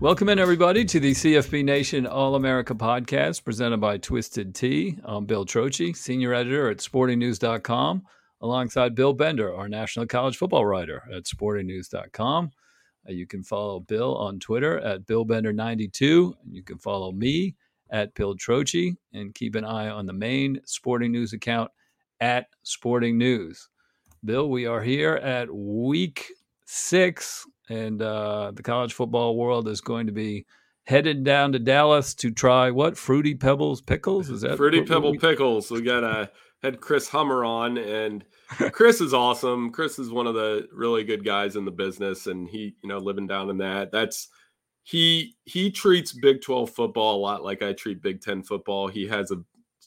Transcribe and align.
Welcome 0.00 0.28
in, 0.28 0.38
everybody, 0.38 0.84
to 0.84 1.00
the 1.00 1.10
CFB 1.10 1.64
Nation 1.64 2.06
All 2.06 2.36
America 2.36 2.72
podcast 2.72 3.42
presented 3.42 3.78
by 3.78 3.98
Twisted 3.98 4.54
Tea. 4.54 4.96
I'm 5.02 5.26
Bill 5.26 5.44
Trocchi, 5.44 5.96
senior 5.96 6.32
editor 6.32 6.70
at 6.70 6.76
sportingnews.com, 6.76 8.04
alongside 8.40 8.94
Bill 8.94 9.12
Bender, 9.12 9.52
our 9.52 9.68
national 9.68 10.06
college 10.06 10.36
football 10.36 10.64
writer 10.64 11.02
at 11.12 11.24
sportingnews.com. 11.24 12.50
Uh, 13.08 13.12
you 13.12 13.26
can 13.26 13.42
follow 13.42 13.80
Bill 13.80 14.16
on 14.16 14.38
Twitter 14.38 14.78
at 14.78 15.04
BillBender92, 15.04 16.32
and 16.44 16.54
you 16.54 16.62
can 16.62 16.78
follow 16.78 17.10
me 17.10 17.56
at 17.90 18.14
Bill 18.14 18.36
Trocchi, 18.36 18.94
and 19.12 19.34
keep 19.34 19.56
an 19.56 19.64
eye 19.64 19.88
on 19.88 20.06
the 20.06 20.12
main 20.12 20.60
Sporting 20.64 21.10
News 21.10 21.32
account 21.32 21.72
at 22.20 22.46
Sporting 22.62 23.18
News. 23.18 23.68
Bill, 24.24 24.48
we 24.48 24.64
are 24.64 24.80
here 24.80 25.14
at 25.14 25.52
week 25.52 26.28
six 26.70 27.46
and 27.70 28.02
uh, 28.02 28.52
the 28.54 28.62
college 28.62 28.92
football 28.92 29.36
world 29.36 29.68
is 29.68 29.80
going 29.80 30.06
to 30.06 30.12
be 30.12 30.44
headed 30.84 31.24
down 31.24 31.52
to 31.52 31.58
Dallas 31.58 32.14
to 32.14 32.30
try 32.30 32.70
what 32.70 32.96
fruity 32.96 33.34
pebbles 33.34 33.80
pickles 33.80 34.28
is 34.28 34.42
that 34.42 34.58
fruity 34.58 34.82
pebble 34.82 35.12
we... 35.12 35.18
pickles? 35.18 35.70
We 35.70 35.80
got 35.80 36.04
a 36.04 36.30
had 36.62 36.80
Chris 36.80 37.08
Hummer 37.08 37.44
on, 37.44 37.78
and 37.78 38.24
Chris 38.72 39.00
is 39.00 39.14
awesome. 39.14 39.70
Chris 39.70 39.98
is 39.98 40.10
one 40.10 40.26
of 40.26 40.34
the 40.34 40.68
really 40.72 41.04
good 41.04 41.24
guys 41.24 41.56
in 41.56 41.64
the 41.64 41.70
business, 41.70 42.26
and 42.26 42.46
he 42.46 42.74
you 42.82 42.88
know 42.88 42.98
living 42.98 43.26
down 43.26 43.48
in 43.48 43.58
that 43.58 43.90
that's 43.90 44.28
he 44.82 45.36
he 45.44 45.70
treats 45.70 46.12
Big 46.12 46.42
Twelve 46.42 46.70
football 46.70 47.16
a 47.16 47.22
lot 47.22 47.44
like 47.44 47.62
I 47.62 47.72
treat 47.72 48.02
Big 48.02 48.20
Ten 48.20 48.42
football. 48.42 48.88
He 48.88 49.06
has 49.08 49.30
a 49.30 49.36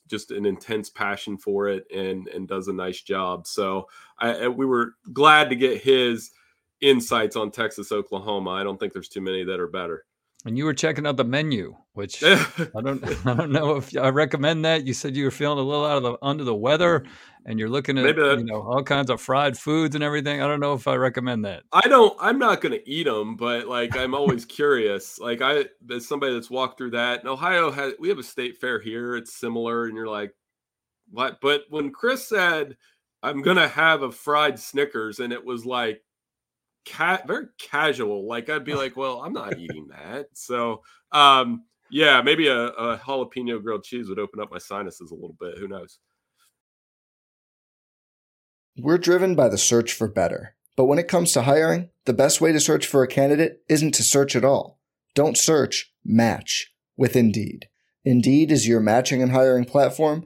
just 0.08 0.31
an 0.31 0.47
intense 0.47 0.90
passion 0.90 1.38
for 1.38 1.68
it 1.68 1.86
and 1.96 2.28
and 2.28 2.47
does 2.47 2.68
a 2.68 2.74
nice 2.74 3.02
job. 3.02 3.46
So 3.46 3.88
I, 4.18 4.47
we 4.47 4.66
were 4.66 4.94
glad 5.14 5.50
to 5.50 5.56
get 5.56 5.81
his 5.81 6.31
insights 6.81 7.36
on 7.36 7.52
Texas, 7.52 7.92
Oklahoma. 7.92 8.52
I 8.52 8.64
don't 8.64 8.80
think 8.80 8.94
there's 8.94 9.09
too 9.09 9.22
many 9.22 9.44
that 9.44 9.59
are 9.59 9.68
better. 9.68 10.06
And 10.44 10.58
you 10.58 10.66
were 10.66 10.74
checking 10.74 11.06
out 11.06 11.18
the 11.18 11.24
menu, 11.24 11.75
which 11.94 12.24
I 12.24 12.81
don't 12.84 13.03
I 13.28 13.34
don't 13.36 13.52
know 13.52 13.75
if 13.75 13.96
I 13.96 14.09
recommend 14.09 14.66
that. 14.66 14.88
You 14.88 14.94
said 14.94 15.16
you 15.16 15.25
were 15.25 15.31
feeling 15.31 15.59
a 15.59 15.62
little 15.62 15.86
out 15.86 15.97
of 15.97 16.03
the 16.03 16.18
under 16.22 16.44
the 16.44 16.56
weather 16.56 17.06
and 17.46 17.59
you're 17.59 17.70
looking 17.70 17.97
at 17.97 18.16
that, 18.16 18.40
you 18.40 18.46
know 18.46 18.62
all 18.62 18.84
kinds 18.84 19.09
of 19.12 19.22
fried 19.22 19.56
foods 19.56 19.94
and 19.94 20.03
everything. 20.03 20.41
I 20.41 20.47
don't 20.47 20.59
know 20.59 20.74
if 20.74 20.88
I 20.88 20.96
recommend 20.96 21.46
that. 21.46 21.64
I 21.72 21.88
don't 21.88 22.18
I'm 22.20 22.40
not 22.40 22.62
going 22.62 22.74
to 22.74 22.90
eat 22.90 23.03
them, 23.03 23.36
but 23.36 23.68
like 23.68 23.96
I'm 23.96 24.16
always 24.16 24.46
curious. 24.46 25.20
Like 25.20 25.41
I 25.44 25.66
as 25.91 26.08
somebody 26.08 26.34
that's 26.34 26.50
walked 26.50 26.78
through 26.80 26.91
that. 26.91 27.20
And 27.20 27.30
Ohio 27.30 27.70
has 27.70 27.94
we 28.00 28.09
have 28.09 28.20
a 28.20 28.24
state 28.24 28.58
fair 28.58 28.80
here. 28.80 29.16
It's 29.16 29.36
similar 29.36 29.86
and 29.86 29.96
you're 29.96 30.08
like 30.08 30.34
what? 31.12 31.40
But 31.40 31.66
when 31.70 31.91
Chris 31.91 32.28
said 32.28 32.78
I'm 33.22 33.44
going 33.44 33.58
to 33.58 33.68
have 33.68 34.02
a 34.02 34.12
fried 34.12 34.58
Snickers 34.58 35.20
and 35.20 35.31
it 35.31 35.46
was 35.46 35.68
like 35.68 36.02
cat 36.86 37.28
very 37.28 37.46
casual. 37.59 38.28
Like 38.28 38.50
I'd 38.50 38.66
be 38.66 38.74
like, 38.75 38.96
well, 38.96 39.22
I'm 39.22 39.34
not 39.34 39.58
eating 39.58 39.88
that. 39.90 40.28
So 40.34 40.81
um 41.12 41.64
yeah, 41.90 42.22
maybe 42.22 42.47
a, 42.47 42.68
a 42.68 42.97
jalapeno 42.97 43.62
grilled 43.62 43.84
cheese 43.84 44.08
would 44.08 44.19
open 44.19 44.40
up 44.40 44.50
my 44.50 44.59
sinuses 44.59 45.12
a 45.12 45.16
little 45.16 45.36
bit. 45.40 45.58
Who 45.58 45.68
knows? 45.68 46.00
We're 48.78 48.97
driven 48.97 49.36
by 49.36 49.50
the 49.50 49.58
search 49.58 49.91
for 49.91 50.08
better. 50.08 50.56
But 50.78 50.86
when 50.86 51.00
it 51.00 51.09
comes 51.09 51.34
to 51.34 51.41
hiring, 51.41 51.90
the 52.06 52.14
best 52.14 52.40
way 52.40 52.53
to 52.53 52.59
search 52.59 52.88
for 52.88 53.03
a 53.03 53.08
candidate 53.08 53.62
isn't 53.68 53.91
to 53.96 54.03
search 54.03 54.36
at 54.38 54.46
all. 54.46 54.80
Don't 55.14 55.38
search, 55.38 55.94
match 56.06 56.74
with 56.96 57.18
Indeed. 57.18 57.68
Indeed 58.06 58.52
is 58.52 58.68
your 58.68 58.80
matching 58.80 59.22
and 59.22 59.31
hiring 59.31 59.66
platform 59.66 60.25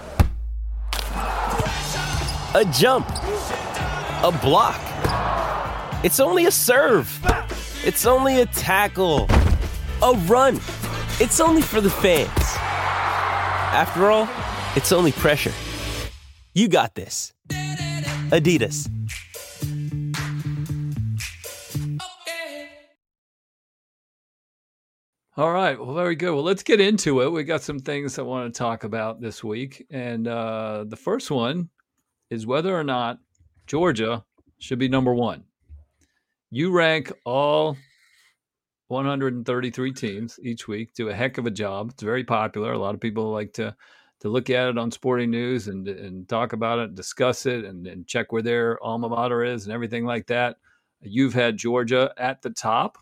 a 2.53 2.65
jump, 2.65 3.07
a 3.07 4.39
block. 4.41 4.81
It's 6.03 6.19
only 6.19 6.47
a 6.47 6.51
serve. 6.51 7.09
It's 7.85 8.05
only 8.05 8.41
a 8.41 8.45
tackle, 8.45 9.27
a 10.03 10.13
run. 10.25 10.57
It's 11.21 11.39
only 11.39 11.61
for 11.61 11.79
the 11.79 11.89
fans. 11.89 12.29
After 13.73 14.11
all, 14.11 14.27
it's 14.75 14.91
only 14.91 15.13
pressure. 15.13 15.53
You 16.53 16.67
got 16.67 16.93
this. 16.93 17.31
Adidas. 17.49 18.89
All 25.37 25.53
right. 25.53 25.79
Well, 25.79 25.95
very 25.95 26.17
good. 26.17 26.33
Well, 26.33 26.43
let's 26.43 26.63
get 26.63 26.81
into 26.81 27.21
it. 27.21 27.31
We 27.31 27.45
got 27.45 27.61
some 27.61 27.79
things 27.79 28.19
I 28.19 28.23
want 28.23 28.53
to 28.53 28.57
talk 28.57 28.83
about 28.83 29.21
this 29.21 29.41
week. 29.41 29.87
And 29.89 30.27
uh, 30.27 30.83
the 30.85 30.97
first 30.97 31.31
one 31.31 31.69
is 32.31 32.47
whether 32.47 32.75
or 32.75 32.83
not 32.83 33.19
Georgia 33.67 34.23
should 34.57 34.79
be 34.79 34.87
number 34.87 35.13
one. 35.13 35.43
You 36.49 36.71
rank 36.71 37.11
all 37.25 37.77
133 38.87 39.93
teams 39.93 40.39
each 40.41 40.67
week, 40.67 40.93
do 40.93 41.09
a 41.09 41.13
heck 41.13 41.37
of 41.37 41.45
a 41.45 41.51
job. 41.51 41.91
It's 41.91 42.03
very 42.03 42.23
popular. 42.23 42.73
A 42.73 42.77
lot 42.79 42.95
of 42.95 42.99
people 42.99 43.31
like 43.31 43.53
to 43.53 43.75
to 44.21 44.29
look 44.29 44.51
at 44.51 44.69
it 44.69 44.77
on 44.77 44.91
Sporting 44.91 45.31
News 45.31 45.67
and 45.67 45.87
and 45.87 46.27
talk 46.27 46.53
about 46.53 46.79
it, 46.79 46.95
discuss 46.95 47.45
it, 47.45 47.65
and, 47.65 47.85
and 47.87 48.07
check 48.07 48.31
where 48.31 48.41
their 48.41 48.81
alma 48.83 49.09
mater 49.09 49.43
is 49.43 49.65
and 49.65 49.73
everything 49.73 50.05
like 50.05 50.27
that. 50.27 50.57
You've 51.01 51.33
had 51.33 51.57
Georgia 51.57 52.13
at 52.17 52.41
the 52.41 52.51
top 52.51 52.97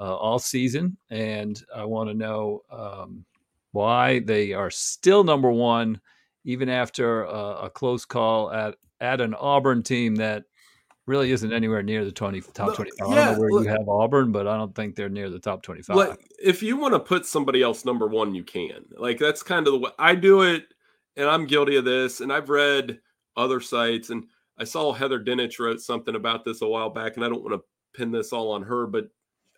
uh, 0.00 0.14
all 0.14 0.38
season, 0.38 0.96
and 1.10 1.62
I 1.74 1.84
want 1.84 2.08
to 2.08 2.14
know 2.14 2.62
um, 2.70 3.24
why 3.72 4.20
they 4.20 4.52
are 4.54 4.70
still 4.70 5.24
number 5.24 5.50
one, 5.50 6.00
even 6.46 6.68
after 6.68 7.24
a, 7.24 7.64
a 7.64 7.70
close 7.70 8.06
call 8.06 8.50
at 8.50 8.76
at 9.00 9.20
an 9.20 9.34
Auburn 9.34 9.82
team 9.82 10.14
that 10.16 10.44
really 11.06 11.30
isn't 11.30 11.52
anywhere 11.52 11.82
near 11.82 12.04
the 12.04 12.12
20 12.12 12.40
top 12.54 12.74
25. 12.74 12.86
Yeah, 12.98 13.04
I 13.04 13.14
don't 13.14 13.34
know 13.34 13.40
where 13.40 13.50
look, 13.50 13.64
you 13.64 13.70
have 13.70 13.88
Auburn, 13.88 14.32
but 14.32 14.46
I 14.46 14.56
don't 14.56 14.74
think 14.74 14.96
they're 14.96 15.08
near 15.08 15.28
the 15.28 15.38
top 15.38 15.62
25. 15.62 15.94
Like, 15.94 16.18
if 16.42 16.62
you 16.62 16.76
want 16.76 16.94
to 16.94 17.00
put 17.00 17.26
somebody 17.26 17.62
else 17.62 17.84
number 17.84 18.06
1, 18.06 18.34
you 18.34 18.42
can. 18.42 18.86
Like 18.96 19.18
that's 19.18 19.42
kind 19.42 19.66
of 19.66 19.74
the 19.74 19.78
way 19.80 19.90
I 19.98 20.14
do 20.14 20.42
it 20.42 20.64
and 21.16 21.28
I'm 21.28 21.46
guilty 21.46 21.76
of 21.76 21.84
this 21.84 22.20
and 22.20 22.32
I've 22.32 22.48
read 22.48 23.00
other 23.36 23.60
sites 23.60 24.10
and 24.10 24.24
I 24.58 24.64
saw 24.64 24.92
Heather 24.92 25.20
Dinich 25.20 25.58
wrote 25.58 25.80
something 25.80 26.14
about 26.14 26.44
this 26.44 26.62
a 26.62 26.68
while 26.68 26.90
back 26.90 27.16
and 27.16 27.24
I 27.24 27.28
don't 27.28 27.42
want 27.42 27.60
to 27.60 27.98
pin 27.98 28.10
this 28.10 28.32
all 28.32 28.52
on 28.52 28.62
her, 28.62 28.86
but 28.86 29.08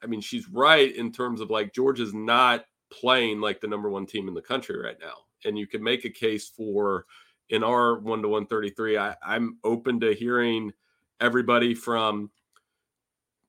I 0.02 0.06
mean 0.06 0.20
she's 0.20 0.48
right 0.48 0.94
in 0.94 1.12
terms 1.12 1.40
of 1.40 1.50
like 1.50 1.74
Georgia's 1.74 2.14
not 2.14 2.64
playing 2.90 3.40
like 3.40 3.60
the 3.60 3.68
number 3.68 3.90
1 3.90 4.06
team 4.06 4.28
in 4.28 4.34
the 4.34 4.42
country 4.42 4.78
right 4.80 4.96
now. 5.00 5.14
And 5.44 5.58
you 5.58 5.66
could 5.66 5.82
make 5.82 6.04
a 6.04 6.10
case 6.10 6.48
for 6.48 7.06
in 7.50 7.64
our 7.64 7.98
1 7.98 8.22
to 8.22 8.28
133 8.28 8.98
I 8.98 9.16
I'm 9.24 9.58
open 9.64 10.00
to 10.00 10.14
hearing 10.14 10.72
everybody 11.20 11.74
from 11.74 12.30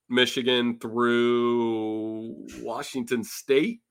Michigan 0.10 0.80
through 0.80 2.48
Washington 2.62 3.24
State 3.24 3.82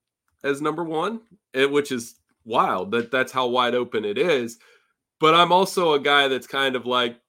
as 0.43 0.61
number 0.61 0.85
one, 0.85 1.21
eh, 1.55 1.65
which 1.65 1.93
is 1.93 2.17
wild 2.45 2.91
that 2.93 3.11
that's 3.11 3.33
how 3.33 3.47
wide 3.47 3.75
open 3.75 4.05
it 4.05 4.19
is. 4.19 4.59
But 5.21 5.35
I'm 5.35 5.53
also 5.53 5.95
a 5.95 6.01
guy 6.01 6.29
that's 6.29 6.47
kind 6.47 6.77
of 6.77 6.87
like 6.87 7.21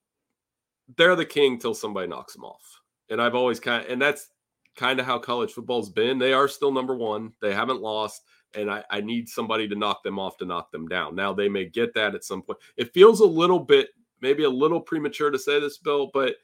they're 0.98 1.16
the 1.16 1.26
king 1.26 1.60
till 1.60 1.74
somebody 1.74 2.08
knocks 2.08 2.34
them 2.34 2.44
off. 2.44 2.82
And 3.10 3.22
I've 3.22 3.36
always 3.36 3.60
kind 3.60 3.84
of, 3.84 3.92
and 3.92 4.02
that's 4.02 4.30
kind 4.76 5.00
of 5.00 5.06
how 5.06 5.20
college 5.20 5.52
football's 5.52 5.90
been. 5.90 6.20
They 6.20 6.34
are 6.34 6.48
still 6.48 6.72
number 6.72 6.96
one. 6.96 7.34
They 7.42 7.54
haven't 7.54 7.82
lost. 7.82 8.22
And 8.56 8.72
I, 8.72 8.84
I 8.90 9.02
need 9.02 9.30
somebody 9.30 9.68
to 9.68 9.76
knock 9.76 10.04
them 10.04 10.18
off 10.18 10.38
to 10.38 10.46
knock 10.46 10.72
them 10.72 10.88
down. 10.88 11.16
Now 11.16 11.34
they 11.34 11.50
may 11.50 11.66
get 11.66 11.94
that 11.94 12.16
at 12.16 12.24
some 12.24 12.42
point. 12.42 12.60
It 12.78 12.94
feels 12.94 13.20
a 13.20 13.26
little 13.26 13.60
bit 13.60 13.90
maybe 14.22 14.44
a 14.44 14.50
little 14.50 14.82
premature 14.82 15.32
to 15.32 15.40
say 15.40 15.60
this, 15.60 15.78
Bill, 15.78 16.10
but 16.14 16.36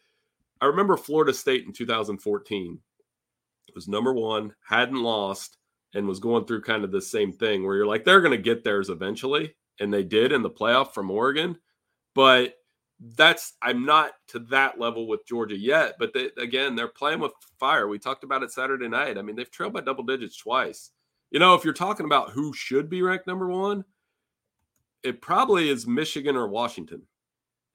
I 0.62 0.66
remember 0.66 0.96
Florida 0.98 1.34
State 1.34 1.66
in 1.66 1.74
2014 1.74 2.80
was 3.76 3.88
number 3.88 4.14
one, 4.14 4.56
hadn't 4.68 5.04
lost, 5.04 5.58
and 5.94 6.08
was 6.08 6.20
going 6.20 6.46
through 6.46 6.62
kind 6.62 6.84
of 6.84 6.92
the 6.92 7.02
same 7.02 7.32
thing 7.32 7.64
where 7.64 7.76
you're 7.76 7.86
like, 7.86 8.04
they're 8.04 8.22
going 8.22 8.32
to 8.32 8.38
get 8.38 8.64
theirs 8.64 8.90
eventually. 8.90 9.54
And 9.80 9.94
they 9.94 10.04
did 10.04 10.32
in 10.32 10.42
the 10.42 10.50
playoff 10.50 10.94
from 10.94 11.12
Oregon. 11.12 11.58
But 12.16 12.56
that's, 13.00 13.54
I'm 13.62 13.86
not 13.86 14.14
to 14.30 14.40
that 14.40 14.80
level 14.80 15.08
with 15.08 15.26
Georgia 15.28 15.58
yet. 15.58 15.96
But 16.00 16.14
they, 16.14 16.30
again, 16.38 16.76
they're 16.76 16.88
playing 16.88 17.20
with 17.20 17.34
fire. 17.60 17.88
We 17.88 18.00
talked 18.00 18.24
about 18.24 18.44
it 18.44 18.52
Saturday 18.52 18.88
night. 18.88 19.18
I 19.18 19.22
mean, 19.22 19.36
they've 19.36 19.52
trailed 19.52 19.74
by 19.74 19.82
double 19.82 20.06
digits 20.06 20.38
twice. 20.38 20.92
You 21.36 21.40
know, 21.40 21.54
if 21.54 21.66
you're 21.66 21.74
talking 21.74 22.06
about 22.06 22.30
who 22.30 22.54
should 22.54 22.90
be 22.90 23.02
ranked 23.02 23.28
number 23.28 23.50
one, 23.50 23.84
it 25.04 25.22
probably 25.22 25.68
is 25.68 25.86
Michigan 25.86 26.38
or 26.38 26.48
Washington 26.48 27.02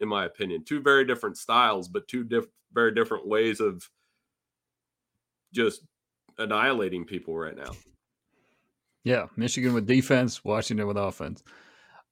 in 0.01 0.09
my 0.09 0.25
opinion. 0.25 0.65
Two 0.65 0.81
very 0.81 1.05
different 1.05 1.37
styles, 1.37 1.87
but 1.87 2.09
two 2.09 2.25
diff- 2.25 2.47
very 2.73 2.95
different 2.95 3.29
ways 3.29 3.61
of 3.61 3.87
just 5.53 5.83
annihilating 6.39 7.05
people 7.05 7.37
right 7.37 7.55
now. 7.55 7.73
Yeah, 9.05 9.27
Michigan 9.37 9.75
with 9.75 9.87
defense, 9.87 10.43
Washington 10.43 10.87
with 10.87 10.97
offense. 10.97 11.43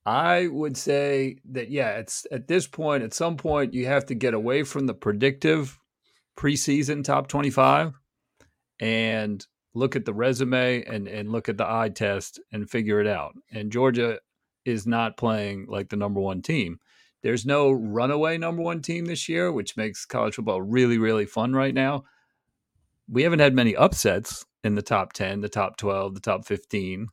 I 0.04 0.48
would 0.48 0.76
say 0.76 1.38
that 1.52 1.70
yeah, 1.70 1.92
it's 1.92 2.26
at 2.30 2.46
this 2.46 2.66
point, 2.66 3.04
at 3.04 3.14
some 3.14 3.38
point, 3.38 3.72
you 3.72 3.86
have 3.86 4.04
to 4.04 4.14
get 4.14 4.34
away 4.34 4.64
from 4.64 4.86
the 4.86 4.92
predictive 4.92 5.78
preseason 6.36 7.04
top 7.04 7.26
twenty-five 7.26 7.98
and 8.80 9.46
look 9.74 9.96
at 9.96 10.04
the 10.04 10.14
resume 10.14 10.82
and 10.84 11.08
and 11.08 11.30
look 11.30 11.48
at 11.48 11.56
the 11.56 11.68
eye 11.68 11.90
test 11.90 12.40
and 12.52 12.70
figure 12.70 13.00
it 13.00 13.06
out. 13.06 13.34
And 13.50 13.72
Georgia 13.72 14.18
is 14.64 14.86
not 14.86 15.16
playing 15.16 15.66
like 15.68 15.88
the 15.88 15.96
number 15.96 16.20
one 16.20 16.42
team. 16.42 16.78
There's 17.22 17.46
no 17.46 17.70
runaway 17.70 18.38
number 18.38 18.62
one 18.62 18.80
team 18.80 19.06
this 19.06 19.28
year, 19.28 19.50
which 19.50 19.76
makes 19.76 20.04
college 20.04 20.36
football 20.36 20.62
really, 20.62 20.98
really 20.98 21.26
fun 21.26 21.52
right 21.52 21.74
now. 21.74 22.04
We 23.08 23.22
haven't 23.22 23.40
had 23.40 23.54
many 23.54 23.74
upsets 23.74 24.44
in 24.62 24.74
the 24.74 24.82
top 24.82 25.12
10, 25.14 25.40
the 25.40 25.48
top 25.48 25.76
12, 25.78 26.14
the 26.14 26.20
top 26.20 26.44
15, 26.44 27.08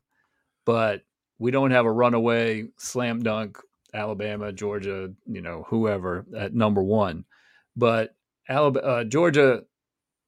but 0.64 1.02
we 1.38 1.50
don't 1.50 1.70
have 1.70 1.86
a 1.86 1.92
runaway 1.92 2.68
slam 2.78 3.22
dunk 3.22 3.58
Alabama, 3.94 4.52
Georgia, 4.52 5.10
you 5.26 5.40
know, 5.40 5.64
whoever 5.68 6.26
at 6.36 6.54
number 6.54 6.82
one. 6.82 7.24
But 7.74 8.14
Alabama, 8.48 8.86
uh, 8.86 9.04
Georgia, 9.04 9.62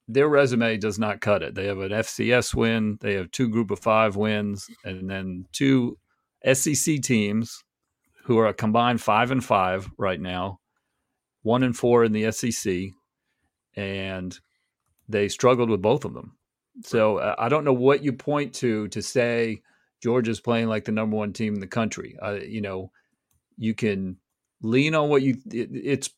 their 0.09 0.27
resume 0.27 0.75
does 0.77 0.97
not 0.97 1.21
cut 1.21 1.43
it. 1.43 1.53
They 1.53 1.67
have 1.67 1.77
an 1.77 1.91
FCS 1.91 2.55
win, 2.55 2.97
they 2.99 3.13
have 3.13 3.29
two 3.29 3.47
group 3.47 3.69
of 3.69 3.79
five 3.79 4.15
wins, 4.15 4.67
and 4.83 5.07
then 5.07 5.45
two 5.53 5.97
SEC 6.51 7.01
teams 7.01 7.63
who 8.23 8.39
are 8.39 8.47
a 8.47 8.53
combined 8.53 9.01
five 9.01 9.29
and 9.29 9.45
five 9.45 9.87
right 9.97 10.19
now, 10.19 10.59
one 11.43 11.61
and 11.61 11.77
four 11.77 12.03
in 12.03 12.11
the 12.11 12.31
SEC, 12.31 12.89
and 13.75 14.39
they 15.07 15.27
struggled 15.27 15.69
with 15.69 15.81
both 15.81 16.05
of 16.05 16.15
them. 16.15 16.35
So 16.83 17.17
uh, 17.17 17.35
I 17.37 17.47
don't 17.47 17.63
know 17.63 17.73
what 17.73 18.03
you 18.03 18.11
point 18.11 18.53
to 18.55 18.87
to 18.87 19.01
say 19.03 19.61
Georgia's 20.01 20.41
playing 20.41 20.69
like 20.69 20.85
the 20.85 20.91
number 20.91 21.17
one 21.17 21.33
team 21.33 21.53
in 21.53 21.59
the 21.59 21.67
country. 21.67 22.17
Uh, 22.21 22.39
you 22.41 22.61
know, 22.61 22.91
you 23.57 23.75
can 23.75 24.17
lean 24.63 24.95
on 24.95 25.09
what 25.09 25.21
you. 25.21 25.37
It, 25.51 25.69
it's 25.71 26.09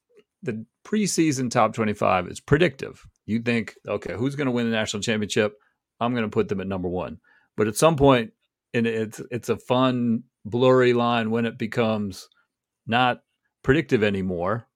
the 0.44 0.66
preseason 0.86 1.52
top 1.52 1.74
twenty-five 1.74 2.28
is 2.28 2.40
predictive. 2.40 3.06
You 3.31 3.39
think, 3.42 3.75
okay, 3.88 4.13
who's 4.13 4.36
going 4.36 4.45
to 4.45 4.51
win 4.51 4.69
the 4.69 4.75
national 4.75 5.01
championship? 5.01 5.54
I'm 6.00 6.13
going 6.13 6.25
to 6.25 6.30
put 6.30 6.50
them 6.50 6.62
at 6.62 6.68
number 6.68 6.89
one. 6.89 7.19
But 7.56 7.68
at 7.68 7.75
some 7.75 7.95
point, 7.95 8.31
and 8.74 8.88
it's 8.88 9.22
it's 9.31 9.50
a 9.50 9.57
fun 9.57 10.24
blurry 10.45 10.94
line 10.94 11.31
when 11.31 11.45
it 11.45 11.57
becomes 11.57 12.28
not 12.88 13.22
predictive 13.63 14.04
anymore, 14.04 14.68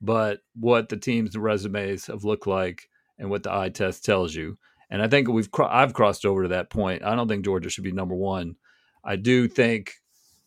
but 0.00 0.40
what 0.54 0.88
the 0.88 0.96
team's 0.96 1.36
resumes 1.36 2.06
have 2.06 2.24
looked 2.24 2.46
like 2.46 2.88
and 3.18 3.30
what 3.30 3.42
the 3.42 3.52
eye 3.52 3.68
test 3.68 4.04
tells 4.04 4.34
you. 4.34 4.58
And 4.90 5.02
I 5.02 5.08
think 5.08 5.28
we've 5.28 5.48
I've 5.58 5.94
crossed 5.94 6.24
over 6.24 6.42
to 6.42 6.48
that 6.48 6.70
point. 6.70 7.04
I 7.04 7.14
don't 7.14 7.28
think 7.28 7.44
Georgia 7.44 7.70
should 7.70 7.84
be 7.84 7.92
number 7.92 8.14
one. 8.14 8.56
I 9.04 9.16
do 9.16 9.48
think 9.48 9.94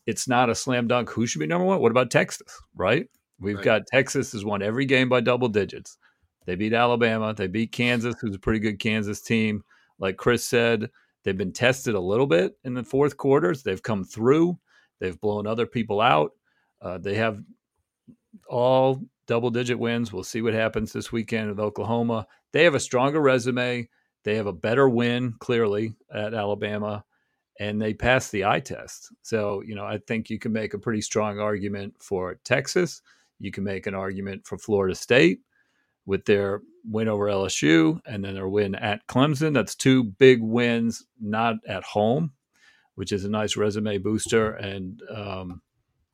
it's 0.05 0.27
not 0.27 0.49
a 0.49 0.55
slam 0.55 0.87
dunk. 0.87 1.09
Who 1.11 1.25
should 1.27 1.39
be 1.39 1.47
number 1.47 1.65
one? 1.65 1.79
What 1.79 1.91
about 1.91 2.11
Texas? 2.11 2.47
Right? 2.75 3.07
We've 3.39 3.55
right. 3.55 3.65
got 3.65 3.87
Texas 3.87 4.31
has 4.33 4.45
won 4.45 4.61
every 4.61 4.85
game 4.85 5.09
by 5.09 5.21
double 5.21 5.49
digits. 5.49 5.97
They 6.45 6.55
beat 6.55 6.73
Alabama. 6.73 7.33
They 7.33 7.47
beat 7.47 7.71
Kansas, 7.71 8.15
who's 8.19 8.35
a 8.35 8.39
pretty 8.39 8.59
good 8.59 8.79
Kansas 8.79 9.21
team. 9.21 9.63
Like 9.99 10.17
Chris 10.17 10.45
said, 10.45 10.89
they've 11.23 11.37
been 11.37 11.53
tested 11.53 11.95
a 11.95 11.99
little 11.99 12.27
bit 12.27 12.57
in 12.63 12.73
the 12.73 12.83
fourth 12.83 13.17
quarters. 13.17 13.63
They've 13.63 13.81
come 13.81 14.03
through. 14.03 14.57
They've 14.99 15.19
blown 15.19 15.47
other 15.47 15.65
people 15.65 16.01
out. 16.01 16.31
Uh, 16.81 16.97
they 16.97 17.15
have 17.15 17.41
all 18.49 19.01
double 19.27 19.49
digit 19.49 19.79
wins. 19.79 20.11
We'll 20.11 20.23
see 20.23 20.41
what 20.41 20.53
happens 20.53 20.91
this 20.91 21.11
weekend 21.11 21.49
with 21.49 21.59
Oklahoma. 21.59 22.27
They 22.51 22.63
have 22.63 22.75
a 22.75 22.79
stronger 22.79 23.21
resume. 23.21 23.87
They 24.23 24.35
have 24.35 24.47
a 24.47 24.53
better 24.53 24.87
win, 24.89 25.35
clearly, 25.39 25.95
at 26.13 26.33
Alabama, 26.33 27.03
and 27.59 27.81
they 27.81 27.93
passed 27.93 28.31
the 28.31 28.45
eye 28.45 28.61
test. 28.61 29.11
So, 29.21 29.61
you 29.61 29.75
know, 29.75 29.85
I 29.85 29.97
think 29.97 30.29
you 30.29 30.39
can 30.39 30.53
make 30.53 30.73
a 30.73 30.79
pretty 30.79 31.01
strong 31.01 31.39
argument 31.39 31.93
for 31.99 32.39
Texas. 32.45 33.01
You 33.39 33.51
can 33.51 33.63
make 33.63 33.85
an 33.85 33.95
argument 33.95 34.45
for 34.47 34.57
Florida 34.57 34.95
State 34.95 35.41
with 36.05 36.25
their 36.25 36.61
win 36.85 37.07
over 37.07 37.27
LSU 37.27 37.99
and 38.05 38.23
then 38.23 38.33
their 38.33 38.47
win 38.47 38.75
at 38.75 39.07
Clemson. 39.07 39.53
That's 39.53 39.75
two 39.75 40.03
big 40.03 40.41
wins, 40.41 41.05
not 41.19 41.55
at 41.67 41.83
home 41.83 42.33
which 42.95 43.11
is 43.11 43.25
a 43.25 43.29
nice 43.29 43.57
resume 43.57 43.97
booster. 43.97 44.51
And, 44.51 45.01
um, 45.13 45.61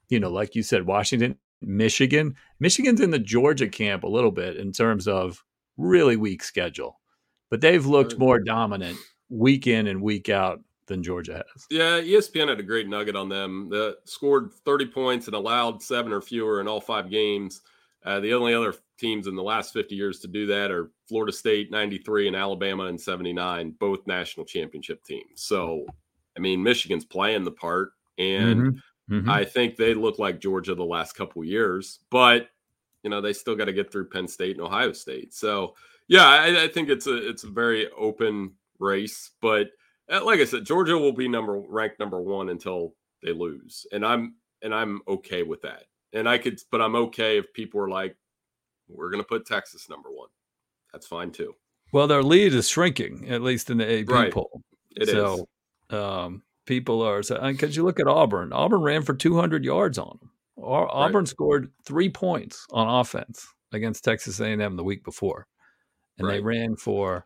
you 0.09 0.19
know, 0.19 0.31
like 0.31 0.55
you 0.55 0.63
said, 0.63 0.85
Washington, 0.85 1.37
Michigan. 1.61 2.35
Michigan's 2.59 3.01
in 3.01 3.11
the 3.11 3.19
Georgia 3.19 3.67
camp 3.67 4.03
a 4.03 4.09
little 4.09 4.31
bit 4.31 4.57
in 4.57 4.71
terms 4.71 5.07
of 5.07 5.43
really 5.77 6.15
weak 6.15 6.43
schedule, 6.43 6.99
but 7.49 7.61
they've 7.61 7.85
looked 7.85 8.17
more 8.17 8.39
dominant 8.39 8.97
week 9.29 9.67
in 9.67 9.87
and 9.87 10.01
week 10.01 10.29
out 10.29 10.61
than 10.87 11.03
Georgia 11.03 11.33
has. 11.33 11.67
Yeah, 11.69 11.99
ESPN 11.99 12.49
had 12.49 12.59
a 12.59 12.63
great 12.63 12.87
nugget 12.87 13.15
on 13.15 13.29
them. 13.29 13.69
That 13.69 13.97
scored 14.05 14.51
30 14.65 14.87
points 14.87 15.27
and 15.27 15.35
allowed 15.35 15.83
seven 15.83 16.11
or 16.11 16.21
fewer 16.21 16.61
in 16.61 16.67
all 16.67 16.81
five 16.81 17.09
games. 17.11 17.61
Uh, 18.05 18.19
the 18.19 18.33
only 18.33 18.53
other 18.53 18.73
teams 18.97 19.27
in 19.27 19.35
the 19.35 19.43
last 19.43 19.73
50 19.73 19.95
years 19.95 20.19
to 20.19 20.27
do 20.27 20.45
that 20.47 20.71
are 20.71 20.91
Florida 21.07 21.33
State 21.33 21.69
93 21.69 22.27
and 22.27 22.35
Alabama 22.35 22.85
in 22.85 22.97
79, 22.97 23.75
both 23.79 23.99
national 24.07 24.45
championship 24.45 25.03
teams. 25.03 25.41
So 25.41 25.85
I 26.39 26.41
mean, 26.41 26.63
Michigan's 26.63 27.05
playing 27.05 27.43
the 27.43 27.51
part, 27.51 27.91
and 28.17 28.61
mm-hmm. 28.61 29.15
Mm-hmm. 29.15 29.29
I 29.29 29.43
think 29.43 29.75
they 29.75 29.93
look 29.93 30.19
like 30.19 30.39
Georgia 30.39 30.73
the 30.75 30.83
last 30.83 31.13
couple 31.13 31.43
years, 31.43 31.99
but 32.09 32.47
you 33.03 33.09
know 33.09 33.19
they 33.19 33.33
still 33.33 33.55
got 33.55 33.65
to 33.65 33.73
get 33.73 33.91
through 33.91 34.09
Penn 34.09 34.27
State 34.27 34.55
and 34.55 34.65
Ohio 34.65 34.93
State. 34.93 35.33
So 35.33 35.75
yeah, 36.07 36.25
I, 36.25 36.63
I, 36.63 36.67
think 36.67 36.89
it's 36.89 37.07
a 37.07 37.27
it's 37.27 37.43
a 37.43 37.49
very 37.49 37.89
open 37.91 38.53
race, 38.79 39.31
but 39.41 39.69
uh, 40.11 40.23
like 40.23 40.39
I 40.39 40.45
said, 40.45 40.65
Georgia 40.65 40.97
will 40.97 41.11
be 41.11 41.27
number 41.27 41.59
ranked 41.59 41.99
number 41.99 42.21
one 42.21 42.49
until 42.49 42.93
they 43.21 43.33
lose, 43.33 43.85
and 43.91 44.05
I'm 44.05 44.35
and 44.61 44.73
I'm 44.73 45.01
okay 45.07 45.43
with 45.43 45.61
that. 45.63 45.83
And 46.13 46.27
I 46.27 46.37
could, 46.37 46.59
but 46.71 46.81
I'm 46.81 46.95
okay 46.95 47.37
if 47.37 47.53
people 47.53 47.79
are 47.81 47.89
like, 47.89 48.15
we're 48.87 49.11
going 49.11 49.23
to 49.23 49.27
put 49.27 49.45
Texas 49.45 49.89
number 49.89 50.09
one. 50.09 50.29
That's 50.91 51.05
fine 51.07 51.31
too. 51.31 51.55
Well, 51.91 52.07
their 52.07 52.23
lead 52.23 52.53
is 52.53 52.67
shrinking, 52.67 53.29
at 53.29 53.41
least 53.41 53.69
in 53.69 53.77
the 53.77 54.01
AP 54.01 54.09
right. 54.09 54.33
poll. 54.33 54.61
It 54.91 55.09
so, 55.09 55.47
is. 55.91 55.97
Um, 55.97 56.43
people 56.65 57.01
are 57.01 57.21
because 57.21 57.75
you 57.75 57.83
look 57.83 57.99
at 57.99 58.07
Auburn. 58.07 58.53
Auburn 58.53 58.81
ran 58.81 59.01
for 59.01 59.13
200 59.13 59.65
yards 59.65 59.97
on 59.97 60.19
them. 60.19 60.31
Auburn 60.63 61.21
right. 61.21 61.27
scored 61.27 61.71
three 61.85 62.09
points 62.09 62.65
on 62.71 62.87
offense 62.87 63.47
against 63.71 64.03
Texas 64.03 64.39
A&M 64.39 64.75
the 64.75 64.83
week 64.83 65.03
before, 65.03 65.47
and 66.17 66.27
right. 66.27 66.35
they 66.35 66.41
ran 66.41 66.75
for 66.75 67.25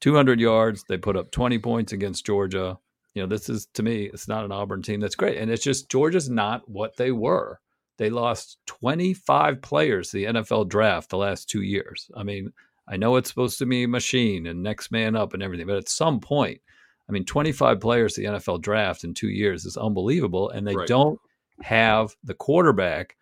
200 0.00 0.40
yards. 0.40 0.84
They 0.88 0.98
put 0.98 1.16
up 1.16 1.30
20 1.30 1.58
points 1.58 1.92
against 1.92 2.26
Georgia. 2.26 2.78
You 3.14 3.22
know, 3.22 3.28
this 3.28 3.48
is 3.48 3.66
to 3.74 3.82
me, 3.82 4.04
it's 4.12 4.28
not 4.28 4.44
an 4.44 4.52
Auburn 4.52 4.82
team 4.82 5.00
that's 5.00 5.14
great, 5.14 5.38
and 5.38 5.50
it's 5.50 5.64
just 5.64 5.90
Georgia's 5.90 6.28
not 6.28 6.68
what 6.68 6.96
they 6.96 7.12
were. 7.12 7.60
They 7.96 8.10
lost 8.10 8.58
25 8.66 9.62
players 9.62 10.10
to 10.10 10.16
the 10.16 10.24
NFL 10.24 10.68
draft 10.68 11.10
the 11.10 11.18
last 11.18 11.48
two 11.48 11.62
years. 11.62 12.10
I 12.16 12.22
mean, 12.22 12.52
I 12.88 12.96
know 12.96 13.16
it's 13.16 13.28
supposed 13.28 13.58
to 13.58 13.66
be 13.66 13.84
a 13.84 13.88
machine 13.88 14.46
and 14.46 14.62
next 14.62 14.90
man 14.90 15.16
up 15.16 15.32
and 15.32 15.42
everything, 15.42 15.66
but 15.66 15.76
at 15.76 15.88
some 15.88 16.20
point, 16.20 16.60
I 17.08 17.12
mean, 17.12 17.24
25 17.24 17.80
players 17.80 18.14
to 18.14 18.22
the 18.22 18.26
NFL 18.28 18.62
draft 18.62 19.04
in 19.04 19.14
two 19.14 19.28
years 19.28 19.64
is 19.64 19.76
unbelievable, 19.76 20.50
and 20.50 20.66
they 20.66 20.74
right. 20.74 20.88
don't 20.88 21.18
have 21.62 22.14
the 22.24 22.34
quarterback 22.34 23.16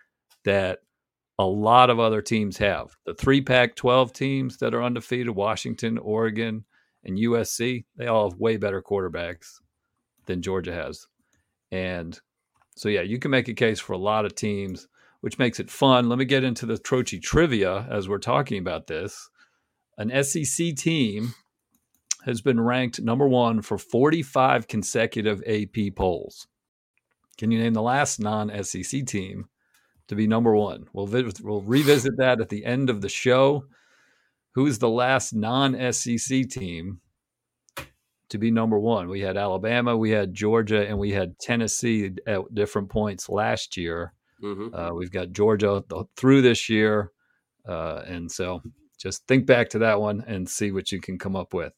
that 0.44 0.80
a 1.38 1.44
lot 1.44 1.90
of 1.90 1.98
other 1.98 2.22
teams 2.22 2.56
have. 2.58 2.96
The 3.04 3.14
three 3.14 3.40
pack 3.40 3.74
12 3.74 4.12
teams 4.12 4.56
that 4.58 4.74
are 4.74 4.82
undefeated 4.82 5.30
Washington, 5.30 5.98
Oregon, 5.98 6.64
and 7.04 7.18
USC 7.18 7.84
they 7.96 8.06
all 8.06 8.30
have 8.30 8.38
way 8.38 8.56
better 8.56 8.82
quarterbacks 8.82 9.60
than 10.26 10.42
Georgia 10.42 10.72
has. 10.72 11.06
And 11.72 12.18
so, 12.74 12.88
yeah, 12.88 13.02
you 13.02 13.18
can 13.18 13.30
make 13.30 13.48
a 13.48 13.54
case 13.54 13.80
for 13.80 13.92
a 13.92 13.98
lot 13.98 14.24
of 14.24 14.34
teams, 14.34 14.88
which 15.20 15.38
makes 15.38 15.60
it 15.60 15.70
fun. 15.70 16.08
Let 16.08 16.18
me 16.18 16.24
get 16.24 16.44
into 16.44 16.66
the 16.66 16.74
Trocchi 16.74 17.20
trivia 17.20 17.86
as 17.90 18.08
we're 18.08 18.18
talking 18.18 18.58
about 18.58 18.86
this. 18.86 19.28
An 19.98 20.10
SEC 20.24 20.74
team 20.74 21.34
has 22.24 22.40
been 22.40 22.60
ranked 22.60 23.00
number 23.00 23.28
one 23.28 23.62
for 23.62 23.76
45 23.76 24.68
consecutive 24.68 25.42
AP 25.46 25.94
polls. 25.94 26.46
Can 27.36 27.50
you 27.50 27.58
name 27.58 27.74
the 27.74 27.82
last 27.82 28.20
non 28.20 28.50
SEC 28.64 29.04
team 29.06 29.46
to 30.08 30.14
be 30.14 30.26
number 30.26 30.54
one? 30.54 30.86
We'll, 30.92 31.06
vi- 31.06 31.30
we'll 31.42 31.62
revisit 31.62 32.16
that 32.18 32.40
at 32.40 32.48
the 32.48 32.64
end 32.64 32.88
of 32.88 33.00
the 33.00 33.08
show. 33.08 33.66
Who's 34.54 34.78
the 34.78 34.88
last 34.88 35.34
non 35.34 35.74
SEC 35.92 36.48
team 36.48 37.00
to 38.32 38.38
be 38.38 38.50
number 38.50 38.78
one? 38.78 39.08
We 39.08 39.20
had 39.20 39.36
Alabama, 39.36 39.96
we 39.96 40.10
had 40.10 40.34
Georgia, 40.34 40.86
and 40.86 40.98
we 40.98 41.12
had 41.12 41.38
Tennessee 41.38 42.10
at 42.26 42.54
different 42.54 42.88
points 42.88 43.28
last 43.28 43.76
year. 43.76 44.12
Mm-hmm. 44.42 44.74
Uh, 44.74 44.92
we've 44.92 45.10
got 45.10 45.32
Georgia 45.32 45.84
through 46.16 46.42
this 46.42 46.68
year. 46.68 47.12
Uh, 47.68 48.02
and 48.06 48.30
so 48.30 48.62
just 48.98 49.26
think 49.26 49.46
back 49.46 49.68
to 49.70 49.78
that 49.80 50.00
one 50.00 50.24
and 50.26 50.48
see 50.48 50.72
what 50.72 50.90
you 50.90 51.00
can 51.00 51.18
come 51.18 51.36
up 51.36 51.54
with. 51.54 51.72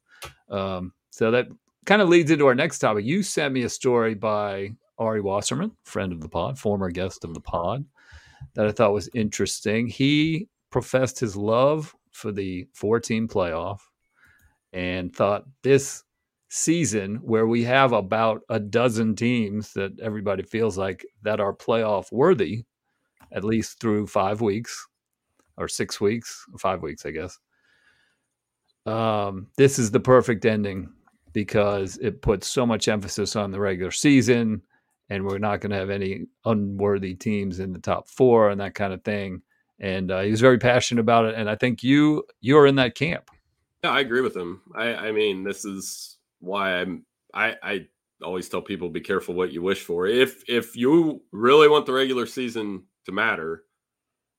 Um, 0.48 0.92
so 1.10 1.30
that 1.32 1.48
kind 1.84 2.00
of 2.00 2.08
leads 2.08 2.30
into 2.30 2.46
our 2.46 2.54
next 2.54 2.78
topic. 2.78 3.04
You 3.04 3.22
sent 3.22 3.52
me 3.52 3.64
a 3.64 3.68
story 3.68 4.14
by 4.14 4.70
Ari 4.98 5.20
Wasserman, 5.20 5.72
friend 5.82 6.12
of 6.12 6.20
the 6.20 6.28
pod, 6.28 6.58
former 6.58 6.90
guest 6.90 7.24
of 7.24 7.34
the 7.34 7.40
pod, 7.40 7.84
that 8.54 8.66
I 8.66 8.72
thought 8.72 8.92
was 8.92 9.10
interesting. 9.12 9.88
He 9.88 10.48
professed 10.70 11.18
his 11.18 11.36
love 11.36 11.94
for 12.12 12.30
the 12.30 12.68
14 12.74 13.26
playoff 13.26 13.80
and 14.72 15.14
thought 15.14 15.44
this 15.62 16.03
season 16.54 17.16
where 17.16 17.48
we 17.48 17.64
have 17.64 17.92
about 17.92 18.42
a 18.48 18.60
dozen 18.60 19.16
teams 19.16 19.72
that 19.72 19.98
everybody 20.00 20.44
feels 20.44 20.78
like 20.78 21.04
that 21.22 21.40
are 21.40 21.52
playoff 21.52 22.12
worthy 22.12 22.64
at 23.32 23.42
least 23.42 23.80
through 23.80 24.06
5 24.06 24.40
weeks 24.40 24.86
or 25.56 25.66
6 25.66 26.00
weeks, 26.00 26.44
5 26.56 26.80
weeks 26.80 27.04
I 27.04 27.10
guess. 27.10 27.38
Um, 28.86 29.48
this 29.56 29.80
is 29.80 29.90
the 29.90 29.98
perfect 29.98 30.44
ending 30.44 30.92
because 31.32 31.96
it 31.96 32.22
puts 32.22 32.46
so 32.46 32.64
much 32.64 32.86
emphasis 32.86 33.34
on 33.34 33.50
the 33.50 33.58
regular 33.58 33.90
season 33.90 34.62
and 35.10 35.24
we're 35.24 35.38
not 35.38 35.60
going 35.60 35.72
to 35.72 35.76
have 35.76 35.90
any 35.90 36.26
unworthy 36.44 37.14
teams 37.14 37.58
in 37.58 37.72
the 37.72 37.80
top 37.80 38.08
four 38.08 38.50
and 38.50 38.60
that 38.60 38.74
kind 38.74 38.92
of 38.92 39.02
thing. 39.02 39.42
And 39.80 40.12
uh, 40.12 40.20
he 40.20 40.30
was 40.30 40.40
very 40.40 40.58
passionate 40.58 41.00
about 41.00 41.24
it, 41.24 41.34
and 41.34 41.50
I 41.50 41.56
think 41.56 41.82
you 41.82 42.22
you're 42.40 42.64
in 42.64 42.76
that 42.76 42.94
camp. 42.94 43.28
Yeah, 43.82 43.90
I 43.90 44.00
agree 44.00 44.20
with 44.20 44.36
him. 44.36 44.62
I, 44.74 44.94
I 44.94 45.12
mean, 45.12 45.42
this 45.42 45.64
is 45.64 46.14
why 46.44 46.80
I'm. 46.80 47.04
I, 47.32 47.56
I 47.62 47.86
always 48.22 48.48
tell 48.48 48.62
people 48.62 48.88
be 48.88 49.00
careful 49.00 49.34
what 49.34 49.52
you 49.52 49.62
wish 49.62 49.82
for. 49.82 50.06
If 50.06 50.42
if 50.48 50.76
you 50.76 51.22
really 51.32 51.68
want 51.68 51.86
the 51.86 51.92
regular 51.92 52.26
season 52.26 52.84
to 53.06 53.12
matter, 53.12 53.64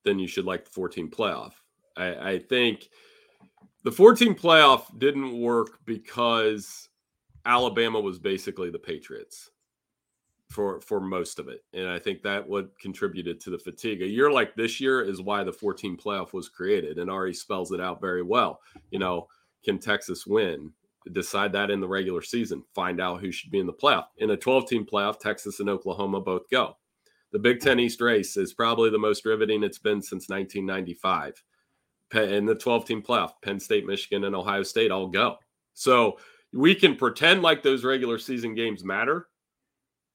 then 0.04 0.18
you 0.18 0.26
should 0.26 0.44
like 0.44 0.64
the 0.64 0.70
14 0.70 1.10
playoff. 1.10 1.52
I, 1.96 2.32
I 2.32 2.38
think 2.38 2.88
the 3.84 3.92
14 3.92 4.34
playoff 4.34 4.98
didn't 4.98 5.40
work 5.40 5.78
because 5.84 6.88
Alabama 7.44 8.00
was 8.00 8.18
basically 8.18 8.70
the 8.70 8.78
Patriots 8.78 9.50
for 10.50 10.80
for 10.80 11.00
most 11.00 11.38
of 11.38 11.48
it. 11.48 11.64
And 11.72 11.88
I 11.88 11.98
think 11.98 12.22
that 12.22 12.46
what 12.46 12.78
contributed 12.78 13.40
to 13.40 13.50
the 13.50 13.58
fatigue. 13.58 14.02
A 14.02 14.06
year 14.06 14.30
like 14.30 14.54
this 14.54 14.80
year 14.80 15.02
is 15.02 15.20
why 15.20 15.44
the 15.44 15.52
14 15.52 15.96
playoff 15.96 16.32
was 16.32 16.48
created. 16.48 16.98
And 16.98 17.10
Ari 17.10 17.34
spells 17.34 17.72
it 17.72 17.80
out 17.80 18.00
very 18.00 18.22
well. 18.22 18.60
You 18.90 18.98
know, 18.98 19.28
can 19.64 19.78
Texas 19.78 20.26
win? 20.26 20.72
Decide 21.12 21.52
that 21.52 21.70
in 21.70 21.80
the 21.80 21.88
regular 21.88 22.22
season. 22.22 22.64
Find 22.74 23.00
out 23.00 23.20
who 23.20 23.30
should 23.30 23.50
be 23.50 23.60
in 23.60 23.66
the 23.66 23.72
playoff. 23.72 24.06
In 24.18 24.30
a 24.30 24.36
12 24.36 24.68
team 24.68 24.86
playoff, 24.86 25.20
Texas 25.20 25.60
and 25.60 25.68
Oklahoma 25.68 26.20
both 26.20 26.50
go. 26.50 26.76
The 27.32 27.38
Big 27.38 27.60
Ten 27.60 27.78
East 27.78 28.00
race 28.00 28.36
is 28.36 28.54
probably 28.54 28.90
the 28.90 28.98
most 28.98 29.24
riveting 29.24 29.62
it's 29.62 29.78
been 29.78 30.02
since 30.02 30.28
1995. 30.28 31.42
In 32.14 32.46
the 32.46 32.54
12 32.54 32.84
team 32.84 33.02
playoff, 33.02 33.32
Penn 33.42 33.60
State, 33.60 33.86
Michigan, 33.86 34.24
and 34.24 34.34
Ohio 34.34 34.62
State 34.62 34.90
all 34.90 35.08
go. 35.08 35.36
So 35.74 36.18
we 36.52 36.74
can 36.74 36.96
pretend 36.96 37.42
like 37.42 37.62
those 37.62 37.84
regular 37.84 38.18
season 38.18 38.54
games 38.54 38.84
matter, 38.84 39.28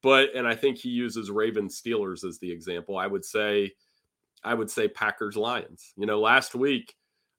but 0.02 0.34
and 0.34 0.46
I 0.46 0.54
think 0.54 0.78
he 0.78 0.88
uses 0.88 1.30
Ravens 1.30 1.80
Steelers 1.80 2.24
as 2.24 2.38
the 2.38 2.50
example. 2.50 2.96
I 2.96 3.06
would 3.06 3.24
say, 3.24 3.72
I 4.42 4.54
would 4.54 4.70
say 4.70 4.88
Packers 4.88 5.36
Lions. 5.36 5.92
You 5.96 6.06
know, 6.06 6.20
last 6.20 6.54
week 6.54 6.94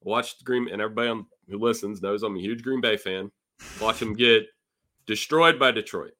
I 0.05 0.09
watched 0.09 0.43
Green 0.45 0.69
and 0.71 0.81
everybody 0.81 1.09
on, 1.09 1.25
who 1.49 1.57
listens 1.57 2.01
knows 2.01 2.23
I'm 2.23 2.37
a 2.37 2.41
huge 2.41 2.63
Green 2.63 2.81
Bay 2.81 2.95
fan. 2.95 3.31
Watch 3.81 3.99
them 3.99 4.13
get 4.13 4.47
destroyed 5.05 5.59
by 5.59 5.71
Detroit 5.71 6.13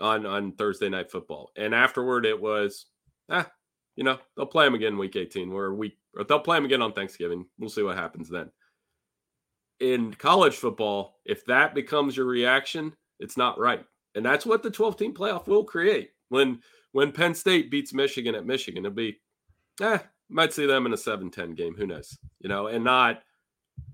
on 0.00 0.26
on 0.26 0.52
Thursday 0.52 0.88
night 0.88 1.10
football, 1.10 1.50
and 1.56 1.74
afterward 1.74 2.26
it 2.26 2.40
was 2.40 2.86
ah, 3.28 3.50
you 3.96 4.04
know 4.04 4.18
they'll 4.36 4.46
play 4.46 4.64
them 4.64 4.74
again 4.74 4.98
week 4.98 5.16
18 5.16 5.52
or 5.52 5.74
week 5.74 5.96
or 6.16 6.24
they'll 6.24 6.40
play 6.40 6.56
them 6.56 6.64
again 6.64 6.82
on 6.82 6.92
Thanksgiving. 6.92 7.46
We'll 7.58 7.70
see 7.70 7.82
what 7.82 7.96
happens 7.96 8.28
then. 8.28 8.50
In 9.78 10.12
college 10.14 10.54
football, 10.54 11.20
if 11.24 11.44
that 11.46 11.74
becomes 11.74 12.16
your 12.16 12.26
reaction, 12.26 12.92
it's 13.18 13.36
not 13.36 13.58
right 13.58 13.84
and 14.14 14.24
that's 14.24 14.46
what 14.46 14.62
the 14.62 14.70
12 14.70 14.96
team 14.96 15.14
playoff 15.14 15.46
will 15.46 15.64
create. 15.64 16.10
When 16.28 16.60
when 16.92 17.12
Penn 17.12 17.34
State 17.34 17.70
beats 17.70 17.94
Michigan 17.94 18.34
at 18.34 18.46
Michigan, 18.46 18.84
it'll 18.84 18.94
be, 18.94 19.20
eh, 19.80 19.98
might 20.28 20.52
see 20.52 20.66
them 20.66 20.86
in 20.86 20.92
a 20.92 20.96
7-10 20.96 21.56
game. 21.56 21.76
Who 21.76 21.86
knows? 21.86 22.18
You 22.40 22.48
know, 22.48 22.66
and 22.66 22.82
not 22.82 23.22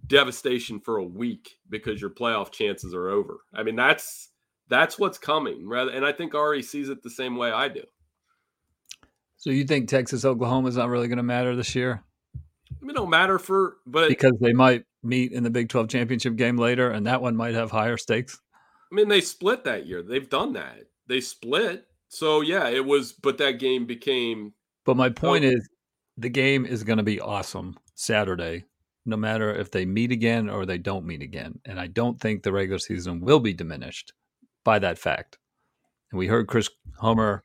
devastation 0.06 0.80
for 0.80 0.98
a 0.98 1.04
week 1.04 1.56
because 1.68 2.00
your 2.00 2.10
playoff 2.10 2.52
chances 2.52 2.94
are 2.94 3.08
over. 3.08 3.38
I 3.54 3.62
mean, 3.62 3.76
that's 3.76 4.30
that's 4.68 4.98
what's 4.98 5.18
coming. 5.18 5.68
Rather, 5.68 5.90
and 5.90 6.04
I 6.04 6.12
think 6.12 6.34
Ari 6.34 6.62
sees 6.62 6.88
it 6.88 7.02
the 7.02 7.10
same 7.10 7.36
way 7.36 7.50
I 7.50 7.68
do. 7.68 7.82
So 9.36 9.50
you 9.50 9.64
think 9.64 9.88
Texas 9.88 10.24
Oklahoma 10.24 10.68
is 10.68 10.76
not 10.76 10.88
really 10.88 11.08
going 11.08 11.18
to 11.18 11.22
matter 11.22 11.54
this 11.54 11.74
year? 11.74 12.02
I 12.34 12.38
mean, 12.80 12.90
it 12.90 12.94
don't 12.94 13.10
matter 13.10 13.38
for, 13.38 13.76
but 13.86 14.08
because 14.08 14.32
they 14.40 14.52
might 14.52 14.84
meet 15.02 15.32
in 15.32 15.42
the 15.42 15.50
Big 15.50 15.68
12 15.68 15.88
championship 15.88 16.36
game 16.36 16.56
later, 16.56 16.90
and 16.90 17.06
that 17.06 17.22
one 17.22 17.36
might 17.36 17.54
have 17.54 17.70
higher 17.70 17.96
stakes. 17.96 18.40
I 18.90 18.94
mean, 18.94 19.08
they 19.08 19.20
split 19.20 19.64
that 19.64 19.86
year. 19.86 20.02
They've 20.02 20.28
done 20.28 20.54
that. 20.54 20.78
They 21.06 21.20
split. 21.20 21.86
So 22.08 22.40
yeah, 22.40 22.68
it 22.68 22.84
was. 22.84 23.12
But 23.12 23.38
that 23.38 23.58
game 23.58 23.86
became. 23.86 24.54
But 24.84 24.96
my 24.96 25.10
point 25.10 25.44
oh, 25.44 25.48
is, 25.48 25.68
the 26.16 26.28
game 26.28 26.64
is 26.64 26.84
going 26.84 26.98
to 26.98 27.02
be 27.02 27.20
awesome 27.20 27.76
Saturday, 27.94 28.64
no 29.06 29.16
matter 29.16 29.54
if 29.54 29.70
they 29.70 29.86
meet 29.86 30.10
again 30.12 30.50
or 30.50 30.66
they 30.66 30.78
don't 30.78 31.06
meet 31.06 31.22
again. 31.22 31.58
And 31.64 31.78
I 31.78 31.86
don't 31.86 32.20
think 32.20 32.42
the 32.42 32.52
regular 32.52 32.78
season 32.78 33.20
will 33.20 33.40
be 33.40 33.54
diminished 33.54 34.12
by 34.64 34.78
that 34.80 34.98
fact. 34.98 35.38
And 36.10 36.18
we 36.18 36.26
heard 36.26 36.48
Chris 36.48 36.68
Hummer 36.98 37.44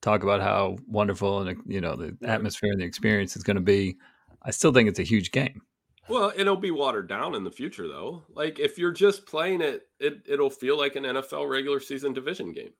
talk 0.00 0.22
about 0.22 0.40
how 0.40 0.78
wonderful 0.86 1.40
and 1.40 1.60
you 1.66 1.80
know 1.80 1.96
the 1.96 2.16
atmosphere 2.26 2.72
and 2.72 2.80
the 2.80 2.86
experience 2.86 3.36
is 3.36 3.42
going 3.42 3.56
to 3.56 3.60
be. 3.60 3.96
I 4.42 4.50
still 4.50 4.72
think 4.72 4.88
it's 4.88 4.98
a 4.98 5.04
huge 5.04 5.32
game. 5.32 5.62
Well, 6.08 6.32
it'll 6.34 6.56
be 6.56 6.70
watered 6.70 7.08
down 7.08 7.34
in 7.34 7.44
the 7.44 7.50
future, 7.50 7.86
though. 7.86 8.24
Like 8.34 8.58
if 8.58 8.78
you're 8.78 8.92
just 8.92 9.26
playing 9.26 9.60
it, 9.60 9.82
it 9.98 10.22
it'll 10.26 10.50
feel 10.50 10.76
like 10.78 10.96
an 10.96 11.04
NFL 11.04 11.48
regular 11.48 11.80
season 11.80 12.12
division 12.12 12.52
game, 12.52 12.72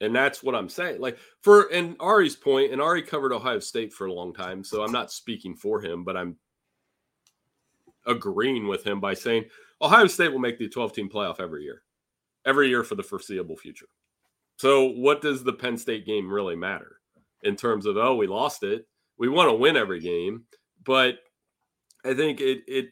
and 0.00 0.14
that's 0.14 0.42
what 0.42 0.54
I'm 0.54 0.68
saying. 0.68 1.00
Like 1.00 1.18
for 1.42 1.72
and 1.72 1.96
Ari's 2.00 2.36
point, 2.36 2.72
and 2.72 2.80
Ari 2.80 3.02
covered 3.02 3.32
Ohio 3.32 3.60
State 3.60 3.92
for 3.92 4.06
a 4.06 4.12
long 4.12 4.32
time, 4.32 4.64
so 4.64 4.82
I'm 4.82 4.92
not 4.92 5.12
speaking 5.12 5.54
for 5.54 5.80
him, 5.80 6.02
but 6.02 6.16
I'm 6.16 6.36
agreeing 8.06 8.66
with 8.66 8.86
him 8.86 9.00
by 9.00 9.14
saying 9.14 9.44
Ohio 9.82 10.06
State 10.06 10.32
will 10.32 10.38
make 10.38 10.58
the 10.58 10.68
12 10.68 10.92
team 10.92 11.08
playoff 11.08 11.40
every 11.40 11.62
year, 11.64 11.82
every 12.44 12.68
year 12.68 12.84
for 12.84 12.94
the 12.94 13.02
foreseeable 13.02 13.56
future. 13.56 13.88
So, 14.56 14.88
what 14.88 15.20
does 15.20 15.44
the 15.44 15.52
Penn 15.52 15.76
State 15.76 16.06
game 16.06 16.30
really 16.30 16.56
matter 16.56 17.00
in 17.42 17.56
terms 17.56 17.84
of, 17.84 17.96
oh, 17.96 18.16
we 18.16 18.26
lost 18.26 18.62
it? 18.62 18.86
We 19.18 19.28
want 19.28 19.50
to 19.50 19.56
win 19.56 19.76
every 19.76 20.00
game, 20.00 20.44
but 20.84 21.18
I 22.04 22.14
think 22.14 22.40
it 22.40 22.62
it 22.66 22.90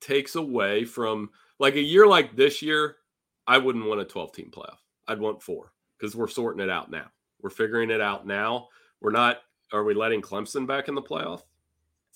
takes 0.00 0.34
away 0.34 0.84
from 0.84 1.30
like 1.58 1.74
a 1.74 1.80
year 1.80 2.06
like 2.06 2.36
this 2.36 2.62
year, 2.62 2.96
I 3.46 3.58
wouldn't 3.58 3.86
want 3.86 4.00
a 4.00 4.04
12 4.04 4.32
team 4.32 4.50
playoff. 4.54 4.78
I'd 5.06 5.20
want 5.20 5.42
four. 5.42 5.72
because 5.98 6.14
we're 6.14 6.28
sorting 6.28 6.62
it 6.62 6.70
out 6.70 6.90
now. 6.90 7.06
We're 7.40 7.50
figuring 7.50 7.90
it 7.90 8.00
out 8.00 8.26
now. 8.26 8.68
We're 9.00 9.10
not. 9.12 9.38
Are 9.72 9.84
we 9.84 9.94
letting 9.94 10.22
Clemson 10.22 10.66
back 10.66 10.88
in 10.88 10.94
the 10.94 11.02
playoff 11.02 11.42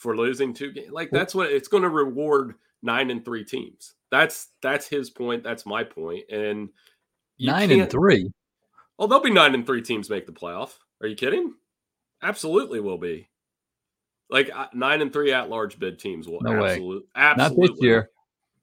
for 0.02 0.16
losing 0.16 0.52
two 0.52 0.72
games? 0.72 0.90
Like 0.90 1.10
that's 1.10 1.34
what 1.34 1.50
it's 1.50 1.68
going 1.68 1.84
to 1.84 1.88
reward 1.88 2.56
nine 2.82 3.10
and 3.10 3.24
three 3.24 3.44
teams. 3.44 3.94
That's 4.10 4.48
that's 4.60 4.88
his 4.88 5.08
point. 5.08 5.42
That's 5.44 5.64
my 5.64 5.84
point. 5.84 6.24
And 6.30 6.68
nine 7.38 7.70
and 7.70 7.88
three. 7.88 8.30
Oh, 8.98 9.06
there'll 9.06 9.24
be 9.24 9.30
nine 9.30 9.54
and 9.54 9.66
three 9.66 9.82
teams 9.82 10.10
make 10.10 10.26
the 10.26 10.32
playoff. 10.32 10.74
Are 11.00 11.06
you 11.06 11.16
kidding? 11.16 11.54
Absolutely, 12.22 12.80
will 12.80 12.98
be. 12.98 13.28
Like 14.28 14.50
uh, 14.54 14.66
nine 14.74 15.00
and 15.00 15.12
three 15.12 15.32
at 15.32 15.48
large 15.48 15.78
bid 15.78 15.98
teams 15.98 16.26
will 16.26 16.40
no 16.40 16.64
absolutely, 16.64 17.08
absolutely. 17.14 17.68
Not 17.68 17.74
this 17.74 17.82
year. 17.82 18.10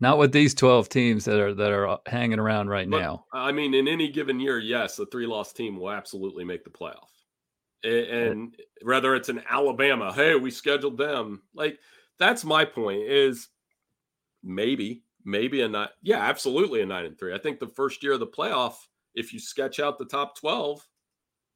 Not 0.02 0.18
with 0.18 0.32
these 0.32 0.54
twelve 0.54 0.90
teams 0.90 1.26
that 1.26 1.40
are 1.40 1.54
that 1.54 1.72
are 1.72 1.88
uh, 1.88 1.98
hanging 2.06 2.40
around 2.40 2.70
right 2.70 2.90
but, 2.90 3.00
now. 3.00 3.26
I 3.34 3.52
mean, 3.52 3.74
in 3.74 3.88
any 3.88 4.10
given 4.10 4.40
year, 4.40 4.60
yes, 4.60 4.98
a 5.00 5.06
three 5.06 5.28
loss 5.28 5.52
team 5.54 5.78
will 5.78 5.92
absolutely 5.92 6.46
make 6.46 6.64
the 6.64 6.70
playoff. 6.70 7.10
And 7.84 8.56
whether 8.82 9.16
it's 9.16 9.30
an 9.30 9.42
Alabama, 9.50 10.12
hey, 10.14 10.36
we 10.36 10.52
scheduled 10.52 10.98
them. 10.98 11.42
Like 11.54 11.80
that's 12.18 12.44
my 12.44 12.66
point. 12.66 13.04
Is 13.04 13.50
maybe 14.44 15.04
maybe 15.26 15.62
a 15.62 15.68
nine. 15.68 15.90
Yeah, 16.02 16.20
absolutely 16.20 16.82
a 16.82 16.86
nine 16.86 17.06
and 17.06 17.18
three. 17.18 17.34
I 17.34 17.38
think 17.38 17.60
the 17.60 17.68
first 17.68 18.04
year 18.04 18.14
of 18.14 18.20
the 18.20 18.28
playoff, 18.28 18.76
if 19.16 19.34
you 19.34 19.40
sketch 19.40 19.80
out 19.80 19.98
the 19.98 20.06
top 20.06 20.38
twelve, 20.38 20.86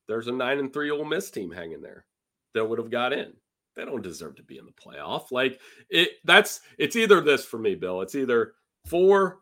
there's 0.07 0.27
a 0.27 0.31
nine 0.31 0.59
and 0.59 0.71
three 0.71 0.91
Ole 0.91 1.05
Miss 1.05 1.29
team 1.29 1.51
hanging 1.51 1.81
there 1.81 2.05
that 2.53 2.65
would 2.65 2.79
have 2.79 2.91
got 2.91 3.13
in. 3.13 3.33
They 3.75 3.85
don't 3.85 4.03
deserve 4.03 4.35
to 4.35 4.43
be 4.43 4.57
in 4.57 4.65
the 4.65 4.71
playoff. 4.71 5.31
Like 5.31 5.59
it, 5.89 6.09
that's 6.23 6.61
it's 6.77 6.95
either 6.95 7.21
this 7.21 7.43
for 7.43 7.57
me, 7.57 7.75
Bill. 7.75 8.01
It's 8.01 8.15
either 8.15 8.53
four. 8.85 9.39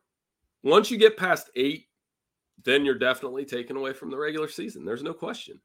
Once 0.63 0.89
you 0.89 0.97
get 0.97 1.17
past 1.17 1.50
eight, 1.55 1.88
then 2.63 2.85
you're 2.85 2.95
definitely 2.95 3.45
taken 3.45 3.75
away 3.75 3.93
from 3.93 4.09
the 4.09 4.17
regular 4.17 4.47
season. 4.47 4.85
There's 4.85 5.03
no 5.03 5.13
question. 5.13 5.59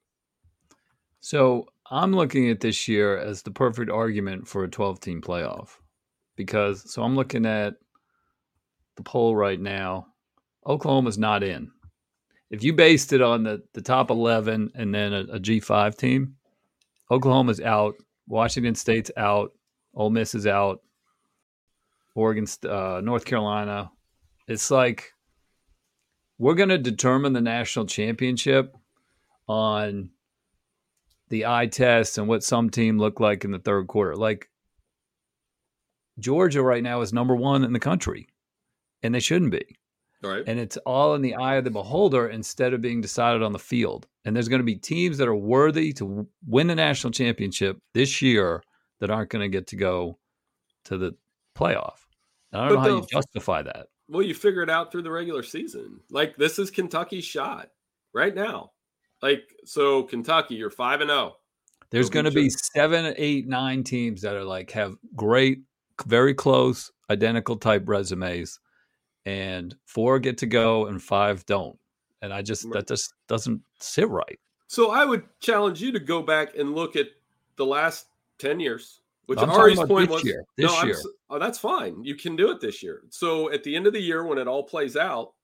So 1.20 1.66
I'm 1.90 2.12
looking 2.12 2.50
at 2.50 2.60
this 2.60 2.88
year 2.88 3.18
as 3.18 3.42
the 3.42 3.50
perfect 3.50 3.90
argument 3.90 4.46
for 4.46 4.64
a 4.64 4.70
12 4.70 5.00
team 5.00 5.20
playoff 5.20 5.78
because 6.36 6.90
so 6.92 7.02
I'm 7.02 7.16
looking 7.16 7.46
at 7.46 7.74
the 8.96 9.02
poll 9.02 9.34
right 9.34 9.60
now. 9.60 10.06
Oklahoma's 10.66 11.18
not 11.18 11.42
in 11.42 11.70
if 12.50 12.62
you 12.62 12.72
based 12.72 13.12
it 13.12 13.22
on 13.22 13.42
the, 13.42 13.62
the 13.72 13.82
top 13.82 14.10
11 14.10 14.72
and 14.74 14.94
then 14.94 15.12
a 15.12 15.20
a 15.32 15.40
G5 15.40 15.96
team, 15.96 16.36
Oklahoma's 17.10 17.60
out, 17.60 17.94
Washington 18.28 18.74
State's 18.74 19.10
out, 19.16 19.52
Ole 19.94 20.10
Miss 20.10 20.34
is 20.34 20.46
out, 20.46 20.80
Oregon, 22.14 22.46
uh, 22.68 23.00
North 23.02 23.24
Carolina. 23.24 23.90
It's 24.48 24.70
like 24.70 25.12
we're 26.38 26.54
going 26.54 26.68
to 26.68 26.78
determine 26.78 27.32
the 27.32 27.40
national 27.40 27.86
championship 27.86 28.76
on 29.48 30.10
the 31.28 31.46
eye 31.46 31.66
test 31.66 32.18
and 32.18 32.28
what 32.28 32.44
some 32.44 32.70
team 32.70 32.98
look 32.98 33.20
like 33.20 33.44
in 33.44 33.50
the 33.50 33.58
third 33.58 33.86
quarter. 33.86 34.16
Like 34.16 34.48
Georgia 36.18 36.62
right 36.62 36.82
now 36.82 37.00
is 37.00 37.12
number 37.12 37.34
one 37.34 37.64
in 37.64 37.72
the 37.72 37.80
country, 37.80 38.28
and 39.02 39.14
they 39.14 39.20
shouldn't 39.20 39.50
be. 39.50 39.76
Right. 40.22 40.44
And 40.46 40.58
it's 40.58 40.76
all 40.78 41.14
in 41.14 41.22
the 41.22 41.34
eye 41.34 41.56
of 41.56 41.64
the 41.64 41.70
beholder 41.70 42.28
instead 42.28 42.72
of 42.72 42.80
being 42.80 43.00
decided 43.00 43.42
on 43.42 43.52
the 43.52 43.58
field. 43.58 44.06
And 44.24 44.34
there's 44.34 44.48
going 44.48 44.60
to 44.60 44.64
be 44.64 44.76
teams 44.76 45.18
that 45.18 45.28
are 45.28 45.36
worthy 45.36 45.92
to 45.94 46.26
win 46.46 46.66
the 46.68 46.74
national 46.74 47.12
championship 47.12 47.78
this 47.92 48.22
year 48.22 48.62
that 49.00 49.10
aren't 49.10 49.30
going 49.30 49.42
to 49.42 49.54
get 49.54 49.66
to 49.68 49.76
go 49.76 50.18
to 50.84 50.96
the 50.96 51.14
playoff. 51.56 51.98
And 52.50 52.62
I 52.62 52.68
don't 52.68 52.76
but 52.76 52.82
know 52.82 52.90
how 52.90 53.00
you 53.00 53.06
justify 53.12 53.62
that. 53.62 53.88
Well, 54.08 54.22
you 54.22 54.34
figure 54.34 54.62
it 54.62 54.70
out 54.70 54.90
through 54.90 55.02
the 55.02 55.10
regular 55.10 55.42
season. 55.42 56.00
Like 56.10 56.36
this 56.36 56.58
is 56.58 56.70
Kentucky's 56.70 57.24
shot 57.24 57.70
right 58.14 58.34
now. 58.34 58.70
Like 59.22 59.54
so, 59.64 60.02
Kentucky, 60.04 60.54
you're 60.54 60.70
five 60.70 61.00
and 61.00 61.10
zero. 61.10 61.34
Oh. 61.34 61.36
There's 61.90 62.10
going 62.10 62.24
to 62.24 62.32
be 62.32 62.50
seven, 62.50 63.14
eight, 63.16 63.46
nine 63.46 63.84
teams 63.84 64.20
that 64.22 64.34
are 64.34 64.44
like 64.44 64.72
have 64.72 64.96
great, 65.14 65.60
very 66.06 66.34
close, 66.34 66.90
identical 67.10 67.56
type 67.56 67.88
resumes 67.88 68.58
and 69.24 69.74
four 69.84 70.18
get 70.18 70.38
to 70.38 70.46
go 70.46 70.86
and 70.86 71.02
five 71.02 71.44
don't. 71.46 71.78
And 72.22 72.32
I 72.32 72.42
just 72.42 72.70
that 72.70 72.88
just 72.88 73.12
doesn't 73.28 73.60
sit 73.78 74.08
right. 74.08 74.38
So 74.68 74.90
I 74.90 75.04
would 75.04 75.24
challenge 75.40 75.80
you 75.80 75.92
to 75.92 76.00
go 76.00 76.22
back 76.22 76.56
and 76.56 76.74
look 76.74 76.96
at 76.96 77.06
the 77.56 77.66
last 77.66 78.06
ten 78.38 78.58
years, 78.58 79.00
which 79.26 79.38
I'm 79.38 79.50
Ari's 79.50 79.78
point 79.78 80.10
was 80.10 80.24
year. 80.24 80.44
This 80.56 80.72
no, 80.72 80.84
year. 80.84 81.00
Oh, 81.30 81.38
that's 81.38 81.58
fine. 81.58 82.02
You 82.04 82.14
can 82.14 82.36
do 82.36 82.50
it 82.50 82.60
this 82.60 82.82
year. 82.82 83.02
So 83.10 83.52
at 83.52 83.62
the 83.64 83.76
end 83.76 83.86
of 83.86 83.92
the 83.92 84.00
year, 84.00 84.24
when 84.24 84.38
it 84.38 84.48
all 84.48 84.62
plays 84.62 84.96
out, 84.96 85.34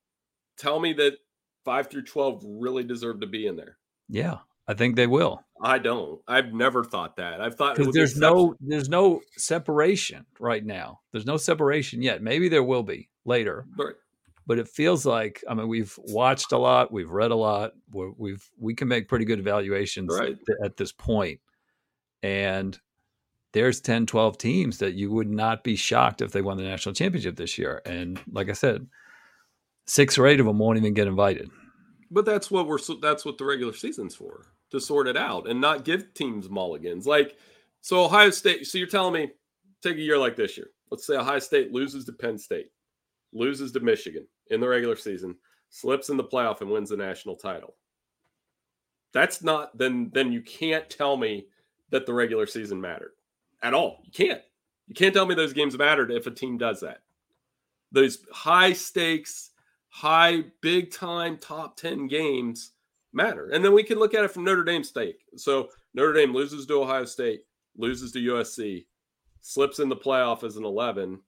tell 0.56 0.80
me 0.80 0.92
that 0.94 1.18
five 1.64 1.88
through 1.90 2.05
twelve 2.05 2.42
really 2.46 2.85
deserve 2.85 3.20
to 3.20 3.27
be 3.27 3.46
in 3.46 3.57
there. 3.57 3.79
Yeah, 4.09 4.38
I 4.68 4.75
think 4.75 4.96
they 4.96 5.07
will. 5.07 5.42
I 5.61 5.79
don't. 5.79 6.20
I've 6.27 6.53
never 6.53 6.85
thought 6.85 7.16
that. 7.16 7.40
I've 7.40 7.55
thought 7.55 7.77
because 7.77 7.94
there's 7.94 8.16
no 8.16 8.55
there's 8.61 8.88
no 8.88 9.20
separation 9.37 10.27
right 10.40 10.64
now. 10.64 11.01
There's 11.12 11.27
no 11.27 11.37
separation 11.37 12.03
yet. 12.03 12.22
Maybe 12.22 12.48
there 12.48 12.64
will 12.64 12.83
be 12.83 13.09
later. 13.25 13.66
Right. 13.77 13.94
But 14.46 14.59
it 14.59 14.68
feels 14.68 15.07
like 15.07 15.42
I 15.48 15.55
mean 15.55 15.68
we've 15.68 15.96
watched 15.98 16.53
a 16.53 16.59
lot, 16.59 16.92
we've 16.92 17.11
read 17.11 17.31
a 17.31 17.37
lot, 17.37 17.72
we've 17.92 18.44
we 18.59 18.75
can 18.75 18.88
make 18.88 19.09
pretty 19.09 19.25
good 19.25 19.38
evaluations 19.38 20.16
right. 20.18 20.37
at 20.64 20.77
this 20.77 20.92
point. 20.92 21.40
And 22.25 22.79
there's 23.53 23.81
10, 23.81 24.07
12 24.07 24.38
teams 24.38 24.79
that 24.79 24.94
you 24.94 25.11
would 25.11 25.31
not 25.31 25.62
be 25.62 25.77
shocked 25.77 26.22
if 26.22 26.33
they 26.33 26.40
won 26.40 26.57
the 26.57 26.62
national 26.62 26.94
championship 26.94 27.37
this 27.37 27.59
year. 27.59 27.83
And 27.85 28.18
like 28.31 28.48
I 28.48 28.55
said, 28.55 28.87
six 29.86 30.18
or 30.18 30.26
eight 30.26 30.40
of 30.40 30.46
them 30.46 30.58
won't 30.58 30.78
even 30.78 30.94
get 30.94 31.06
invited. 31.06 31.50
But 32.10 32.24
that's 32.24 32.50
what 32.50 32.66
we're 32.66 32.78
that's 33.00 33.24
what 33.24 33.38
the 33.38 33.44
regular 33.44 33.72
season's 33.72 34.14
for 34.14 34.46
to 34.70 34.80
sort 34.80 35.06
it 35.08 35.16
out 35.16 35.48
and 35.48 35.60
not 35.60 35.84
give 35.84 36.14
teams 36.14 36.48
mulligans. 36.48 37.06
Like 37.06 37.36
so, 37.80 38.04
Ohio 38.04 38.30
State. 38.30 38.66
So 38.66 38.78
you're 38.78 38.86
telling 38.86 39.14
me 39.14 39.30
take 39.82 39.96
a 39.96 40.00
year 40.00 40.18
like 40.18 40.36
this 40.36 40.56
year. 40.56 40.70
Let's 40.90 41.06
say 41.06 41.16
Ohio 41.16 41.38
State 41.38 41.72
loses 41.72 42.04
to 42.04 42.12
Penn 42.12 42.38
State 42.38 42.70
loses 43.32 43.72
to 43.72 43.80
Michigan 43.80 44.26
in 44.50 44.60
the 44.60 44.68
regular 44.68 44.96
season, 44.96 45.34
slips 45.70 46.10
in 46.10 46.16
the 46.16 46.24
playoff 46.24 46.60
and 46.60 46.70
wins 46.70 46.90
the 46.90 46.96
national 46.96 47.36
title. 47.36 47.74
That's 49.12 49.42
not 49.42 49.76
then 49.76 50.10
then 50.14 50.32
you 50.32 50.42
can't 50.42 50.88
tell 50.88 51.16
me 51.16 51.46
that 51.90 52.06
the 52.06 52.14
regular 52.14 52.46
season 52.46 52.80
mattered 52.80 53.12
at 53.62 53.74
all. 53.74 54.00
You 54.04 54.12
can't. 54.12 54.42
You 54.86 54.94
can't 54.94 55.14
tell 55.14 55.26
me 55.26 55.34
those 55.34 55.52
games 55.52 55.76
mattered 55.76 56.10
if 56.10 56.26
a 56.26 56.30
team 56.30 56.58
does 56.58 56.80
that. 56.80 57.02
Those 57.92 58.18
high 58.32 58.72
stakes, 58.72 59.50
high 59.92 60.42
big 60.62 60.90
time 60.90 61.37
top 61.37 61.76
10 61.76 62.09
games 62.09 62.72
matter. 63.12 63.50
And 63.50 63.62
then 63.62 63.74
we 63.74 63.83
can 63.83 63.98
look 63.98 64.14
at 64.14 64.24
it 64.24 64.31
from 64.31 64.42
Notre 64.42 64.64
Dame's 64.64 64.88
stake. 64.88 65.20
So 65.37 65.68
Notre 65.92 66.14
Dame 66.14 66.33
loses 66.33 66.64
to 66.66 66.81
Ohio 66.81 67.05
State, 67.05 67.42
loses 67.76 68.11
to 68.12 68.18
USC, 68.18 68.87
slips 69.42 69.81
in 69.81 69.90
the 69.90 69.96
playoff 69.96 70.44
as 70.44 70.57
an 70.57 70.64
11 70.64 71.20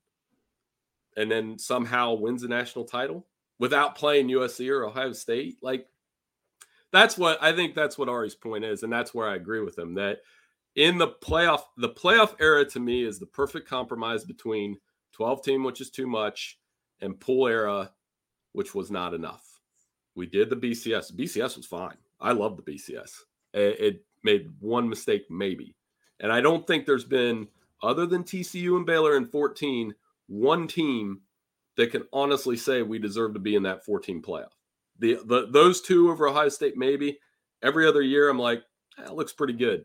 and 1.19 1.31
then 1.31 1.59
somehow 1.59 2.15
wins 2.15 2.41
the 2.41 2.49
national 2.49 2.87
title 2.87 3.27
without 3.59 3.97
playing 3.97 4.29
USC 4.29 4.71
or 4.71 4.87
Ohio 4.87 5.13
State. 5.13 5.59
Like 5.63 5.87
that's 6.91 7.19
what 7.19 7.43
I 7.43 7.53
think 7.53 7.75
that's 7.75 7.99
what 7.99 8.09
Ari's 8.09 8.35
point 8.35 8.65
is. 8.65 8.83
And 8.83 8.93
that's 8.93 9.13
where 9.13 9.29
I 9.29 9.37
agree 9.37 9.61
with 9.61 9.79
him 9.79 9.95
that 9.95 10.21
in 10.75 10.97
the 10.97 11.09
playoff, 11.09 11.65
the 11.77 11.91
playoff 11.91 12.35
era 12.41 12.65
to 12.71 12.81
me 12.81 13.05
is 13.05 13.19
the 13.19 13.27
perfect 13.27 13.69
compromise 13.69 14.25
between 14.25 14.79
12 15.13 15.45
team, 15.45 15.65
which 15.65 15.83
is 15.83 15.91
too 15.91 16.07
much, 16.07 16.59
and 17.03 17.21
pool 17.21 17.47
era, 17.47 17.91
which 18.55 18.75
was 18.75 18.91
not 18.91 19.13
enough. 19.13 19.61
We 20.15 20.27
did 20.27 20.49
the 20.49 20.57
BCS. 20.57 21.15
BCS 21.15 21.57
was 21.57 21.67
fine. 21.67 21.97
I 22.21 22.33
love 22.33 22.57
the 22.57 22.63
BCS. 22.63 23.11
It, 23.53 24.03
made 24.23 24.51
one 24.59 24.89
mistake, 24.89 25.27
maybe. 25.29 25.77
And 26.19 26.33
I 26.33 26.41
don't 26.41 26.67
think 26.67 26.87
there's 26.87 27.05
been, 27.05 27.47
other 27.83 28.07
than 28.07 28.25
TCU 28.25 28.75
and 28.75 28.87
Baylor 28.87 29.19
in 29.19 29.27
14, 29.27 29.95
one 30.29 30.67
team 30.67 31.21
that 31.77 31.91
can 31.91 32.05
honestly 32.11 32.57
say 32.57 32.81
we 32.81 32.99
deserve 32.99 33.35
to 33.35 33.39
be 33.39 33.55
in 33.55 33.65
that 33.65 33.85
14 33.85 34.23
playoff. 34.23 34.53
The, 34.99 35.19
the 35.27 35.49
those 35.51 35.83
two 35.83 36.11
over 36.11 36.27
Ohio 36.27 36.49
State, 36.49 36.79
maybe. 36.79 37.19
Every 37.63 37.87
other 37.87 38.01
year, 38.01 38.31
I'm 38.31 38.39
like, 38.39 38.63
that 38.97 39.15
looks 39.15 39.35
pretty 39.35 39.53
good. 39.53 39.85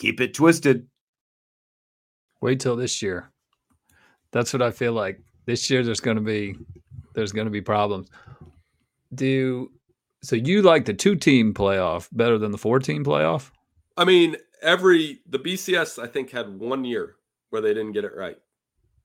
Keep 0.00 0.22
it 0.22 0.32
twisted. 0.32 0.88
Wait 2.40 2.58
till 2.58 2.74
this 2.74 3.02
year. 3.02 3.30
That's 4.32 4.50
what 4.50 4.62
I 4.62 4.70
feel 4.70 4.94
like. 4.94 5.20
This 5.44 5.68
year 5.68 5.84
there's 5.84 6.00
going 6.00 6.16
to 6.16 6.22
be 6.22 6.56
there's 7.14 7.32
going 7.32 7.44
to 7.44 7.50
be 7.50 7.60
problems. 7.60 8.08
Do 9.14 9.70
so 10.22 10.36
you 10.36 10.62
like 10.62 10.86
the 10.86 10.94
two 10.94 11.16
team 11.16 11.52
playoff 11.52 12.08
better 12.12 12.38
than 12.38 12.50
the 12.50 12.56
four 12.56 12.78
team 12.78 13.04
playoff? 13.04 13.50
I 13.98 14.06
mean, 14.06 14.36
every 14.62 15.20
the 15.28 15.38
BCS 15.38 16.02
I 16.02 16.06
think 16.06 16.30
had 16.30 16.58
one 16.58 16.84
year 16.86 17.16
where 17.50 17.60
they 17.60 17.74
didn't 17.74 17.92
get 17.92 18.04
it 18.04 18.16
right. 18.16 18.38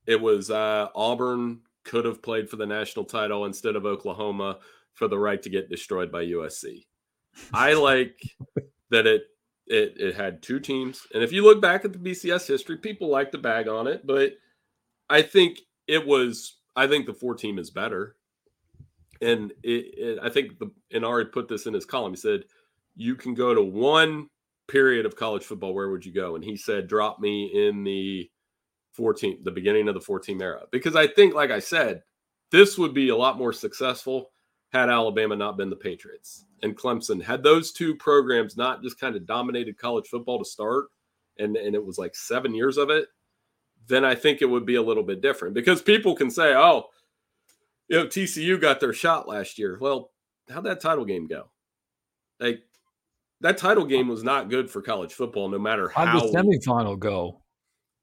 It 0.07 0.21
was 0.21 0.49
uh, 0.49 0.87
Auburn 0.95 1.59
could 1.83 2.05
have 2.05 2.23
played 2.23 2.49
for 2.49 2.55
the 2.55 2.65
national 2.65 3.03
title 3.03 3.43
instead 3.43 3.75
of 3.75 3.85
Oklahoma 3.85 4.59
for 4.93 5.09
the 5.09 5.19
right 5.19 5.41
to 5.41 5.49
get 5.49 5.69
destroyed 5.69 6.09
by 6.09 6.25
USC. 6.25 6.85
I 7.53 7.73
like 7.73 8.17
that 8.91 9.05
it 9.05 9.23
it 9.67 9.95
it 9.97 10.15
had 10.15 10.41
two 10.41 10.59
teams, 10.59 11.01
and 11.13 11.23
if 11.23 11.31
you 11.31 11.43
look 11.43 11.61
back 11.61 11.85
at 11.85 11.93
the 11.93 11.99
BCS 11.99 12.47
history, 12.47 12.77
people 12.77 13.09
like 13.09 13.31
to 13.31 13.37
bag 13.37 13.67
on 13.67 13.87
it, 13.87 14.05
but 14.05 14.33
I 15.09 15.21
think 15.21 15.59
it 15.87 16.05
was. 16.05 16.57
I 16.75 16.87
think 16.87 17.05
the 17.05 17.13
four 17.13 17.35
team 17.35 17.57
is 17.57 17.69
better, 17.69 18.15
and 19.21 19.51
it, 19.63 19.85
it, 19.97 20.19
I 20.21 20.29
think 20.29 20.59
the 20.59 20.71
and 20.91 21.05
Ari 21.05 21.25
put 21.25 21.47
this 21.47 21.65
in 21.65 21.73
his 21.73 21.85
column. 21.85 22.13
He 22.13 22.17
said 22.17 22.43
you 22.95 23.15
can 23.15 23.33
go 23.33 23.53
to 23.53 23.61
one 23.61 24.27
period 24.67 25.05
of 25.05 25.15
college 25.15 25.43
football. 25.43 25.73
Where 25.73 25.89
would 25.89 26.05
you 26.05 26.13
go? 26.13 26.35
And 26.35 26.43
he 26.43 26.57
said, 26.57 26.87
drop 26.87 27.19
me 27.19 27.67
in 27.67 27.83
the 27.83 28.29
14, 28.93 29.39
the 29.43 29.51
beginning 29.51 29.87
of 29.87 29.93
the 29.93 30.01
14 30.01 30.41
era, 30.41 30.61
because 30.71 30.95
I 30.95 31.07
think, 31.07 31.33
like 31.33 31.51
I 31.51 31.59
said, 31.59 32.03
this 32.51 32.77
would 32.77 32.93
be 32.93 33.09
a 33.09 33.15
lot 33.15 33.37
more 33.37 33.53
successful 33.53 34.31
had 34.71 34.89
Alabama 34.89 35.35
not 35.35 35.57
been 35.57 35.69
the 35.69 35.75
Patriots 35.75 36.45
and 36.63 36.77
Clemson. 36.77 37.21
Had 37.21 37.43
those 37.43 37.71
two 37.71 37.95
programs 37.95 38.57
not 38.57 38.81
just 38.81 38.99
kind 38.99 39.15
of 39.15 39.25
dominated 39.25 39.77
college 39.77 40.07
football 40.07 40.39
to 40.39 40.45
start, 40.45 40.85
and, 41.37 41.55
and 41.57 41.75
it 41.75 41.85
was 41.85 41.97
like 41.97 42.15
seven 42.15 42.53
years 42.53 42.77
of 42.77 42.89
it, 42.89 43.07
then 43.87 44.03
I 44.05 44.15
think 44.15 44.41
it 44.41 44.49
would 44.49 44.65
be 44.65 44.75
a 44.75 44.81
little 44.81 45.03
bit 45.03 45.21
different 45.21 45.53
because 45.53 45.81
people 45.81 46.15
can 46.15 46.29
say, 46.29 46.53
oh, 46.55 46.85
you 47.87 47.99
know, 47.99 48.07
TCU 48.07 48.59
got 48.59 48.79
their 48.79 48.93
shot 48.93 49.27
last 49.27 49.59
year. 49.59 49.77
Well, 49.79 50.11
how'd 50.49 50.63
that 50.63 50.81
title 50.81 51.05
game 51.05 51.27
go? 51.27 51.49
Like 52.39 52.63
that 53.41 53.57
title 53.57 53.85
game 53.85 54.07
was 54.07 54.23
not 54.23 54.49
good 54.49 54.69
for 54.69 54.81
college 54.81 55.13
football, 55.13 55.49
no 55.49 55.59
matter 55.59 55.89
how 55.89 56.05
How'd 56.05 56.33
the 56.33 56.37
semifinal 56.37 56.97
go? 56.97 57.41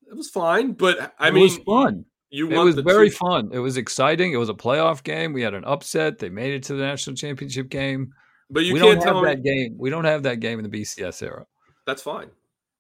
It 0.09 0.17
was 0.17 0.31
fine, 0.31 0.73
but 0.73 1.15
I 1.19 1.29
it 1.29 1.35
mean, 1.35 1.45
was 1.45 1.59
fun. 1.59 2.05
You 2.31 2.51
it 2.51 2.57
was 2.57 2.77
very 2.77 3.11
two- 3.11 3.17
fun. 3.17 3.51
It 3.53 3.59
was 3.59 3.77
exciting. 3.77 4.33
It 4.33 4.37
was 4.37 4.49
a 4.49 4.55
playoff 4.55 5.03
game. 5.03 5.33
We 5.33 5.43
had 5.43 5.55
an 5.55 5.65
upset. 5.65 6.19
They 6.19 6.31
made 6.31 6.55
it 6.55 6.63
to 6.65 6.75
the 6.75 6.83
national 6.83 7.17
championship 7.17 7.69
game. 7.69 8.13
But 8.53 8.65
you 8.65 8.75
we 8.75 8.81
can't 8.81 9.01
tell 9.01 9.15
have 9.15 9.25
me 9.25 9.31
that 9.31 9.43
game. 9.43 9.77
We 9.79 9.89
don't 9.89 10.05
have 10.05 10.25
that 10.25 10.41
game 10.41 10.59
in 10.59 10.71
the 10.71 10.83
BCS 10.83 11.23
era. 11.23 11.47
That's 11.87 12.03
fine 12.03 12.31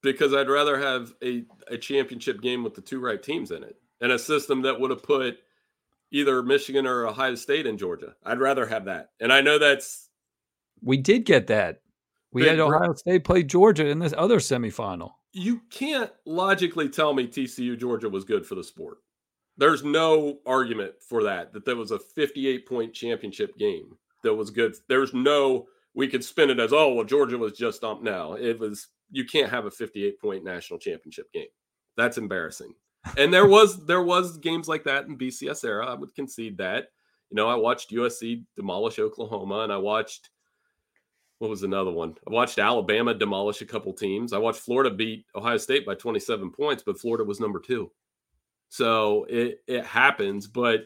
because 0.02 0.34
I'd 0.34 0.50
rather 0.50 0.78
have 0.78 1.14
a, 1.24 1.44
a 1.68 1.78
championship 1.78 2.42
game 2.42 2.62
with 2.62 2.74
the 2.74 2.82
two 2.82 3.00
right 3.00 3.22
teams 3.22 3.50
in 3.50 3.62
it 3.62 3.76
and 4.00 4.12
a 4.12 4.18
system 4.18 4.62
that 4.62 4.78
would 4.78 4.90
have 4.90 5.02
put 5.02 5.38
either 6.10 6.42
Michigan 6.42 6.86
or 6.86 7.06
Ohio 7.06 7.36
State 7.36 7.66
in 7.66 7.78
Georgia. 7.78 8.14
I'd 8.22 8.38
rather 8.38 8.66
have 8.66 8.84
that. 8.84 9.10
And 9.18 9.32
I 9.32 9.40
know 9.40 9.58
that's 9.58 10.10
we 10.82 10.98
did 10.98 11.24
get 11.24 11.46
that. 11.46 11.80
We 12.32 12.46
had 12.46 12.60
Ohio 12.60 12.92
State 12.94 13.24
play 13.24 13.42
Georgia 13.42 13.86
in 13.86 13.98
this 13.98 14.14
other 14.16 14.38
semifinal. 14.38 15.12
You 15.32 15.62
can't 15.70 16.10
logically 16.26 16.90
tell 16.90 17.14
me 17.14 17.26
TCU 17.26 17.78
Georgia 17.78 18.10
was 18.10 18.24
good 18.24 18.44
for 18.44 18.54
the 18.56 18.64
sport. 18.64 18.98
There's 19.56 19.84
no 19.84 20.38
argument 20.46 20.94
for 21.06 21.22
that, 21.24 21.52
that 21.52 21.64
there 21.64 21.76
was 21.76 21.90
a 21.90 21.98
58 21.98 22.66
point 22.66 22.94
championship 22.94 23.56
game 23.58 23.96
that 24.22 24.34
was 24.34 24.50
good. 24.50 24.74
There's 24.88 25.14
no, 25.14 25.66
we 25.94 26.08
could 26.08 26.24
spin 26.24 26.50
it 26.50 26.60
as, 26.60 26.72
oh, 26.72 26.94
well, 26.94 27.04
Georgia 27.04 27.38
was 27.38 27.52
just 27.52 27.84
up 27.84 28.02
now. 28.02 28.34
It 28.34 28.58
was, 28.58 28.88
you 29.10 29.24
can't 29.24 29.50
have 29.50 29.66
a 29.66 29.70
58 29.70 30.20
point 30.20 30.44
national 30.44 30.78
championship 30.78 31.32
game. 31.32 31.46
That's 31.96 32.18
embarrassing. 32.18 32.74
And 33.18 33.32
there 33.32 33.46
was, 33.46 33.84
there 33.84 34.02
was 34.02 34.38
games 34.38 34.68
like 34.68 34.84
that 34.84 35.06
in 35.06 35.18
BCS 35.18 35.64
era. 35.64 35.86
I 35.86 35.94
would 35.94 36.14
concede 36.14 36.58
that. 36.58 36.86
You 37.30 37.36
know, 37.36 37.48
I 37.48 37.54
watched 37.54 37.90
USC 37.90 38.44
demolish 38.56 38.98
Oklahoma 38.98 39.60
and 39.60 39.72
I 39.72 39.78
watched, 39.78 40.30
what 41.38 41.50
was 41.50 41.64
another 41.64 41.90
one? 41.90 42.14
I 42.26 42.32
watched 42.32 42.60
Alabama 42.60 43.14
demolish 43.14 43.62
a 43.62 43.66
couple 43.66 43.92
teams. 43.92 44.32
I 44.32 44.38
watched 44.38 44.60
Florida 44.60 44.94
beat 44.94 45.26
Ohio 45.34 45.56
State 45.56 45.84
by 45.84 45.96
27 45.96 46.52
points, 46.52 46.84
but 46.86 47.00
Florida 47.00 47.24
was 47.24 47.40
number 47.40 47.58
two. 47.58 47.90
So 48.68 49.26
it 49.28 49.60
it 49.66 49.84
happens, 49.84 50.46
but 50.46 50.84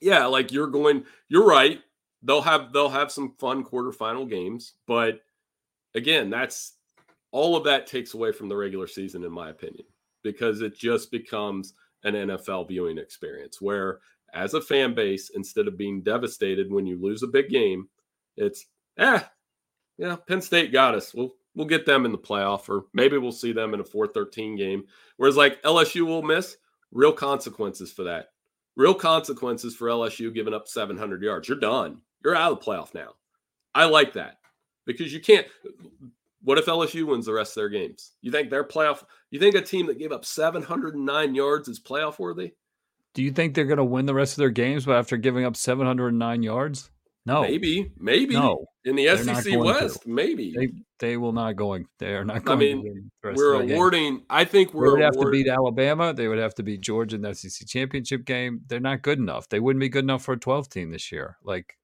yeah, 0.00 0.26
like 0.26 0.52
you're 0.52 0.66
going, 0.66 1.04
you're 1.28 1.46
right. 1.46 1.80
They'll 2.22 2.42
have 2.42 2.72
they'll 2.72 2.88
have 2.88 3.10
some 3.10 3.34
fun 3.38 3.64
quarterfinal 3.64 4.28
games, 4.28 4.74
but 4.86 5.20
again, 5.94 6.30
that's 6.30 6.74
all 7.32 7.56
of 7.56 7.64
that 7.64 7.86
takes 7.86 8.14
away 8.14 8.32
from 8.32 8.48
the 8.48 8.56
regular 8.56 8.86
season, 8.86 9.24
in 9.24 9.32
my 9.32 9.50
opinion, 9.50 9.84
because 10.22 10.60
it 10.60 10.76
just 10.76 11.10
becomes 11.10 11.74
an 12.04 12.14
NFL 12.14 12.68
viewing 12.68 12.98
experience 12.98 13.60
where, 13.60 14.00
as 14.34 14.54
a 14.54 14.60
fan 14.60 14.94
base, 14.94 15.30
instead 15.30 15.66
of 15.66 15.78
being 15.78 16.02
devastated 16.02 16.70
when 16.70 16.86
you 16.86 17.00
lose 17.00 17.22
a 17.22 17.28
big 17.28 17.48
game, 17.48 17.88
it's 18.36 18.66
eh, 18.98 19.20
yeah, 19.98 20.16
Penn 20.28 20.42
State 20.42 20.72
got 20.72 20.94
us. 20.94 21.14
We'll 21.14 21.34
we'll 21.54 21.66
get 21.66 21.86
them 21.86 22.04
in 22.04 22.12
the 22.12 22.18
playoff, 22.18 22.68
or 22.68 22.86
maybe 22.92 23.18
we'll 23.18 23.32
see 23.32 23.52
them 23.52 23.74
in 23.74 23.80
a 23.80 23.84
4-13 23.84 24.56
game. 24.56 24.84
Whereas 25.16 25.36
like 25.36 25.62
LSU 25.62 26.06
will 26.06 26.22
miss, 26.22 26.56
real 26.90 27.12
consequences 27.12 27.92
for 27.92 28.04
that. 28.04 28.28
Real 28.74 28.94
consequences 28.94 29.76
for 29.76 29.88
LSU 29.88 30.32
giving 30.32 30.54
up 30.54 30.66
700 30.66 31.22
yards. 31.22 31.48
You're 31.48 31.58
done. 31.58 32.00
You're 32.24 32.36
out 32.36 32.52
of 32.52 32.60
the 32.60 32.64
playoff 32.64 32.94
now. 32.94 33.14
I 33.74 33.86
like 33.86 34.14
that 34.14 34.38
because 34.86 35.12
you 35.12 35.20
can't. 35.20 35.46
What 36.42 36.58
if 36.58 36.66
LSU 36.66 37.06
wins 37.06 37.26
the 37.26 37.32
rest 37.32 37.52
of 37.52 37.62
their 37.62 37.68
games? 37.68 38.12
You 38.20 38.32
think 38.32 38.50
their 38.50 38.64
playoff? 38.64 39.04
You 39.30 39.38
think 39.38 39.54
a 39.54 39.62
team 39.62 39.86
that 39.86 39.98
gave 39.98 40.12
up 40.12 40.24
709 40.24 41.34
yards 41.34 41.68
is 41.68 41.80
playoff 41.80 42.18
worthy? 42.18 42.52
Do 43.14 43.22
you 43.22 43.30
think 43.30 43.54
they're 43.54 43.64
going 43.66 43.76
to 43.76 43.84
win 43.84 44.06
the 44.06 44.14
rest 44.14 44.32
of 44.32 44.38
their 44.38 44.50
games, 44.50 44.86
but 44.86 44.96
after 44.96 45.16
giving 45.16 45.44
up 45.44 45.56
709 45.56 46.42
yards? 46.42 46.90
No, 47.24 47.42
maybe, 47.42 47.92
maybe. 47.98 48.34
No, 48.34 48.66
in 48.84 48.96
the 48.96 49.16
SEC 49.16 49.56
West, 49.56 50.02
to. 50.02 50.08
maybe 50.08 50.52
they 50.56 50.68
they 50.98 51.16
will 51.16 51.32
not 51.32 51.54
going. 51.54 51.86
They 52.00 52.14
are 52.14 52.24
not 52.24 52.44
going. 52.44 52.58
I 52.58 52.60
mean, 52.60 53.10
we're 53.22 53.62
awarding. 53.62 54.16
Game. 54.16 54.22
I 54.28 54.44
think 54.44 54.74
we're 54.74 54.90
would 54.90 55.00
award- 55.00 55.02
have 55.02 55.14
to 55.14 55.30
beat 55.30 55.46
Alabama. 55.46 56.12
They 56.12 56.26
would 56.26 56.38
have 56.38 56.56
to 56.56 56.64
beat 56.64 56.80
Georgia 56.80 57.14
in 57.14 57.22
the 57.22 57.32
SEC 57.32 57.68
championship 57.68 58.24
game. 58.24 58.62
They're 58.66 58.80
not 58.80 59.02
good 59.02 59.18
enough. 59.18 59.48
They 59.48 59.60
wouldn't 59.60 59.80
be 59.80 59.88
good 59.88 60.04
enough 60.04 60.24
for 60.24 60.32
a 60.32 60.38
12 60.38 60.68
team 60.68 60.90
this 60.90 61.12
year. 61.12 61.36
Like, 61.44 61.76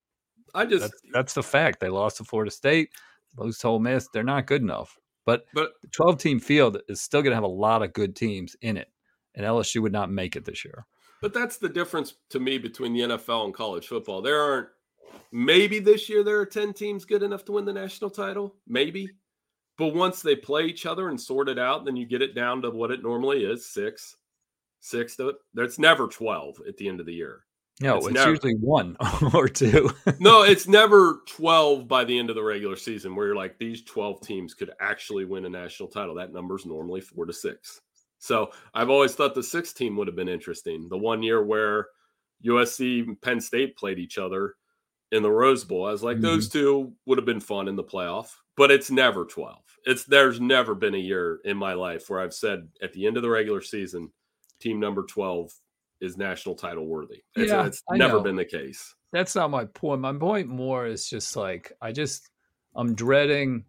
I 0.54 0.64
just 0.64 0.82
that's, 0.82 1.02
that's 1.12 1.34
the 1.34 1.42
fact. 1.42 1.80
They 1.80 1.88
lost 1.88 2.18
to 2.18 2.24
Florida 2.24 2.50
State, 2.50 2.90
lose 3.36 3.58
to 3.58 3.68
Ole 3.68 3.78
Miss. 3.78 4.08
They're 4.12 4.22
not 4.22 4.46
good 4.46 4.62
enough. 4.62 4.98
But 5.24 5.46
but 5.52 5.72
the 5.82 5.88
12 5.88 6.18
team 6.18 6.40
field 6.40 6.80
is 6.88 7.00
still 7.00 7.22
going 7.22 7.32
to 7.32 7.36
have 7.36 7.44
a 7.44 7.48
lot 7.48 7.82
of 7.82 7.92
good 7.92 8.16
teams 8.16 8.56
in 8.62 8.76
it, 8.76 8.90
and 9.34 9.44
LSU 9.44 9.82
would 9.82 9.92
not 9.92 10.10
make 10.10 10.36
it 10.36 10.44
this 10.44 10.64
year. 10.64 10.86
But 11.20 11.34
that's 11.34 11.58
the 11.58 11.68
difference 11.68 12.14
to 12.30 12.38
me 12.40 12.58
between 12.58 12.92
the 12.92 13.00
NFL 13.00 13.44
and 13.44 13.54
college 13.54 13.88
football. 13.88 14.22
There 14.22 14.40
aren't 14.40 14.68
Maybe 15.30 15.78
this 15.78 16.08
year 16.08 16.22
there 16.22 16.40
are 16.40 16.46
10 16.46 16.72
teams 16.72 17.04
good 17.04 17.22
enough 17.22 17.44
to 17.46 17.52
win 17.52 17.64
the 17.64 17.72
national 17.72 18.10
title. 18.10 18.54
Maybe. 18.66 19.10
But 19.76 19.94
once 19.94 20.22
they 20.22 20.34
play 20.34 20.64
each 20.64 20.86
other 20.86 21.08
and 21.08 21.20
sort 21.20 21.48
it 21.48 21.58
out, 21.58 21.84
then 21.84 21.96
you 21.96 22.06
get 22.06 22.22
it 22.22 22.34
down 22.34 22.62
to 22.62 22.70
what 22.70 22.90
it 22.90 23.02
normally 23.02 23.44
is 23.44 23.66
six. 23.66 24.16
Six 24.80 25.16
to 25.16 25.34
There's 25.54 25.78
never 25.78 26.08
12 26.08 26.62
at 26.66 26.76
the 26.76 26.88
end 26.88 27.00
of 27.00 27.06
the 27.06 27.14
year. 27.14 27.44
No, 27.80 27.96
it's, 27.98 28.06
it's 28.08 28.14
never, 28.14 28.30
usually 28.30 28.54
one 28.56 28.96
or 29.34 29.48
two. 29.48 29.90
no, 30.18 30.42
it's 30.44 30.66
never 30.66 31.20
12 31.28 31.86
by 31.86 32.04
the 32.04 32.18
end 32.18 32.28
of 32.30 32.36
the 32.36 32.42
regular 32.42 32.76
season 32.76 33.14
where 33.14 33.26
you're 33.26 33.36
like, 33.36 33.58
these 33.58 33.82
12 33.84 34.20
teams 34.20 34.54
could 34.54 34.70
actually 34.80 35.24
win 35.24 35.44
a 35.44 35.48
national 35.48 35.88
title. 35.88 36.14
That 36.14 36.32
number's 36.32 36.66
normally 36.66 37.00
four 37.00 37.24
to 37.26 37.32
six. 37.32 37.80
So 38.18 38.50
I've 38.74 38.90
always 38.90 39.14
thought 39.14 39.34
the 39.34 39.42
six 39.42 39.72
team 39.72 39.96
would 39.96 40.08
have 40.08 40.16
been 40.16 40.28
interesting. 40.28 40.88
The 40.88 40.98
one 40.98 41.22
year 41.22 41.44
where 41.44 41.86
USC 42.44 43.04
and 43.06 43.20
Penn 43.20 43.40
State 43.40 43.76
played 43.76 43.98
each 43.98 44.18
other 44.18 44.54
in 45.12 45.22
the 45.22 45.30
Rose 45.30 45.64
Bowl. 45.64 45.86
I 45.86 45.92
was 45.92 46.02
like, 46.02 46.18
Mhm. 46.18 46.22
those 46.22 46.48
two 46.48 46.92
would 47.06 47.16
have 47.18 47.24
been 47.24 47.40
fun 47.40 47.68
in 47.68 47.76
the 47.76 47.84
playoff, 47.84 48.34
but 48.56 48.70
it's 48.72 48.90
never 48.90 49.24
12. 49.24 49.56
It's 49.84 50.04
there's 50.04 50.40
never 50.40 50.74
been 50.74 50.94
a 50.94 50.98
year 50.98 51.40
in 51.44 51.56
my 51.56 51.72
life 51.74 52.10
where 52.10 52.20
I've 52.20 52.34
said 52.34 52.68
at 52.82 52.92
the 52.92 53.06
end 53.06 53.16
of 53.16 53.22
the 53.22 53.30
regular 53.30 53.62
season, 53.62 54.10
team 54.60 54.80
number 54.80 55.04
12 55.04 55.52
is 56.00 56.16
national 56.16 56.54
title 56.54 56.86
worthy. 56.86 57.22
It's, 57.36 57.50
Yeah, 57.50 57.66
it's 57.66 57.82
never 57.90 58.20
been 58.20 58.36
the 58.36 58.44
case. 58.44 58.94
That's 59.12 59.34
not 59.34 59.50
my 59.50 59.64
point. 59.64 60.00
My 60.00 60.12
point 60.12 60.48
more 60.48 60.86
is 60.86 61.08
just 61.08 61.34
like 61.36 61.72
I 61.80 61.92
just 61.92 62.28
I'm 62.76 62.94
dreading 62.94 63.64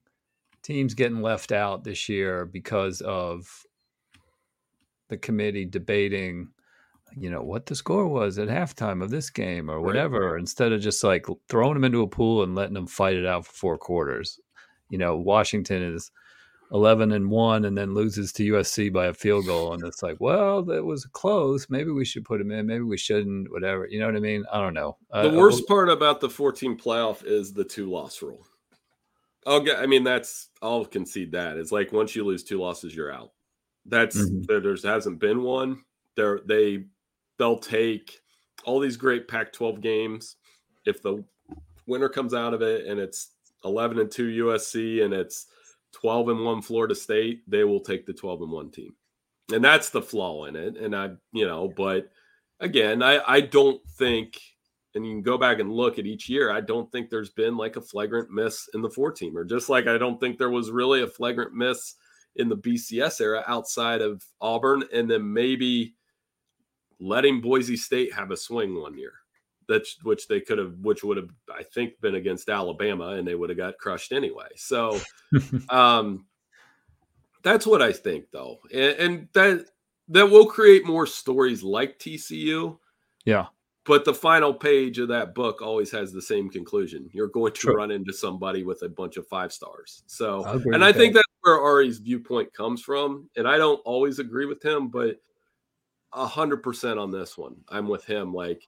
teams 0.62 0.94
getting 0.94 1.22
left 1.22 1.52
out 1.52 1.84
this 1.84 2.10
year 2.10 2.46
because 2.46 3.02
of 3.02 3.48
the 5.10 5.18
committee 5.18 5.66
debating 5.66 6.50
you 7.18 7.32
know 7.32 7.42
what 7.42 7.66
the 7.66 7.74
score 7.76 8.08
was 8.08 8.38
at 8.38 8.48
halftime 8.50 9.02
of 9.02 9.10
this 9.10 9.32
game 9.32 9.68
or 9.72 9.78
Right. 9.80 9.86
whatever 9.86 10.38
instead 10.38 10.72
of 10.72 10.80
just 10.82 11.04
like 11.04 11.26
throwing 11.48 11.74
them 11.74 11.84
into 11.84 12.04
a 12.04 12.08
pool 12.08 12.44
and 12.44 12.54
letting 12.54 12.76
them 12.76 12.86
fight 12.86 13.16
it 13.18 13.26
out 13.26 13.48
for 13.48 13.54
four 13.54 13.78
quarters 13.80 14.40
you 14.92 15.00
know 15.00 15.18
washington 15.18 15.82
is 15.82 16.12
11 16.72 17.12
and 17.12 17.30
1 17.32 17.66
and 17.66 17.78
then 17.78 17.94
loses 17.94 18.32
to 18.34 18.44
usc 18.54 18.94
by 18.94 19.08
a 19.08 19.14
field 19.14 19.46
goal 19.46 19.74
and 19.74 19.84
it's 19.84 20.04
like 20.04 20.18
well 20.20 20.62
that 20.62 20.84
was 20.86 21.06
close 21.06 21.68
maybe 21.70 21.90
we 21.92 22.06
should 22.06 22.24
put 22.24 22.40
him 22.40 22.52
in 22.52 22.68
maybe 22.68 22.84
we 22.84 22.98
shouldn't 22.98 23.52
whatever 23.52 23.88
you 23.88 24.00
know 24.00 24.06
what 24.06 24.16
i 24.16 24.20
mean 24.20 24.46
i 24.54 24.60
don't 24.62 24.74
know 24.76 24.96
The 25.12 25.30
Uh, 25.30 25.36
worst 25.36 25.68
part 25.68 25.90
about 25.90 26.22
the 26.22 26.30
14 26.30 26.78
playoff 26.78 27.24
is 27.26 27.54
the 27.54 27.64
two 27.64 27.90
loss 27.90 28.22
rule. 28.22 28.46
I'll 29.48 29.62
get. 29.62 29.80
I 29.80 29.86
mean, 29.88 30.04
that's 30.04 30.50
I'll 30.62 30.86
concede 30.86 31.32
that. 31.32 31.56
It's 31.58 31.72
like 31.72 31.92
once 31.94 32.14
you 32.16 32.24
lose 32.26 32.44
two 32.44 32.60
losses, 32.60 32.94
you're 32.96 33.12
out. 33.12 33.32
That's 33.86 34.18
Mhm. 34.18 34.46
there. 34.46 34.60
There's 34.60 34.84
hasn't 34.84 35.18
been 35.20 35.42
one. 35.44 35.84
There 36.16 36.42
they 36.46 36.86
they'll 37.38 37.58
take 37.58 38.20
all 38.66 38.80
these 38.82 38.98
great 38.98 39.28
Pac-12 39.30 39.80
games. 39.82 40.36
If 40.86 41.02
the 41.02 41.24
winner 41.88 42.10
comes 42.10 42.34
out 42.34 42.54
of 42.54 42.62
it 42.62 42.86
and 42.86 43.00
it's 43.00 43.32
11 43.64 43.98
and 43.98 44.12
two 44.12 44.28
USC 44.28 45.02
and 45.04 45.14
it's 45.14 45.48
12 45.94 46.30
and 46.30 46.46
one 46.46 46.62
Florida 46.62 46.96
State, 46.96 47.42
they 47.48 47.64
will 47.64 47.80
take 47.80 48.06
the 48.06 48.14
12 48.14 48.44
and 48.44 48.52
one 48.52 48.70
team, 48.70 48.96
and 49.54 49.64
that's 49.64 49.90
the 49.90 50.02
flaw 50.02 50.46
in 50.46 50.56
it. 50.56 50.78
And 50.78 50.96
I, 50.96 51.12
you 51.32 51.46
know, 51.46 51.72
but 51.76 52.10
again, 52.60 53.02
I 53.04 53.20
I 53.26 53.42
don't 53.42 53.82
think 53.98 54.40
and 54.96 55.06
you 55.06 55.14
can 55.14 55.22
go 55.22 55.38
back 55.38 55.60
and 55.60 55.72
look 55.72 56.00
at 56.00 56.06
each 56.06 56.30
year, 56.30 56.52
I 56.52 56.62
don't 56.62 56.92
think 56.92 57.10
there's 57.10 57.30
been 57.30 57.58
like 57.58 57.76
a 57.76 57.82
flagrant 57.82 58.32
miss 58.32 58.68
in 58.74 58.82
the 58.82 58.90
four 58.90 59.14
teamer, 59.14 59.48
just 59.48 59.70
like 59.70 59.88
I 59.88 59.98
don't 59.98 60.20
think 60.20 60.38
there 60.38 60.50
was 60.50 60.72
really 60.72 61.02
a 61.04 61.08
flagrant 61.08 61.54
miss 61.54 61.96
in 62.36 62.50
the 62.50 62.58
BCS 62.58 63.22
era 63.22 63.44
outside 63.48 64.02
of 64.02 64.24
Auburn 64.42 64.84
and 64.94 65.10
then 65.10 65.32
maybe 65.32 65.96
letting 67.00 67.42
Boise 67.42 67.78
State 67.78 68.14
have 68.14 68.32
a 68.32 68.38
swing 68.38 68.80
one 68.80 68.98
year. 68.98 69.14
That's 69.70 69.98
which 70.04 70.28
they 70.28 70.42
could 70.42 70.58
have, 70.58 70.74
which 70.82 71.04
would 71.04 71.16
have, 71.16 71.30
I 71.50 71.64
think, 71.64 71.94
been 72.02 72.16
against 72.16 72.50
Alabama 72.50 73.10
and 73.12 73.26
they 73.26 73.36
would 73.36 73.50
have 73.50 73.58
got 73.58 73.78
crushed 73.78 74.12
anyway. 74.12 74.50
So, 74.58 75.00
um, 75.70 76.26
that's 77.44 77.66
what 77.66 77.82
I 77.82 77.94
think 77.94 78.26
though. 78.34 78.58
And, 78.74 78.92
and 79.00 79.28
that, 79.34 79.66
that 80.10 80.30
will 80.30 80.48
create 80.48 80.86
more 80.86 81.06
stories 81.06 81.64
like 81.64 82.00
TCU 82.00 82.78
yeah 83.26 83.48
but 83.90 84.06
the 84.06 84.14
final 84.14 84.54
page 84.54 85.00
of 85.00 85.08
that 85.08 85.34
book 85.34 85.64
always 85.64 85.90
has 85.90 86.14
the 86.14 86.22
same 86.22 86.48
conclusion. 86.48 87.10
You're 87.12 87.28
going 87.28 87.54
to 87.54 87.72
run 87.72 87.90
into 87.90 88.14
somebody 88.14 88.64
with 88.64 88.84
a 88.84 88.90
bunch 88.90 89.18
of 89.18 89.26
five 89.26 89.52
stars. 89.52 90.04
So, 90.06 90.46
I 90.46 90.54
and 90.76 90.86
I 90.86 90.94
think 90.94 91.14
that. 91.14 91.24
that's 91.26 91.38
where 91.42 91.60
Ari's 91.60 91.98
viewpoint 91.98 92.54
comes 92.54 92.84
from. 92.84 93.32
And 93.36 93.48
I 93.48 93.58
don't 93.58 93.82
always 93.86 94.20
agree 94.20 94.46
with 94.46 94.64
him, 94.64 94.90
but 94.90 95.16
a 96.14 96.28
hundred 96.28 96.62
percent 96.62 97.00
on 97.00 97.10
this 97.10 97.36
one, 97.36 97.56
I'm 97.68 97.88
with 97.88 98.06
him. 98.06 98.32
Like, 98.32 98.68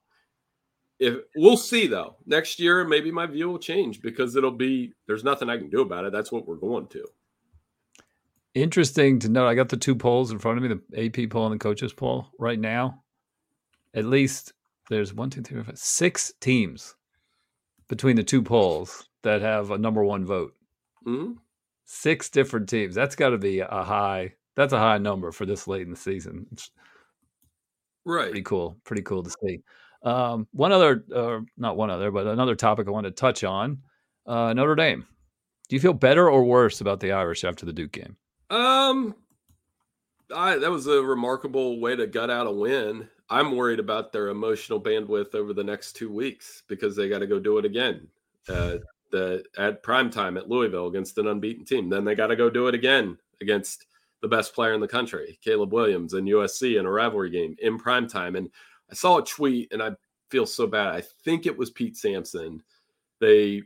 if 1.02 1.16
we'll 1.34 1.56
see 1.56 1.88
though, 1.88 2.16
next 2.26 2.60
year 2.60 2.84
maybe 2.84 3.10
my 3.10 3.26
view 3.26 3.48
will 3.50 3.58
change 3.58 4.00
because 4.00 4.36
it'll 4.36 4.50
be 4.52 4.92
there's 5.06 5.24
nothing 5.24 5.50
I 5.50 5.58
can 5.58 5.68
do 5.68 5.80
about 5.82 6.04
it. 6.04 6.12
That's 6.12 6.30
what 6.30 6.46
we're 6.46 6.56
going 6.56 6.86
to. 6.88 7.04
Interesting 8.54 9.18
to 9.20 9.28
note. 9.28 9.48
I 9.48 9.54
got 9.54 9.68
the 9.70 9.76
two 9.76 9.94
polls 9.96 10.30
in 10.30 10.38
front 10.38 10.58
of 10.58 10.62
me, 10.70 10.76
the 10.90 11.24
AP 11.24 11.30
poll 11.30 11.46
and 11.46 11.54
the 11.54 11.58
coaches 11.62 11.92
poll 11.92 12.28
right 12.38 12.58
now. 12.58 13.02
At 13.94 14.04
least 14.04 14.52
there's 14.90 15.12
one, 15.14 15.30
two, 15.30 15.42
three, 15.42 15.56
four, 15.56 15.64
five, 15.64 15.78
six 15.78 16.32
teams 16.40 16.94
between 17.88 18.16
the 18.16 18.22
two 18.22 18.42
polls 18.42 19.08
that 19.22 19.40
have 19.40 19.70
a 19.70 19.78
number 19.78 20.04
one 20.04 20.24
vote. 20.24 20.54
Mhm. 21.06 21.38
Six 21.84 22.28
different 22.30 22.68
teams. 22.68 22.94
That's 22.94 23.16
got 23.16 23.30
to 23.30 23.38
be 23.38 23.60
a 23.60 23.66
high. 23.82 24.34
That's 24.54 24.72
a 24.72 24.78
high 24.78 24.98
number 24.98 25.32
for 25.32 25.46
this 25.46 25.66
late 25.66 25.82
in 25.82 25.90
the 25.90 25.96
season. 25.96 26.46
It's 26.52 26.70
Right. 28.04 28.30
pretty 28.30 28.42
cool. 28.42 28.76
Pretty 28.84 29.02
cool 29.02 29.22
to 29.22 29.30
see. 29.44 29.62
Um, 30.04 30.48
one 30.52 30.72
other, 30.72 31.04
uh, 31.14 31.40
not 31.56 31.76
one 31.76 31.90
other, 31.90 32.10
but 32.10 32.26
another 32.26 32.56
topic 32.56 32.88
I 32.88 32.90
want 32.90 33.04
to 33.04 33.10
touch 33.12 33.44
on: 33.44 33.78
uh, 34.26 34.52
Notre 34.52 34.74
Dame. 34.74 35.06
Do 35.68 35.76
you 35.76 35.80
feel 35.80 35.92
better 35.92 36.28
or 36.28 36.44
worse 36.44 36.80
about 36.80 37.00
the 37.00 37.12
Irish 37.12 37.44
after 37.44 37.64
the 37.64 37.72
Duke 37.72 37.92
game? 37.92 38.16
Um, 38.50 39.14
I 40.34 40.58
that 40.58 40.70
was 40.70 40.86
a 40.86 41.02
remarkable 41.02 41.80
way 41.80 41.96
to 41.96 42.06
gut 42.06 42.30
out 42.30 42.46
a 42.46 42.52
win. 42.52 43.08
I'm 43.30 43.56
worried 43.56 43.78
about 43.78 44.12
their 44.12 44.28
emotional 44.28 44.80
bandwidth 44.80 45.34
over 45.34 45.54
the 45.54 45.64
next 45.64 45.94
two 45.94 46.12
weeks 46.12 46.62
because 46.68 46.94
they 46.94 47.08
got 47.08 47.20
to 47.20 47.26
go 47.26 47.38
do 47.38 47.58
it 47.58 47.64
again. 47.64 48.08
Uh, 48.48 48.78
the 49.12 49.44
at 49.56 49.82
prime 49.82 50.10
time 50.10 50.36
at 50.36 50.48
Louisville 50.48 50.88
against 50.88 51.18
an 51.18 51.28
unbeaten 51.28 51.64
team. 51.64 51.88
Then 51.88 52.04
they 52.04 52.14
got 52.14 52.28
to 52.28 52.36
go 52.36 52.50
do 52.50 52.66
it 52.66 52.74
again 52.74 53.16
against 53.40 53.86
the 54.22 54.28
best 54.28 54.54
player 54.54 54.72
in 54.72 54.80
the 54.80 54.88
country, 54.88 55.38
Caleb 55.42 55.72
Williams, 55.72 56.14
and 56.14 56.26
USC 56.26 56.78
in 56.78 56.86
a 56.86 56.90
rivalry 56.90 57.30
game 57.30 57.56
in 57.60 57.78
prime 57.78 58.08
time. 58.08 58.36
And 58.36 58.50
I 58.92 58.94
saw 58.94 59.18
a 59.18 59.24
tweet, 59.24 59.72
and 59.72 59.82
I 59.82 59.92
feel 60.30 60.46
so 60.46 60.66
bad. 60.66 60.94
I 60.94 61.02
think 61.24 61.46
it 61.46 61.56
was 61.56 61.70
Pete 61.70 61.96
Sampson. 61.96 62.62
They 63.20 63.62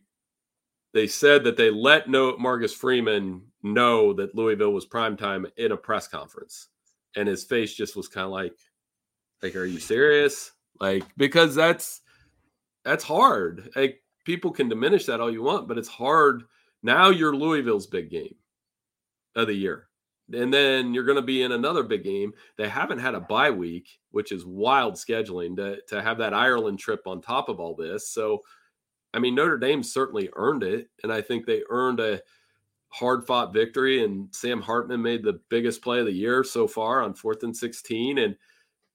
they 0.94 1.06
said 1.06 1.44
that 1.44 1.56
they 1.56 1.68
let 1.68 2.08
no 2.08 2.38
Marcus 2.38 2.72
Freeman 2.72 3.42
know 3.62 4.14
that 4.14 4.34
Louisville 4.34 4.72
was 4.72 4.86
primetime 4.86 5.50
in 5.56 5.72
a 5.72 5.76
press 5.76 6.08
conference. 6.08 6.68
And 7.16 7.28
his 7.28 7.44
face 7.44 7.74
just 7.74 7.96
was 7.96 8.08
kind 8.08 8.24
of 8.24 8.30
like, 8.30 8.54
like, 9.42 9.56
are 9.56 9.64
you 9.64 9.80
serious? 9.80 10.52
Like, 10.80 11.04
because 11.16 11.54
that's 11.54 12.02
that's 12.84 13.04
hard. 13.04 13.68
Like 13.74 14.02
people 14.24 14.52
can 14.52 14.68
diminish 14.68 15.06
that 15.06 15.20
all 15.20 15.30
you 15.30 15.42
want, 15.42 15.68
but 15.68 15.76
it's 15.76 15.88
hard. 15.88 16.44
Now 16.82 17.10
you're 17.10 17.34
Louisville's 17.34 17.86
big 17.86 18.10
game 18.10 18.36
of 19.34 19.48
the 19.48 19.54
year. 19.54 19.85
And 20.32 20.52
then 20.52 20.92
you're 20.92 21.04
going 21.04 21.16
to 21.16 21.22
be 21.22 21.42
in 21.42 21.52
another 21.52 21.84
big 21.84 22.02
game. 22.02 22.32
They 22.58 22.68
haven't 22.68 22.98
had 22.98 23.14
a 23.14 23.20
bye 23.20 23.50
week, 23.50 23.88
which 24.10 24.32
is 24.32 24.44
wild 24.44 24.94
scheduling 24.94 25.56
to, 25.56 25.78
to 25.88 26.02
have 26.02 26.18
that 26.18 26.34
Ireland 26.34 26.80
trip 26.80 27.06
on 27.06 27.20
top 27.20 27.48
of 27.48 27.60
all 27.60 27.76
this. 27.76 28.10
So 28.10 28.40
I 29.16 29.18
mean, 29.18 29.34
Notre 29.34 29.56
Dame 29.56 29.82
certainly 29.82 30.28
earned 30.36 30.62
it, 30.62 30.90
and 31.02 31.10
I 31.10 31.22
think 31.22 31.46
they 31.46 31.62
earned 31.70 32.00
a 32.00 32.20
hard 32.88 33.26
fought 33.26 33.50
victory. 33.50 34.04
And 34.04 34.28
Sam 34.34 34.60
Hartman 34.60 35.00
made 35.00 35.24
the 35.24 35.40
biggest 35.48 35.80
play 35.80 36.00
of 36.00 36.06
the 36.06 36.12
year 36.12 36.44
so 36.44 36.68
far 36.68 37.02
on 37.02 37.14
fourth 37.14 37.42
and 37.42 37.56
16. 37.56 38.18
And 38.18 38.36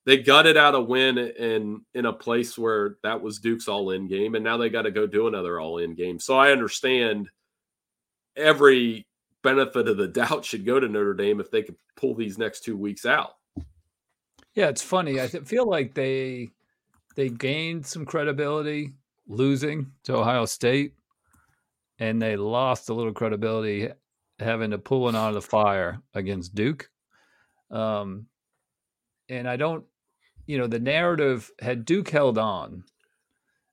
they 0.06 0.22
gutted 0.22 0.58
out 0.58 0.76
a 0.76 0.80
win 0.80 1.18
in 1.18 1.82
in 1.96 2.06
a 2.06 2.14
place 2.14 2.56
where 2.56 2.98
that 3.02 3.20
was 3.20 3.40
Duke's 3.40 3.68
all 3.68 3.90
in 3.90 4.08
game, 4.08 4.36
and 4.36 4.44
now 4.44 4.58
they 4.58 4.70
got 4.70 4.84
to 4.84 4.92
go 4.92 5.08
do 5.08 5.28
another 5.28 5.60
all 5.60 5.80
in 5.80 5.96
game. 5.96 6.20
So 6.20 6.38
I 6.38 6.52
understand 6.52 7.28
every 8.36 9.08
benefit 9.44 9.88
of 9.88 9.98
the 9.98 10.08
doubt 10.08 10.46
should 10.46 10.66
go 10.66 10.80
to 10.80 10.88
Notre 10.88 11.14
Dame 11.14 11.40
if 11.40 11.52
they 11.52 11.64
could 11.64 11.78
pull 11.96 12.16
these 12.16 12.38
next 12.38 12.64
two 12.64 12.78
weeks 12.78 13.06
out. 13.06 13.36
Yeah, 14.54 14.68
it's 14.68 14.82
funny. 14.82 15.20
I 15.20 15.28
feel 15.28 15.68
like 15.68 15.94
they 15.94 16.52
they 17.16 17.30
gained 17.30 17.86
some 17.86 18.06
credibility 18.06 18.94
losing 19.28 19.92
to 20.04 20.18
Ohio 20.18 20.46
State, 20.46 20.96
and 22.00 22.22
they 22.22 22.36
lost 22.36 22.90
a 22.90 22.94
little 22.94 23.14
credibility 23.14 23.90
having 24.40 24.72
to 24.72 24.78
pull 24.78 25.08
it 25.08 25.16
out 25.16 25.30
of 25.30 25.36
the 25.36 25.42
fire 25.42 26.02
against 26.14 26.56
Duke. 26.56 26.90
Um, 27.70 28.28
and 29.30 29.48
I 29.48 29.56
don't, 29.56 29.86
you 30.46 30.58
know, 30.58 30.68
the 30.68 30.80
narrative 30.80 31.50
had 31.60 31.86
Duke 31.86 32.10
held 32.10 32.38
on, 32.38 32.84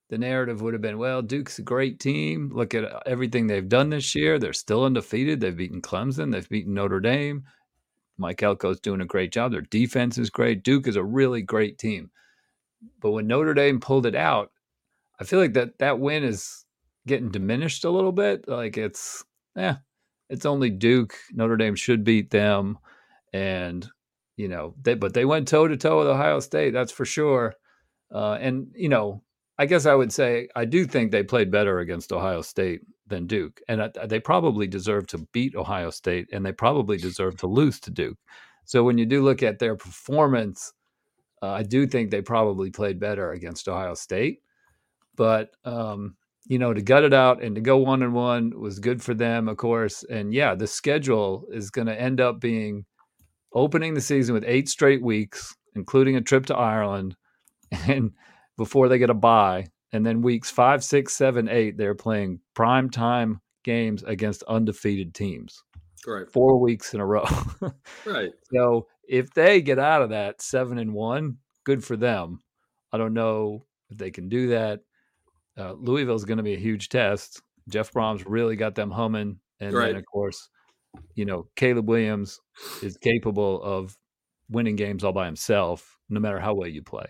the 0.09 0.19
narrative 0.19 0.63
would 0.63 0.73
have 0.73 0.83
been, 0.83 0.99
well, 0.99 1.21
Duke's 1.21 1.59
a 1.59 1.63
great 1.63 2.01
team. 2.01 2.51
Look 2.53 2.75
at 2.75 3.07
everything 3.07 3.47
they've 3.47 3.69
done 3.69 3.91
this 3.91 4.15
year. 4.15 4.39
They're 4.39 4.53
still 4.53 4.85
undefeated. 4.85 5.41
They've 5.41 5.57
beaten 5.57 5.83
Clemson. 5.83 6.33
They've 6.33 6.49
beaten 6.49 6.75
Notre 6.75 7.01
Dame. 7.01 7.45
Mike 8.17 8.43
Elko's 8.43 8.81
doing 8.81 9.01
a 9.01 9.07
great 9.07 9.33
job. 9.33 9.53
Their 9.53 9.61
defense 9.61 10.19
is 10.19 10.31
great. 10.31 10.65
Duke 10.65 10.89
is 10.89 10.97
a 10.97 11.05
really 11.05 11.43
great 11.43 11.79
team. 11.79 12.11
But 13.01 13.11
when 13.11 13.27
Notre 13.27 13.55
Dame 13.55 13.81
pulled 13.81 14.07
it 14.07 14.15
out, 14.15 14.51
I 15.21 15.25
feel 15.25 15.39
like 15.39 15.55
that 15.55 15.79
that 15.79 15.99
win 15.99 16.25
is 16.25 16.65
getting 17.07 17.31
diminished 17.31 17.85
a 17.85 17.91
little 17.91 18.13
bit. 18.13 18.49
Like 18.49 18.77
it's, 18.77 19.25
yeah, 19.57 19.77
it's 20.29 20.47
only 20.47 20.71
Duke. 20.71 21.15
Notre 21.33 21.57
Dame 21.57 21.75
should 21.75 22.05
beat 22.05 22.31
them, 22.31 22.79
and 23.33 23.89
you 24.37 24.49
know, 24.49 24.75
they 24.83 24.95
but 24.95 25.15
they 25.15 25.25
went 25.25 25.49
toe 25.49 25.67
to 25.67 25.77
toe 25.77 25.99
with 25.99 26.09
Ohio 26.09 26.41
State. 26.41 26.73
That's 26.73 26.93
for 26.93 27.05
sure. 27.05 27.55
Uh, 28.13 28.35
and 28.35 28.69
you 28.75 28.89
know, 28.89 29.23
I 29.59 29.67
guess 29.67 29.87
I 29.87 29.95
would 29.95 30.13
say 30.13 30.49
I 30.55 30.65
do 30.65 30.87
think 30.87 31.11
they 31.11 31.23
played 31.23 31.51
better 31.51 31.81
against 31.81 32.13
Ohio 32.13 32.43
State 32.43 32.83
than 33.07 33.27
Duke, 33.27 33.61
and 33.69 33.83
I, 33.83 34.07
they 34.07 34.21
probably 34.21 34.67
deserve 34.67 35.07
to 35.09 35.27
beat 35.33 35.57
Ohio 35.57 35.91
State, 35.91 36.29
and 36.33 36.45
they 36.47 36.53
probably 36.53 36.97
deserve 36.97 37.37
to 37.39 37.47
lose 37.47 37.81
to 37.81 37.91
Duke. 37.91 38.19
So 38.65 38.85
when 38.85 38.99
you 38.99 39.07
do 39.07 39.23
look 39.23 39.43
at 39.43 39.59
their 39.59 39.77
performance, 39.77 40.73
uh, 41.43 41.51
I 41.51 41.63
do 41.63 41.87
think 41.87 42.11
they 42.11 42.23
probably 42.23 42.71
played 42.71 43.01
better 43.01 43.33
against 43.33 43.69
Ohio 43.69 43.95
State. 43.95 44.41
But 45.17 45.51
um, 45.65 46.17
you 46.47 46.59
know, 46.59 46.73
to 46.73 46.81
gut 46.81 47.05
it 47.05 47.13
out 47.13 47.43
and 47.43 47.55
to 47.55 47.61
go 47.61 47.77
one 47.77 48.03
and 48.03 48.15
one 48.15 48.59
was 48.59 48.79
good 48.79 49.03
for 49.03 49.15
them, 49.15 49.49
of 49.49 49.57
course. 49.59 50.05
And 50.05 50.33
yeah, 50.33 50.55
the 50.55 50.67
schedule 50.67 51.47
is 51.53 51.71
going 51.71 51.89
to 51.89 52.01
end 52.01 52.21
up 52.21 52.41
being 52.41 52.87
opening 53.53 53.95
the 53.95 54.01
season 54.01 54.35
with 54.35 54.45
eight 54.47 54.69
straight 54.69 55.03
weeks, 55.03 55.55
including 55.75 56.17
a 56.17 56.21
trip 56.21 56.47
to 56.47 56.57
Ireland, 56.57 57.17
and 57.87 58.13
before 58.59 58.89
they 58.91 58.99
get 58.99 59.09
a 59.09 59.15
bye. 59.15 59.69
And 59.93 60.05
then 60.05 60.21
weeks 60.21 60.51
five, 60.51 60.85
six, 60.85 61.15
seven, 61.15 61.49
eight, 61.49 61.79
they're 61.79 61.95
playing 61.95 62.41
prime 62.55 62.91
time 62.91 63.41
games 63.65 64.03
against 64.03 64.43
undefeated 64.43 65.15
teams. 65.15 65.63
Right. 66.07 66.31
Four 66.31 66.61
weeks 66.61 66.93
in 66.93 67.01
a 67.01 67.07
row. 67.07 67.25
Right. 68.05 68.31
so 68.53 68.87
if 69.09 69.31
they 69.33 69.63
get 69.63 69.79
out 69.79 70.03
of 70.03 70.11
that 70.11 70.43
seven 70.43 70.79
and 70.79 70.93
one, 70.93 71.39
good 71.65 71.83
for 71.83 71.97
them. 71.97 72.41
I 72.93 72.99
don't 72.99 73.15
know 73.15 73.65
if 73.91 73.97
they 73.97 74.11
can 74.11 74.29
do 74.29 74.49
that. 74.49 74.81
Uh, 75.57 75.73
Louisville 75.73 76.15
is 76.15 76.25
going 76.25 76.37
to 76.37 76.43
be 76.45 76.55
a 76.55 76.59
huge 76.59 76.89
test. 76.89 77.41
Jeff 77.69 77.93
Brohm's 77.93 78.25
really 78.27 78.57
got 78.57 78.75
them 78.75 78.91
humming, 78.91 79.41
and 79.61 79.73
Right. 79.75 79.89
then 79.89 79.97
of 79.97 80.05
course, 80.07 80.49
you 81.15 81.25
know 81.25 81.49
Caleb 81.57 81.89
Williams 81.89 82.41
is 82.83 82.97
capable 82.97 83.63
of 83.63 83.97
winning 84.49 84.77
games 84.77 85.05
all 85.05 85.13
by 85.13 85.27
himself, 85.27 85.99
no 86.09 86.21
matter 86.21 86.39
how 86.41 86.55
well 86.55 86.69
you 86.69 86.83
play. 86.83 87.07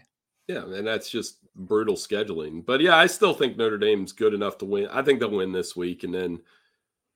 Yeah, 0.49 0.65
and 0.65 0.87
that's 0.87 1.11
just 1.11 1.37
brutal 1.55 1.95
scheduling. 1.95 2.65
But 2.65 2.81
yeah, 2.81 2.97
I 2.97 3.07
still 3.07 3.35
think 3.35 3.57
Notre 3.57 3.79
Dame's 3.79 4.13
good 4.13 4.33
enough 4.33 4.59
to 4.59 4.65
win. 4.65 4.89
I 4.89 5.03
think 5.03 5.21
they'll 5.21 5.31
win 5.31 5.53
this 5.53 5.77
week, 5.77 6.05
and 6.05 6.15
then 6.15 6.41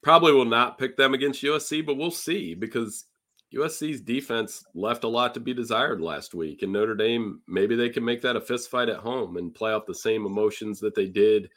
probably 0.03 0.33
will 0.33 0.45
not 0.45 0.79
pick 0.79 0.97
them 0.97 1.15
against 1.15 1.43
USC, 1.43 1.85
but 1.85 1.97
we'll 1.97 2.11
see 2.11 2.55
because 2.55 3.07
USC's 3.55 4.01
defense 4.01 4.65
left 4.75 5.05
a 5.05 5.09
lot 5.09 5.33
to 5.35 5.41
be 5.41 5.55
desired 5.55 6.01
last 6.01 6.35
week, 6.35 6.63
and 6.63 6.73
Notre 6.73 6.95
Dame 6.95 7.41
maybe 7.47 7.75
they 7.75 7.89
can 7.89 8.05
make 8.05 8.21
that 8.23 8.37
a 8.37 8.41
fist 8.41 8.71
fight 8.71 8.91
at 8.91 8.97
home 8.97 9.39
and 9.39 9.55
play 9.55 9.73
off 9.73 9.87
the 9.87 9.95
same 9.95 10.27
emotions 10.27 10.79
that 10.81 10.95
they 10.95 11.07
did 11.07 11.49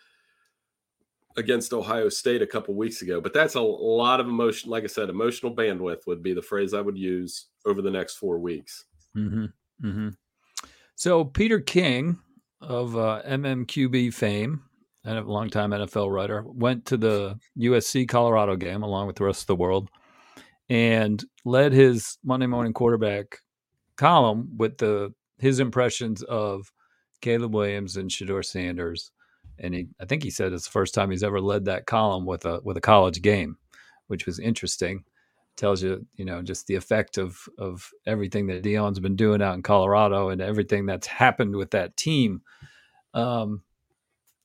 against 1.38 1.74
Ohio 1.74 2.08
State 2.08 2.42
a 2.42 2.48
couple 2.48 2.74
weeks 2.74 3.02
ago. 3.02 3.20
But 3.20 3.34
that's 3.34 3.56
a 3.56 3.62
lot 3.62 4.22
of 4.22 4.28
emotion. 4.28 4.70
Like 4.70 4.84
I 4.84 4.88
said, 4.88 5.10
emotional 5.10 5.54
bandwidth 5.54 6.08
would 6.08 6.24
be 6.24 6.34
the 6.34 6.42
phrase 6.42 6.74
I 6.74 6.82
would 6.82 6.98
use 6.98 7.48
over 7.66 7.82
the 7.82 7.92
next 7.92 8.16
four 8.16 8.40
weeks. 8.40 8.86
Mm-hmm. 9.18 9.46
Mm-hmm. 9.86 10.10
So 10.96 11.26
Peter 11.26 11.60
King 11.60 12.20
of 12.62 12.96
uh, 12.96 13.22
MMQB 13.28 14.14
fame 14.14 14.64
and 15.04 15.18
a 15.18 15.22
longtime 15.22 15.72
NFL 15.72 16.12
writer 16.12 16.44
went 16.48 16.86
to 16.86 16.98
the 16.98 17.38
USC 17.60 18.08
Colorado 18.08 18.56
game 18.56 18.82
along 18.82 19.08
with 19.08 19.18
the 19.18 19.26
rest 19.26 19.42
of 19.42 19.48
the 19.48 19.56
world 19.56 19.90
and 20.70 21.24
led 21.44 21.74
his 21.74 22.18
Monday 22.24 22.48
morning 22.48 22.74
quarterback 22.74 23.40
column 23.98 24.50
with 24.58 24.78
the 24.78 25.14
his 25.38 25.60
impressions 25.60 26.24
of 26.24 26.72
Caleb 27.22 27.54
Williams 27.54 27.98
and 27.98 28.10
Shedeur 28.10 28.44
Sanders. 28.44 29.12
And 29.60 29.74
he, 29.74 29.88
I 30.00 30.06
think 30.06 30.24
he 30.24 30.30
said 30.30 30.54
it's 30.54 30.64
the 30.66 30.72
first 30.72 30.94
time 30.94 31.12
he's 31.12 31.24
ever 31.24 31.42
led 31.42 31.66
that 31.66 31.86
column 31.86 32.26
with 32.26 32.46
a 32.46 32.62
with 32.64 32.78
a 32.78 32.82
college 32.82 33.22
game, 33.22 33.58
which 34.08 34.26
was 34.26 34.40
interesting 34.40 35.04
tells 35.56 35.82
you, 35.82 36.06
you 36.16 36.26
know, 36.26 36.42
just 36.42 36.68
the 36.68 36.76
effect 36.76 37.18
of 37.18 37.38
of 37.58 37.90
everything 38.06 38.48
that 38.48 38.64
Deion's 38.64 39.00
been 39.00 39.16
doing 39.16 39.42
out 39.42 39.56
in 39.56 39.64
Colorado 39.64 40.30
and 40.30 40.42
everything 40.42 40.86
that's 40.86 41.08
happened 41.08 41.56
with 41.56 41.72
that 41.72 41.98
team. 41.98 42.42
Um, 43.14 43.62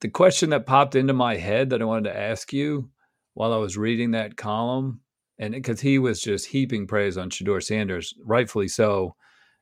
the 0.00 0.08
question 0.08 0.50
that 0.50 0.66
popped 0.66 0.94
into 0.94 1.12
my 1.12 1.36
head 1.36 1.70
that 1.70 1.82
I 1.82 1.84
wanted 1.84 2.10
to 2.10 2.18
ask 2.18 2.52
you 2.52 2.90
while 3.34 3.52
I 3.52 3.58
was 3.58 3.76
reading 3.76 4.12
that 4.12 4.36
column, 4.36 5.00
and 5.38 5.52
because 5.52 5.80
he 5.80 5.98
was 5.98 6.20
just 6.20 6.46
heaping 6.46 6.86
praise 6.86 7.18
on 7.18 7.30
Shedeur 7.30 7.62
Sanders, 7.62 8.14
rightfully 8.24 8.68
so, 8.68 9.14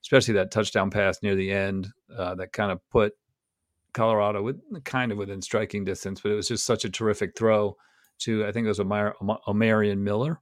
especially 0.02 0.34
that 0.34 0.50
touchdown 0.50 0.90
pass 0.90 1.22
near 1.22 1.34
the 1.34 1.50
end 1.50 1.88
uh, 2.16 2.34
that 2.36 2.52
kind 2.52 2.70
of 2.70 2.80
put 2.90 3.14
Colorado 3.94 4.42
with 4.42 4.60
kind 4.84 5.10
of 5.10 5.18
within 5.18 5.42
striking 5.42 5.84
distance, 5.84 6.20
but 6.20 6.30
it 6.30 6.36
was 6.36 6.48
just 6.48 6.64
such 6.64 6.84
a 6.84 6.90
terrific 6.90 7.36
throw 7.36 7.76
to 8.18 8.44
I 8.46 8.52
think 8.52 8.64
it 8.64 8.68
was 8.68 8.80
Omar, 8.80 9.14
Omarion 9.20 9.98
Miller 9.98 10.40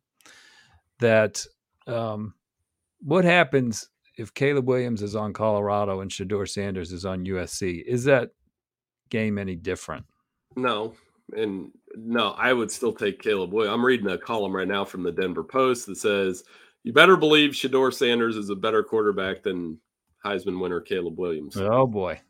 that 1.00 1.44
um, 1.86 2.34
what 3.00 3.24
happens 3.24 3.88
if 4.16 4.32
Caleb 4.34 4.66
Williams 4.66 5.02
is 5.02 5.14
on 5.14 5.32
Colorado 5.32 6.00
and 6.00 6.10
Shedeur 6.10 6.48
Sanders 6.48 6.92
is 6.92 7.04
on 7.04 7.26
USC? 7.26 7.84
Is 7.84 8.04
that 8.04 8.30
game 9.10 9.38
any 9.38 9.56
different? 9.56 10.06
No, 10.56 10.94
and 11.36 11.70
no, 11.94 12.30
I 12.32 12.52
would 12.52 12.70
still 12.70 12.92
take 12.92 13.20
Caleb 13.20 13.52
Williams. 13.52 13.74
I'm 13.74 13.84
reading 13.84 14.08
a 14.08 14.18
column 14.18 14.54
right 14.54 14.68
now 14.68 14.84
from 14.84 15.02
the 15.02 15.12
Denver 15.12 15.44
Post 15.44 15.86
that 15.86 15.96
says 15.96 16.44
you 16.82 16.92
better 16.92 17.16
believe 17.16 17.50
Shedeur 17.50 17.92
Sanders 17.92 18.36
is 18.36 18.50
a 18.50 18.54
better 18.54 18.82
quarterback 18.82 19.42
than 19.42 19.78
Heisman 20.24 20.60
winner 20.60 20.80
Caleb 20.80 21.18
Williams. 21.18 21.56
Oh 21.56 21.86
boy. 21.86 22.20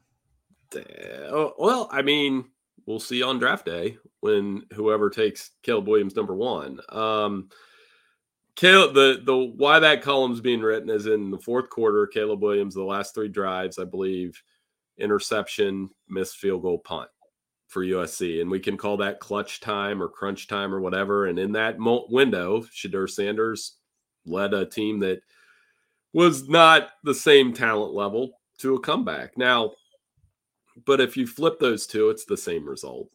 Uh, 0.74 1.50
well, 1.58 1.88
I 1.92 2.02
mean, 2.02 2.46
we'll 2.86 2.98
see 2.98 3.22
on 3.22 3.38
draft 3.38 3.64
day 3.64 3.98
when 4.20 4.64
whoever 4.72 5.10
takes 5.10 5.52
Caleb 5.62 5.88
Williams 5.88 6.16
number 6.16 6.34
one. 6.34 6.80
Um, 6.88 7.48
Caleb, 8.56 8.94
the 8.94 9.20
the 9.24 9.36
why 9.36 9.78
that 9.78 10.02
column's 10.02 10.40
being 10.40 10.60
written 10.60 10.88
is 10.88 11.06
in 11.06 11.30
the 11.30 11.38
fourth 11.38 11.68
quarter. 11.68 12.06
Caleb 12.06 12.42
Williams, 12.42 12.74
the 12.74 12.82
last 12.82 13.14
three 13.14 13.28
drives, 13.28 13.78
I 13.78 13.84
believe, 13.84 14.42
interception, 14.98 15.90
missed 16.08 16.36
field 16.36 16.62
goal, 16.62 16.78
punt 16.78 17.10
for 17.68 17.84
USC, 17.84 18.40
and 18.40 18.50
we 18.50 18.60
can 18.60 18.76
call 18.76 18.96
that 18.98 19.20
clutch 19.20 19.60
time 19.60 20.02
or 20.02 20.08
crunch 20.08 20.46
time 20.46 20.72
or 20.72 20.80
whatever. 20.80 21.26
And 21.26 21.38
in 21.38 21.52
that 21.52 21.76
window, 21.78 22.62
Shedeur 22.62 23.10
Sanders 23.10 23.76
led 24.24 24.54
a 24.54 24.64
team 24.64 25.00
that 25.00 25.20
was 26.12 26.48
not 26.48 26.90
the 27.04 27.14
same 27.14 27.52
talent 27.52 27.92
level 27.92 28.40
to 28.58 28.74
a 28.74 28.80
comeback. 28.80 29.36
Now, 29.36 29.72
but 30.86 31.00
if 31.00 31.16
you 31.16 31.26
flip 31.26 31.58
those 31.58 31.86
two, 31.86 32.08
it's 32.08 32.24
the 32.24 32.36
same 32.36 32.66
result. 32.66 33.10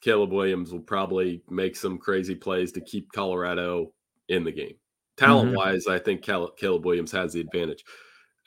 Caleb 0.00 0.32
Williams 0.32 0.72
will 0.72 0.80
probably 0.80 1.42
make 1.50 1.76
some 1.76 1.98
crazy 1.98 2.34
plays 2.34 2.72
to 2.72 2.80
keep 2.80 3.12
Colorado 3.12 3.92
in 4.28 4.44
the 4.44 4.52
game. 4.52 4.74
Talent 5.16 5.56
wise, 5.56 5.86
I 5.88 5.98
think 5.98 6.22
Caleb 6.22 6.84
Williams 6.84 7.12
has 7.12 7.32
the 7.32 7.40
advantage. 7.40 7.84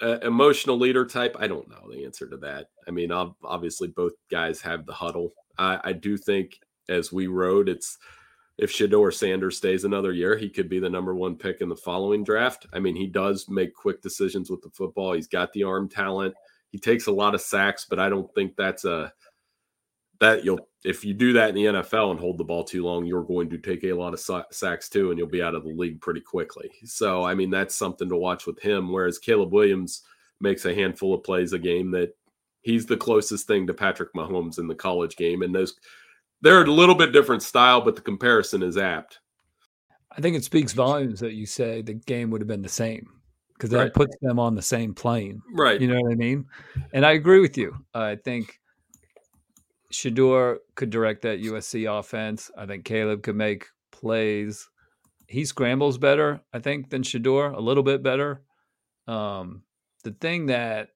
Uh, 0.01 0.17
emotional 0.19 0.79
leader 0.79 1.05
type, 1.05 1.35
I 1.37 1.47
don't 1.47 1.69
know 1.69 1.91
the 1.91 2.05
answer 2.05 2.27
to 2.29 2.37
that. 2.37 2.69
I 2.87 2.91
mean, 2.91 3.11
obviously, 3.11 3.89
both 3.89 4.13
guys 4.31 4.61
have 4.61 4.85
the 4.85 4.93
huddle. 4.93 5.33
I, 5.57 5.79
I 5.83 5.93
do 5.93 6.17
think, 6.17 6.59
as 6.89 7.11
we 7.11 7.27
rode, 7.27 7.69
it's 7.69 7.97
if 8.57 8.71
Shedeur 8.71 9.13
Sanders 9.13 9.57
stays 9.57 9.83
another 9.83 10.13
year, 10.13 10.37
he 10.37 10.49
could 10.49 10.69
be 10.69 10.79
the 10.79 10.89
number 10.89 11.13
one 11.13 11.35
pick 11.35 11.61
in 11.61 11.69
the 11.69 11.75
following 11.75 12.23
draft. 12.23 12.67
I 12.73 12.79
mean, 12.79 12.95
he 12.95 13.07
does 13.07 13.49
make 13.49 13.73
quick 13.73 14.01
decisions 14.01 14.49
with 14.49 14.61
the 14.61 14.69
football. 14.69 15.13
He's 15.13 15.27
got 15.27 15.51
the 15.53 15.63
arm 15.63 15.89
talent. 15.89 16.35
He 16.69 16.79
takes 16.79 17.07
a 17.07 17.11
lot 17.11 17.35
of 17.35 17.41
sacks, 17.41 17.85
but 17.89 17.99
I 17.99 18.07
don't 18.07 18.33
think 18.33 18.55
that's 18.55 18.85
a 18.85 19.11
that 20.21 20.45
you'll 20.45 20.69
if 20.83 21.03
you 21.05 21.13
do 21.13 21.33
that 21.33 21.49
in 21.49 21.55
the 21.55 21.65
NFL 21.65 22.11
and 22.11 22.19
hold 22.19 22.37
the 22.37 22.43
ball 22.43 22.63
too 22.63 22.83
long, 22.83 23.05
you're 23.05 23.23
going 23.23 23.49
to 23.49 23.57
take 23.57 23.83
a 23.83 23.93
lot 23.93 24.13
of 24.13 24.45
sacks 24.51 24.89
too, 24.89 25.09
and 25.09 25.19
you'll 25.19 25.27
be 25.27 25.43
out 25.43 25.53
of 25.53 25.63
the 25.63 25.73
league 25.73 26.01
pretty 26.01 26.21
quickly. 26.21 26.71
So, 26.85 27.23
I 27.23 27.35
mean, 27.35 27.51
that's 27.51 27.75
something 27.75 28.09
to 28.09 28.17
watch 28.17 28.47
with 28.47 28.59
him. 28.59 28.91
Whereas 28.91 29.19
Caleb 29.19 29.51
Williams 29.51 30.03
makes 30.39 30.65
a 30.65 30.73
handful 30.73 31.13
of 31.13 31.23
plays 31.23 31.53
a 31.53 31.59
game 31.59 31.91
that 31.91 32.15
he's 32.61 32.85
the 32.85 32.97
closest 32.97 33.45
thing 33.45 33.67
to 33.67 33.73
Patrick 33.73 34.13
Mahomes 34.13 34.57
in 34.57 34.67
the 34.67 34.75
college 34.75 35.15
game, 35.17 35.41
and 35.43 35.53
those 35.53 35.75
they're 36.41 36.63
a 36.63 36.71
little 36.71 36.95
bit 36.95 37.11
different 37.11 37.43
style, 37.43 37.81
but 37.81 37.95
the 37.95 38.01
comparison 38.01 38.63
is 38.63 38.77
apt. 38.77 39.19
I 40.17 40.21
think 40.21 40.35
it 40.35 40.43
speaks 40.43 40.73
volumes 40.73 41.19
that 41.19 41.33
you 41.33 41.45
say 41.45 41.81
the 41.81 41.93
game 41.93 42.31
would 42.31 42.41
have 42.41 42.47
been 42.47 42.63
the 42.63 42.69
same 42.69 43.07
because 43.53 43.69
that 43.69 43.77
Right. 43.77 43.93
puts 43.93 44.17
them 44.21 44.39
on 44.39 44.55
the 44.55 44.61
same 44.61 44.93
plane. 44.93 45.41
Right. 45.53 45.79
You 45.79 45.87
know 45.87 46.01
what 46.01 46.11
I 46.11 46.15
mean? 46.15 46.45
And 46.93 47.05
I 47.05 47.11
agree 47.11 47.39
with 47.39 47.57
you. 47.57 47.75
I 47.93 48.15
think 48.15 48.59
Shedeur 49.91 50.57
could 50.75 50.89
direct 50.89 51.21
that 51.23 51.41
USC 51.41 51.99
offense. 51.99 52.49
I 52.57 52.65
think 52.65 52.85
Caleb 52.85 53.23
could 53.23 53.35
make 53.35 53.67
plays. 53.91 54.69
He 55.27 55.45
scrambles 55.45 55.97
better, 55.97 56.41
I 56.53 56.59
think, 56.59 56.89
than 56.89 57.03
Shedeur, 57.03 57.55
a 57.55 57.59
little 57.59 57.83
bit 57.83 58.03
better. 58.03 58.41
Um, 59.07 59.63
the 60.03 60.11
thing 60.11 60.47
that 60.47 60.89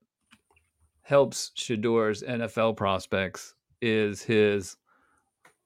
helps 1.01 1.51
Shedeur's 1.55 2.23
NFL 2.23 2.77
prospects 2.77 3.53
is 3.81 4.21
his. 4.21 4.77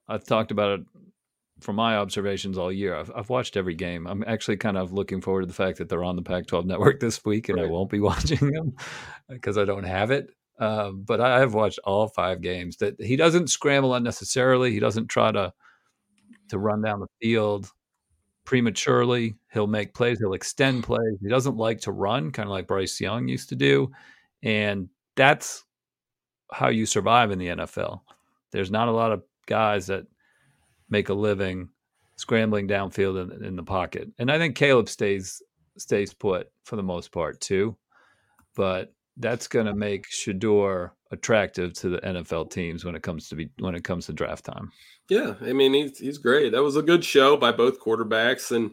I've 0.08 0.24
talked 0.24 0.50
about 0.50 0.80
it 0.80 0.86
from 1.60 1.76
my 1.76 1.96
observations 1.96 2.58
all 2.58 2.72
year. 2.72 2.94
I've, 2.94 3.10
I've 3.14 3.30
watched 3.30 3.56
every 3.56 3.74
game. 3.74 4.06
I'm 4.06 4.24
actually 4.26 4.56
kind 4.56 4.76
of 4.76 4.92
looking 4.92 5.20
forward 5.20 5.42
to 5.42 5.46
the 5.46 5.52
fact 5.52 5.78
that 5.78 5.88
they're 5.88 6.04
on 6.04 6.16
the 6.16 6.22
Pac 6.22 6.46
12 6.46 6.66
network 6.66 7.00
this 7.00 7.24
week 7.24 7.48
and 7.48 7.60
I 7.60 7.66
won't 7.66 7.90
be 7.90 8.00
watching 8.00 8.50
them 8.50 8.74
because 9.28 9.58
I 9.58 9.64
don't 9.64 9.84
have 9.84 10.10
it. 10.10 10.30
Uh, 10.60 10.90
but 10.90 11.22
I 11.22 11.40
have 11.40 11.54
watched 11.54 11.78
all 11.84 12.06
five 12.06 12.42
games. 12.42 12.76
That 12.76 13.00
he 13.00 13.16
doesn't 13.16 13.48
scramble 13.48 13.94
unnecessarily. 13.94 14.70
He 14.70 14.78
doesn't 14.78 15.08
try 15.08 15.32
to 15.32 15.52
to 16.50 16.58
run 16.58 16.82
down 16.82 17.00
the 17.00 17.06
field 17.20 17.70
prematurely. 18.44 19.36
He'll 19.52 19.66
make 19.66 19.94
plays. 19.94 20.18
He'll 20.18 20.34
extend 20.34 20.84
plays. 20.84 21.16
He 21.22 21.28
doesn't 21.28 21.56
like 21.56 21.80
to 21.82 21.92
run, 21.92 22.30
kind 22.30 22.46
of 22.46 22.50
like 22.50 22.66
Bryce 22.66 23.00
Young 23.00 23.26
used 23.26 23.48
to 23.48 23.56
do, 23.56 23.90
and 24.42 24.88
that's 25.16 25.64
how 26.52 26.68
you 26.68 26.84
survive 26.84 27.30
in 27.30 27.38
the 27.38 27.48
NFL. 27.48 28.02
There's 28.52 28.70
not 28.70 28.88
a 28.88 28.92
lot 28.92 29.12
of 29.12 29.22
guys 29.46 29.86
that 29.86 30.06
make 30.90 31.08
a 31.08 31.14
living 31.14 31.70
scrambling 32.16 32.68
downfield 32.68 33.32
in, 33.32 33.44
in 33.44 33.56
the 33.56 33.62
pocket, 33.62 34.10
and 34.18 34.30
I 34.30 34.36
think 34.36 34.56
Caleb 34.56 34.90
stays 34.90 35.40
stays 35.78 36.12
put 36.12 36.50
for 36.64 36.76
the 36.76 36.82
most 36.82 37.12
part 37.12 37.40
too. 37.40 37.78
But 38.54 38.92
that's 39.20 39.46
going 39.46 39.66
to 39.66 39.74
make 39.74 40.08
Shedeur 40.10 40.90
attractive 41.12 41.74
to 41.74 41.90
the 41.90 41.98
NFL 41.98 42.50
teams 42.50 42.84
when 42.84 42.94
it 42.94 43.02
comes 43.02 43.28
to 43.28 43.36
be 43.36 43.50
when 43.58 43.74
it 43.74 43.84
comes 43.84 44.06
to 44.06 44.12
draft 44.12 44.44
time. 44.44 44.72
Yeah, 45.08 45.34
I 45.40 45.52
mean 45.52 45.74
he's 45.74 45.98
he's 45.98 46.18
great. 46.18 46.52
That 46.52 46.62
was 46.62 46.76
a 46.76 46.82
good 46.82 47.04
show 47.04 47.36
by 47.36 47.52
both 47.52 47.80
quarterbacks, 47.80 48.54
and 48.54 48.72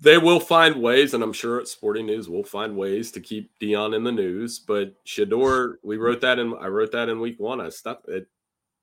they 0.00 0.18
will 0.18 0.40
find 0.40 0.82
ways, 0.82 1.14
and 1.14 1.22
I'm 1.22 1.32
sure 1.32 1.60
at 1.60 1.68
Sporting 1.68 2.06
News 2.06 2.28
we'll 2.28 2.44
find 2.44 2.76
ways 2.76 3.10
to 3.12 3.20
keep 3.20 3.50
Deion 3.60 3.94
in 3.94 4.04
the 4.04 4.12
news. 4.12 4.58
But 4.58 4.94
Shedeur, 5.04 5.74
we 5.82 5.96
wrote 5.96 6.20
that 6.22 6.38
in 6.38 6.54
I 6.60 6.68
wrote 6.68 6.92
that 6.92 7.08
in 7.08 7.20
week 7.20 7.38
one. 7.38 7.60
I 7.60 7.68
stuck 7.68 8.02
it. 8.08 8.26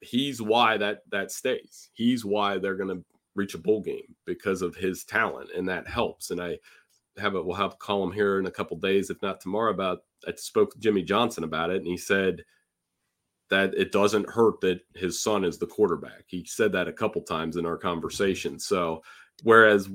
He's 0.01 0.41
why 0.41 0.77
that 0.77 1.01
that 1.11 1.31
stays. 1.31 1.89
He's 1.93 2.23
why 2.23 2.57
they're 2.57 2.77
going 2.77 2.95
to 2.95 3.03
reach 3.35 3.55
a 3.55 3.59
bowl 3.59 3.81
game 3.81 4.15
because 4.25 4.61
of 4.61 4.75
his 4.75 5.03
talent, 5.03 5.49
and 5.55 5.67
that 5.69 5.87
helps. 5.87 6.29
And 6.29 6.41
I 6.41 6.59
have 7.17 7.35
a 7.35 7.43
we'll 7.43 7.55
have 7.55 7.73
a 7.73 7.77
column 7.77 8.11
here 8.11 8.39
in 8.39 8.45
a 8.45 8.51
couple 8.51 8.77
days, 8.77 9.09
if 9.09 9.21
not 9.21 9.41
tomorrow, 9.41 9.71
about 9.71 9.99
I 10.27 10.33
spoke 10.35 10.73
to 10.73 10.79
Jimmy 10.79 11.03
Johnson 11.03 11.43
about 11.43 11.69
it, 11.69 11.77
and 11.77 11.87
he 11.87 11.97
said 11.97 12.43
that 13.49 13.73
it 13.75 13.91
doesn't 13.91 14.29
hurt 14.29 14.61
that 14.61 14.81
his 14.95 15.21
son 15.21 15.43
is 15.43 15.57
the 15.57 15.67
quarterback. 15.67 16.23
He 16.27 16.45
said 16.45 16.71
that 16.71 16.87
a 16.87 16.93
couple 16.93 17.21
times 17.21 17.57
in 17.57 17.65
our 17.65 17.77
conversation. 17.77 18.57
So 18.59 19.03
whereas 19.43 19.89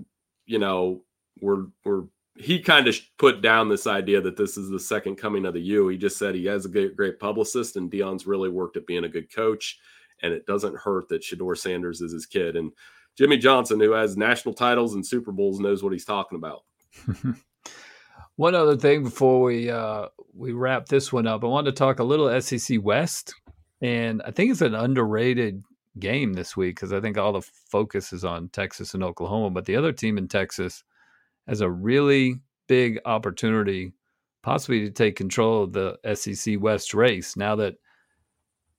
you 0.47 0.59
know 0.59 1.03
we're 1.41 1.67
we're 1.85 2.05
he 2.37 2.61
kind 2.61 2.87
of 2.87 2.97
put 3.19 3.43
down 3.43 3.69
this 3.69 3.87
idea 3.87 4.21
that 4.21 4.37
this 4.37 4.57
is 4.57 4.71
the 4.71 4.79
second 4.79 5.17
coming 5.17 5.45
of 5.45 5.55
the 5.55 5.61
U. 5.61 5.89
He 5.89 5.97
just 5.97 6.19
said 6.19 6.35
he 6.35 6.45
has 6.47 6.65
a 6.65 6.69
great, 6.69 6.97
great 6.97 7.19
publicist, 7.19 7.77
and 7.77 7.91
Deion's 7.91 8.27
really 8.27 8.49
worked 8.49 8.77
at 8.77 8.87
being 8.87 9.05
a 9.05 9.09
good 9.09 9.33
coach, 9.35 9.79
and 10.23 10.33
it 10.33 10.47
doesn't 10.47 10.77
hurt 10.77 11.09
that 11.09 11.23
Shedeur 11.23 11.59
Sanders 11.59 12.01
is 12.01 12.13
his 12.13 12.27
kid. 12.27 12.55
And 12.55 12.71
Jimmy 13.17 13.39
Johnson, 13.39 13.81
who 13.81 13.91
has 13.91 14.17
national 14.17 14.55
titles 14.55 14.95
and 14.95 15.05
Super 15.05 15.33
Bowls, 15.33 15.59
knows 15.59 15.83
what 15.83 15.93
he's 15.93 16.05
talking 16.05 16.37
about. 16.37 16.63
one 18.37 18.55
other 18.55 18.77
thing 18.77 19.03
before 19.03 19.43
we 19.43 19.71
uh, 19.71 20.07
we 20.35 20.53
wrap 20.53 20.87
this 20.87 21.13
one 21.13 21.27
up, 21.27 21.45
I 21.45 21.49
wanted 21.49 21.73
to 21.73 21.79
talk 21.79 21.99
a 21.99 22.05
little 22.05 22.41
SEC 22.41 22.79
West, 22.83 23.35
and 23.81 24.23
I 24.25 24.31
think 24.31 24.51
it's 24.51 24.61
an 24.61 24.75
underrated 24.75 25.63
game 25.99 26.35
this 26.35 26.57
week 26.57 26.77
because 26.77 26.93
I 26.93 27.01
think 27.01 27.19
all 27.19 27.33
the 27.33 27.43
focus 27.43 28.13
is 28.13 28.25
on 28.25 28.49
Texas 28.51 28.95
and 28.95 29.03
Oklahoma, 29.03 29.51
but 29.51 29.65
the 29.65 29.77
other 29.77 29.93
team 29.93 30.19
in 30.19 30.29
Texas 30.29 30.85
has 31.47 31.61
a 31.61 31.71
really 31.71 32.41
big 32.67 33.01
opportunity, 33.05 33.93
possibly 34.43 34.81
to 34.81 34.91
take 34.91 35.17
control 35.17 35.65
of 35.65 35.73
the 35.73 35.99
SEC 36.15 36.61
West 36.61 36.95
race 36.95 37.37
now 37.37 37.57
that 37.57 37.75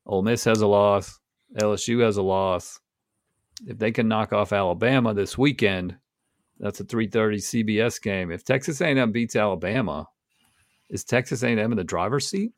Ole 0.05 0.22
Miss 0.22 0.43
has 0.45 0.62
a 0.62 0.68
loss, 0.68 1.20
LSU 1.55 2.03
has 2.03 2.18
a 2.18 2.22
loss. 2.22 2.80
If 3.68 3.78
they 3.78 3.91
can 3.91 4.07
knock 4.07 4.32
off 4.32 4.53
Alabama 4.53 5.14
this 5.14 5.38
weekend, 5.38 5.97
that's 6.60 6.80
a 6.80 6.84
3:30 6.84 7.38
CBS 7.38 8.01
game. 8.01 8.32
If 8.32 8.43
Texas 8.43 8.82
A&M 8.82 9.12
beats 9.12 9.36
Alabama, 9.36 10.07
is 10.89 11.03
Texas 11.03 11.43
A&M 11.43 11.72
in 11.72 11.78
the 11.78 11.84
driver's 11.84 12.28
seat? 12.28 12.51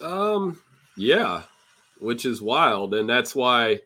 Um, 0.00 0.60
yeah, 0.96 1.42
which 1.98 2.24
is 2.24 2.42
wild, 2.42 2.94
and 2.94 3.08
that's 3.08 3.34
why, 3.34 3.80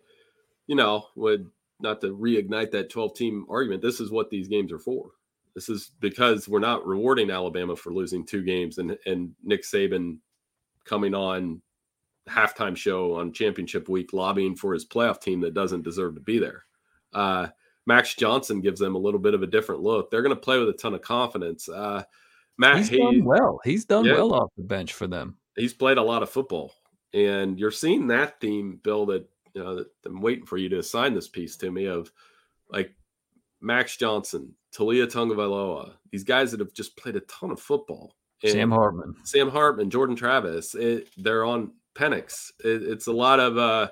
you 0.67 0.77
know, 0.77 1.07
would 1.15 1.51
not 1.81 2.01
to 2.01 2.17
reignite 2.17 2.71
that 2.71 2.91
12 2.91 3.15
team 3.15 3.47
argument. 3.49 3.83
This 3.83 4.01
is 4.01 4.11
what 4.11 4.31
these 4.31 4.49
games 4.49 4.73
are 4.73 4.79
for. 4.79 5.11
This 5.55 5.69
is 5.69 5.93
because 6.01 6.49
we're 6.49 6.59
not 6.59 6.87
rewarding 6.87 7.31
Alabama 7.31 7.77
for 7.77 7.93
losing 7.93 8.27
two 8.27 8.43
games, 8.43 8.79
and 8.79 8.97
and 9.07 9.35
Nick 9.43 9.63
Saban 9.63 10.19
coming 10.85 11.15
on 11.15 11.63
halftime 12.29 12.77
show 12.77 13.15
on 13.15 13.33
championship 13.33 13.89
week 13.89 14.13
lobbying 14.13 14.57
for 14.57 14.73
his 14.73 14.87
playoff 14.87 15.21
team 15.21 15.41
that 15.41 15.55
doesn't 15.55 15.83
deserve 15.83 16.15
to 16.15 16.21
be 16.21 16.39
there. 16.39 16.65
Uh, 17.13 17.49
Max 17.87 18.15
Johnson 18.15 18.61
gives 18.61 18.81
them 18.81 18.95
a 18.95 18.99
little 18.99 19.21
bit 19.21 19.35
of 19.35 19.43
a 19.43 19.47
different 19.47 19.83
look. 19.83 20.11
They're 20.11 20.23
going 20.23 20.35
to 20.35 20.41
play 20.41 20.59
with 20.59 20.69
a 20.69 20.75
ton 20.75 20.95
of 20.95 21.03
confidence. 21.03 21.69
Uh, 21.69 22.05
Matt 22.57 22.79
he's 22.79 22.89
Hayes, 22.89 23.01
done 23.01 23.25
well. 23.25 23.61
He's 23.65 23.85
done 23.85 24.05
yeah, 24.05 24.15
well 24.15 24.33
off 24.33 24.51
the 24.57 24.63
bench 24.63 24.93
for 24.93 25.07
them. 25.07 25.37
He's 25.57 25.75
played 25.75 25.99
a 25.99 26.03
lot 26.03 26.23
of 26.23 26.31
football, 26.31 26.73
and 27.13 27.59
you're 27.59 27.71
seeing 27.71 28.07
that 28.09 28.41
theme 28.41 28.81
build. 28.83 29.11
That 29.11 29.29
you 29.55 29.63
know, 29.63 29.85
I'm 30.05 30.21
waiting 30.21 30.47
for 30.47 30.57
you 30.57 30.69
to 30.71 30.79
assign 30.79 31.15
this 31.15 31.29
piece 31.29 31.57
to 31.59 31.71
me 31.71 31.87
of 31.87 32.11
like 32.71 32.95
Max 33.61 33.97
Johnson, 33.97 34.55
Taulia 34.75 35.07
Tagovailoa, 35.07 35.93
these 36.11 36.25
guys 36.25 36.51
that 36.53 36.61
have 36.61 36.73
just 36.73 36.97
played 36.97 37.17
a 37.17 37.21
ton 37.21 37.51
of 37.51 37.61
football. 37.61 38.17
And 38.43 38.53
Sam 38.53 38.71
Hartman, 38.71 39.15
Sam 39.25 39.51
Hartman, 39.51 39.91
Jordan 39.91 40.17
Travis. 40.17 40.75
It, 40.75 41.09
they're 41.17 41.45
on 41.45 41.73
Penix. 41.95 42.51
It, 42.65 42.83
it's 42.83 43.09
a 43.09 43.13
lot 43.13 43.41
of. 43.41 43.59
uh 43.59 43.89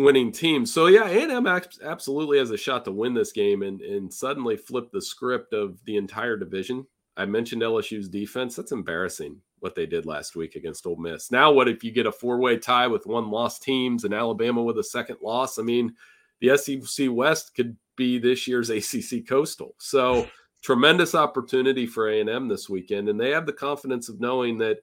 winning 0.00 0.32
team. 0.32 0.64
So 0.64 0.86
yeah, 0.86 1.06
A&M 1.06 1.46
absolutely 1.46 2.38
has 2.38 2.50
a 2.50 2.56
shot 2.56 2.84
to 2.84 2.92
win 2.92 3.14
this 3.14 3.32
game 3.32 3.62
and 3.62 3.80
and 3.80 4.12
suddenly 4.12 4.56
flip 4.56 4.90
the 4.92 5.02
script 5.02 5.52
of 5.52 5.78
the 5.84 5.96
entire 5.96 6.36
division. 6.36 6.86
I 7.16 7.26
mentioned 7.26 7.62
LSU's 7.62 8.08
defense. 8.08 8.56
That's 8.56 8.72
embarrassing 8.72 9.40
what 9.58 9.74
they 9.74 9.84
did 9.84 10.06
last 10.06 10.36
week 10.36 10.56
against 10.56 10.86
Ole 10.86 10.96
Miss. 10.96 11.30
Now, 11.30 11.52
what 11.52 11.68
if 11.68 11.84
you 11.84 11.90
get 11.90 12.06
a 12.06 12.12
four-way 12.12 12.56
tie 12.56 12.86
with 12.86 13.06
one 13.06 13.30
loss 13.30 13.58
teams 13.58 14.04
and 14.04 14.14
Alabama 14.14 14.62
with 14.62 14.78
a 14.78 14.84
second 14.84 15.18
loss? 15.22 15.58
I 15.58 15.62
mean, 15.62 15.94
the 16.40 16.56
SEC 16.56 17.08
West 17.10 17.54
could 17.54 17.76
be 17.96 18.18
this 18.18 18.48
year's 18.48 18.70
ACC 18.70 19.28
Coastal. 19.28 19.74
So 19.78 20.26
tremendous 20.62 21.14
opportunity 21.14 21.86
for 21.86 22.08
A&M 22.08 22.48
this 22.48 22.70
weekend, 22.70 23.10
and 23.10 23.20
they 23.20 23.30
have 23.30 23.44
the 23.44 23.52
confidence 23.52 24.08
of 24.08 24.20
knowing 24.20 24.56
that 24.58 24.78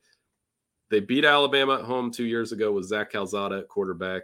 they 0.91 0.99
beat 0.99 1.25
Alabama 1.25 1.79
at 1.79 1.85
home 1.85 2.11
two 2.11 2.25
years 2.25 2.51
ago 2.51 2.71
with 2.71 2.85
Zach 2.85 3.11
Calzada 3.11 3.59
at 3.59 3.67
quarterback. 3.67 4.23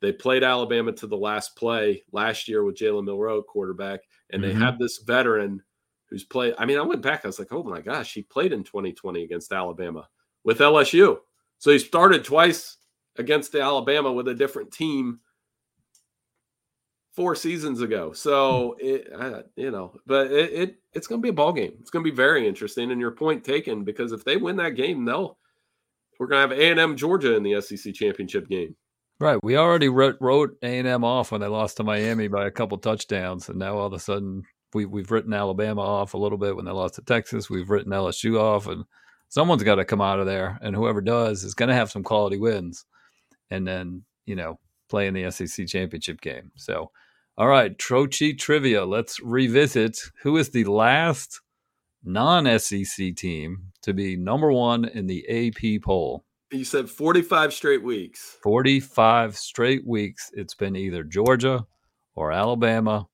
They 0.00 0.12
played 0.12 0.42
Alabama 0.42 0.92
to 0.92 1.06
the 1.06 1.16
last 1.16 1.56
play 1.56 2.02
last 2.12 2.48
year 2.48 2.64
with 2.64 2.76
Jalen 2.76 3.04
Milroe 3.04 3.42
quarterback, 3.42 4.00
and 4.30 4.42
mm-hmm. 4.42 4.58
they 4.58 4.64
have 4.64 4.78
this 4.78 4.98
veteran 4.98 5.62
who's 6.08 6.24
played. 6.24 6.54
I 6.58 6.64
mean, 6.64 6.78
I 6.78 6.82
went 6.82 7.02
back. 7.02 7.24
I 7.24 7.28
was 7.28 7.38
like, 7.38 7.52
oh 7.52 7.62
my 7.62 7.80
gosh, 7.80 8.14
he 8.14 8.22
played 8.22 8.52
in 8.52 8.64
2020 8.64 9.22
against 9.22 9.52
Alabama 9.52 10.08
with 10.44 10.58
LSU. 10.58 11.18
So 11.58 11.70
he 11.70 11.78
started 11.78 12.24
twice 12.24 12.78
against 13.16 13.54
Alabama 13.54 14.10
with 14.12 14.28
a 14.28 14.34
different 14.34 14.72
team 14.72 15.20
four 17.12 17.34
seasons 17.34 17.82
ago. 17.82 18.12
So 18.12 18.76
hmm. 18.80 18.86
it, 18.86 19.12
uh, 19.12 19.42
you 19.56 19.70
know, 19.70 19.94
but 20.06 20.32
it, 20.32 20.52
it 20.52 20.76
it's 20.94 21.06
going 21.06 21.20
to 21.20 21.22
be 21.22 21.28
a 21.30 21.34
ball 21.34 21.52
game. 21.52 21.74
It's 21.80 21.90
going 21.90 22.04
to 22.04 22.10
be 22.10 22.16
very 22.16 22.48
interesting. 22.48 22.90
And 22.90 23.00
your 23.00 23.10
point 23.10 23.44
taken 23.44 23.84
because 23.84 24.12
if 24.12 24.24
they 24.24 24.36
win 24.36 24.56
that 24.56 24.70
game, 24.70 25.04
they'll 25.04 25.38
we're 26.18 26.26
going 26.26 26.48
to 26.48 26.54
have 26.54 26.60
A 26.60 26.70
and 26.70 26.80
M 26.80 26.96
Georgia 26.96 27.34
in 27.34 27.42
the 27.42 27.60
SEC 27.60 27.94
championship 27.94 28.48
game. 28.48 28.76
Right. 29.20 29.38
We 29.42 29.58
already 29.58 29.90
wrote, 29.90 30.16
wrote 30.18 30.56
A&M 30.62 31.04
off 31.04 31.30
when 31.30 31.42
they 31.42 31.46
lost 31.46 31.76
to 31.76 31.84
Miami 31.84 32.26
by 32.26 32.46
a 32.46 32.50
couple 32.50 32.78
touchdowns. 32.78 33.50
And 33.50 33.58
now 33.58 33.76
all 33.76 33.86
of 33.86 33.92
a 33.92 33.98
sudden 33.98 34.44
we, 34.72 34.86
we've 34.86 35.10
written 35.10 35.34
Alabama 35.34 35.82
off 35.82 36.14
a 36.14 36.18
little 36.18 36.38
bit 36.38 36.56
when 36.56 36.64
they 36.64 36.70
lost 36.70 36.94
to 36.94 37.02
Texas. 37.02 37.50
We've 37.50 37.68
written 37.68 37.92
LSU 37.92 38.40
off. 38.40 38.66
And 38.66 38.84
someone's 39.28 39.62
got 39.62 39.74
to 39.74 39.84
come 39.84 40.00
out 40.00 40.20
of 40.20 40.26
there. 40.26 40.58
And 40.62 40.74
whoever 40.74 41.02
does 41.02 41.44
is 41.44 41.52
going 41.52 41.68
to 41.68 41.74
have 41.74 41.90
some 41.90 42.02
quality 42.02 42.38
wins. 42.38 42.86
And 43.50 43.68
then, 43.68 44.04
you 44.24 44.36
know, 44.36 44.58
play 44.88 45.06
in 45.06 45.12
the 45.12 45.30
SEC 45.30 45.66
championship 45.66 46.22
game. 46.22 46.50
So, 46.56 46.90
all 47.36 47.48
right, 47.48 47.76
Trocchi 47.76 48.38
trivia. 48.38 48.86
Let's 48.86 49.20
revisit 49.20 49.98
who 50.22 50.38
is 50.38 50.48
the 50.48 50.64
last 50.64 51.42
non 52.02 52.58
SEC 52.58 53.14
team 53.16 53.72
to 53.82 53.92
be 53.92 54.16
number 54.16 54.50
one 54.50 54.86
in 54.86 55.08
the 55.08 55.28
AP 55.28 55.82
poll. 55.82 56.24
You 56.52 56.64
said 56.64 56.90
45 56.90 57.52
straight 57.52 57.82
weeks. 57.82 58.38
45 58.42 59.36
straight 59.36 59.86
weeks. 59.86 60.30
It's 60.34 60.54
been 60.54 60.74
either 60.74 61.04
Georgia 61.04 61.64
or 62.14 62.32
Alabama, 62.32 63.06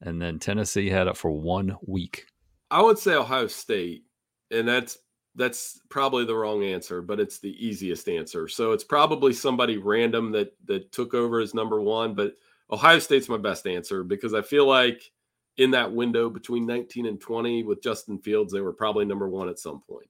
and 0.00 0.20
then 0.20 0.38
Tennessee 0.38 0.90
had 0.90 1.06
it 1.06 1.16
for 1.16 1.30
one 1.30 1.76
week. 1.86 2.26
I 2.70 2.82
would 2.82 2.98
say 2.98 3.14
Ohio 3.14 3.46
State, 3.46 4.04
and 4.50 4.66
that's 4.66 4.98
that's 5.36 5.80
probably 5.88 6.24
the 6.24 6.34
wrong 6.34 6.64
answer, 6.64 7.00
but 7.00 7.20
it's 7.20 7.38
the 7.38 7.54
easiest 7.64 8.08
answer. 8.08 8.48
So 8.48 8.72
it's 8.72 8.84
probably 8.84 9.32
somebody 9.32 9.78
random 9.78 10.32
that 10.32 10.56
that 10.66 10.90
took 10.90 11.14
over 11.14 11.40
as 11.40 11.54
number 11.54 11.80
one, 11.80 12.14
but 12.14 12.34
Ohio 12.72 12.98
State's 12.98 13.28
my 13.28 13.38
best 13.38 13.66
answer 13.66 14.04
because 14.04 14.34
I 14.34 14.42
feel 14.42 14.66
like 14.66 15.12
in 15.56 15.70
that 15.72 15.92
window 15.92 16.30
between 16.30 16.66
19 16.66 17.06
and 17.06 17.20
20 17.20 17.64
with 17.64 17.82
Justin 17.82 18.18
Fields, 18.18 18.52
they 18.52 18.60
were 18.60 18.72
probably 18.72 19.04
number 19.04 19.28
one 19.28 19.48
at 19.48 19.58
some 19.58 19.80
point. 19.80 20.08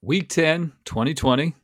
Week 0.00 0.28
10, 0.28 0.72
2020, 0.84 1.54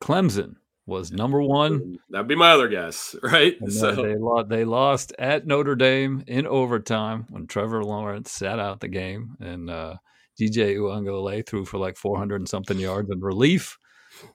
Clemson 0.00 0.56
was 0.86 1.10
number 1.10 1.42
one. 1.42 1.98
That'd 2.10 2.28
be 2.28 2.36
my 2.36 2.52
other 2.52 2.68
guess, 2.68 3.16
right? 3.22 3.56
so 3.68 3.92
they 3.92 4.16
lost, 4.16 4.48
they 4.48 4.64
lost 4.64 5.12
at 5.18 5.46
Notre 5.46 5.74
Dame 5.74 6.22
in 6.26 6.46
overtime 6.46 7.26
when 7.30 7.46
Trevor 7.46 7.82
Lawrence 7.82 8.30
sat 8.30 8.58
out 8.58 8.80
the 8.80 8.88
game, 8.88 9.36
and 9.40 9.68
uh, 9.68 9.96
DJ 10.40 10.76
Uiagalelei 10.76 11.46
threw 11.46 11.64
for 11.64 11.78
like 11.78 11.96
400 11.96 12.36
and 12.36 12.48
something 12.48 12.78
yards 12.78 13.10
in 13.10 13.20
relief. 13.20 13.78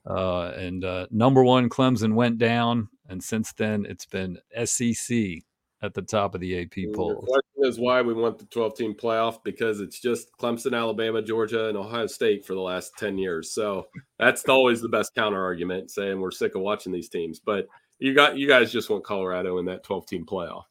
Uh, 0.05 0.51
and 0.55 0.83
uh, 0.83 1.07
number 1.09 1.43
one, 1.43 1.69
Clemson 1.69 2.13
went 2.13 2.37
down, 2.37 2.89
and 3.07 3.23
since 3.23 3.53
then 3.53 3.85
it's 3.87 4.05
been 4.05 4.37
SEC 4.65 5.41
at 5.81 5.93
the 5.93 6.01
top 6.01 6.35
of 6.35 6.41
the 6.41 6.61
AP 6.61 6.93
poll. 6.93 7.21
The 7.21 7.27
question 7.27 7.71
is 7.71 7.79
why 7.79 8.01
we 8.01 8.13
want 8.13 8.37
the 8.37 8.45
12 8.45 8.75
team 8.75 8.93
playoff 8.93 9.43
because 9.43 9.79
it's 9.79 9.99
just 9.99 10.29
Clemson, 10.39 10.77
Alabama, 10.77 11.21
Georgia, 11.21 11.67
and 11.69 11.77
Ohio 11.77 12.07
State 12.07 12.45
for 12.45 12.53
the 12.53 12.61
last 12.61 12.93
10 12.97 13.17
years. 13.17 13.51
So 13.51 13.87
that's 14.19 14.43
always 14.45 14.81
the 14.81 14.89
best 14.89 15.15
counter 15.15 15.43
argument 15.43 15.91
saying 15.91 16.19
we're 16.19 16.31
sick 16.31 16.55
of 16.55 16.61
watching 16.61 16.91
these 16.91 17.09
teams. 17.09 17.39
But 17.39 17.67
you 17.99 18.13
got 18.13 18.37
you 18.37 18.47
guys 18.47 18.71
just 18.71 18.89
want 18.89 19.03
Colorado 19.03 19.57
in 19.57 19.65
that 19.65 19.83
12 19.83 20.05
team 20.05 20.25
playoff. 20.25 20.63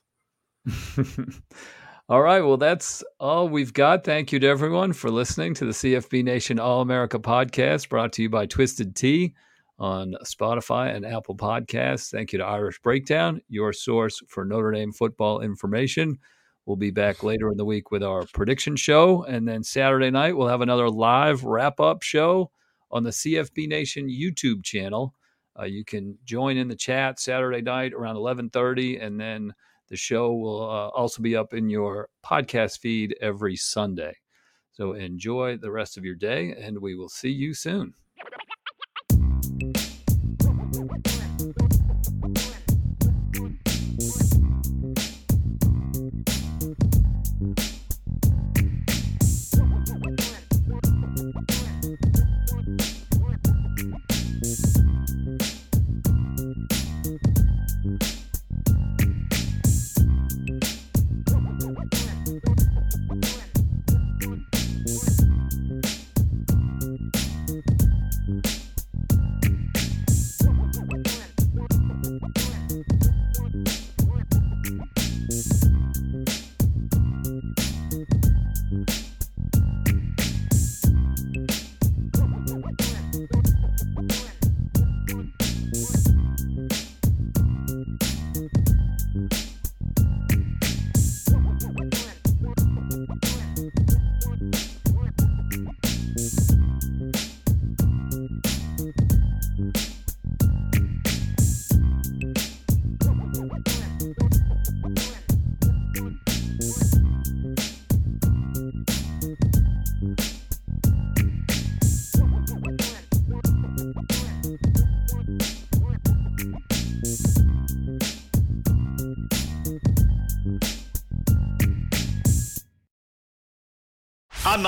All 2.09 2.23
right. 2.23 2.41
Well, 2.41 2.57
that's 2.57 3.05
all 3.21 3.49
we've 3.49 3.73
got. 3.73 4.03
Thank 4.03 4.33
you 4.33 4.41
to 4.41 4.47
everyone 4.49 4.93
for 4.93 5.13
listening 5.13 5.55
to 5.55 5.65
the 5.65 5.71
CFB 5.71 6.25
Nation 6.25 6.59
All 6.59 6.81
America 6.81 7.21
podcast 7.21 7.89
brought 7.89 8.13
to 8.15 8.23
you 8.23 8.29
by 8.29 8.47
Twisted 8.47 8.97
Tea 8.97 9.35
on 9.81 10.15
Spotify 10.25 10.95
and 10.95 11.07
Apple 11.07 11.35
Podcasts. 11.35 12.11
Thank 12.11 12.33
you 12.33 12.39
to 12.39 12.45
Irish 12.45 12.81
Breakdown, 12.81 13.41
your 13.49 13.73
source 13.73 14.23
for 14.29 14.45
Notre 14.45 14.73
Dame 14.73 14.93
football 14.93 15.41
information. 15.41 16.19
We'll 16.67 16.77
be 16.77 16.91
back 16.91 17.23
later 17.23 17.51
in 17.51 17.57
the 17.57 17.65
week 17.65 17.91
with 17.91 18.03
our 18.03 18.27
prediction 18.35 18.77
show. 18.77 19.25
And 19.25 19.49
then 19.49 19.65
Saturday 19.65 20.11
night, 20.11 20.37
we'll 20.37 20.49
have 20.49 20.61
another 20.61 20.91
live 20.91 21.43
wrap 21.43 21.81
up 21.81 22.03
show 22.03 22.51
on 22.91 23.03
the 23.03 23.11
CFB 23.11 23.67
Nation 23.67 24.09
YouTube 24.09 24.63
channel. 24.63 25.15
Uh, 25.59 25.65
you 25.65 25.85
can 25.85 26.19
join 26.25 26.59
in 26.59 26.69
the 26.69 26.77
chat 26.77 27.19
Saturday 27.19 27.63
night 27.63 27.93
around 27.93 28.15
1130 28.15 28.99
and 28.99 29.19
then 29.19 29.53
the 29.89 29.97
show 29.97 30.33
will 30.33 30.63
uh, 30.63 30.89
also 30.89 31.21
be 31.21 31.35
up 31.35 31.53
in 31.53 31.69
your 31.69 32.09
podcast 32.25 32.79
feed 32.79 33.17
every 33.21 33.57
Sunday. 33.57 34.17
So 34.73 34.93
enjoy 34.93 35.57
the 35.57 35.71
rest 35.71 35.99
of 35.99 36.05
your 36.05 36.15
day, 36.15 36.55
and 36.57 36.79
we 36.79 36.95
will 36.95 37.09
see 37.09 37.29
you 37.29 37.55
soon. 37.55 37.95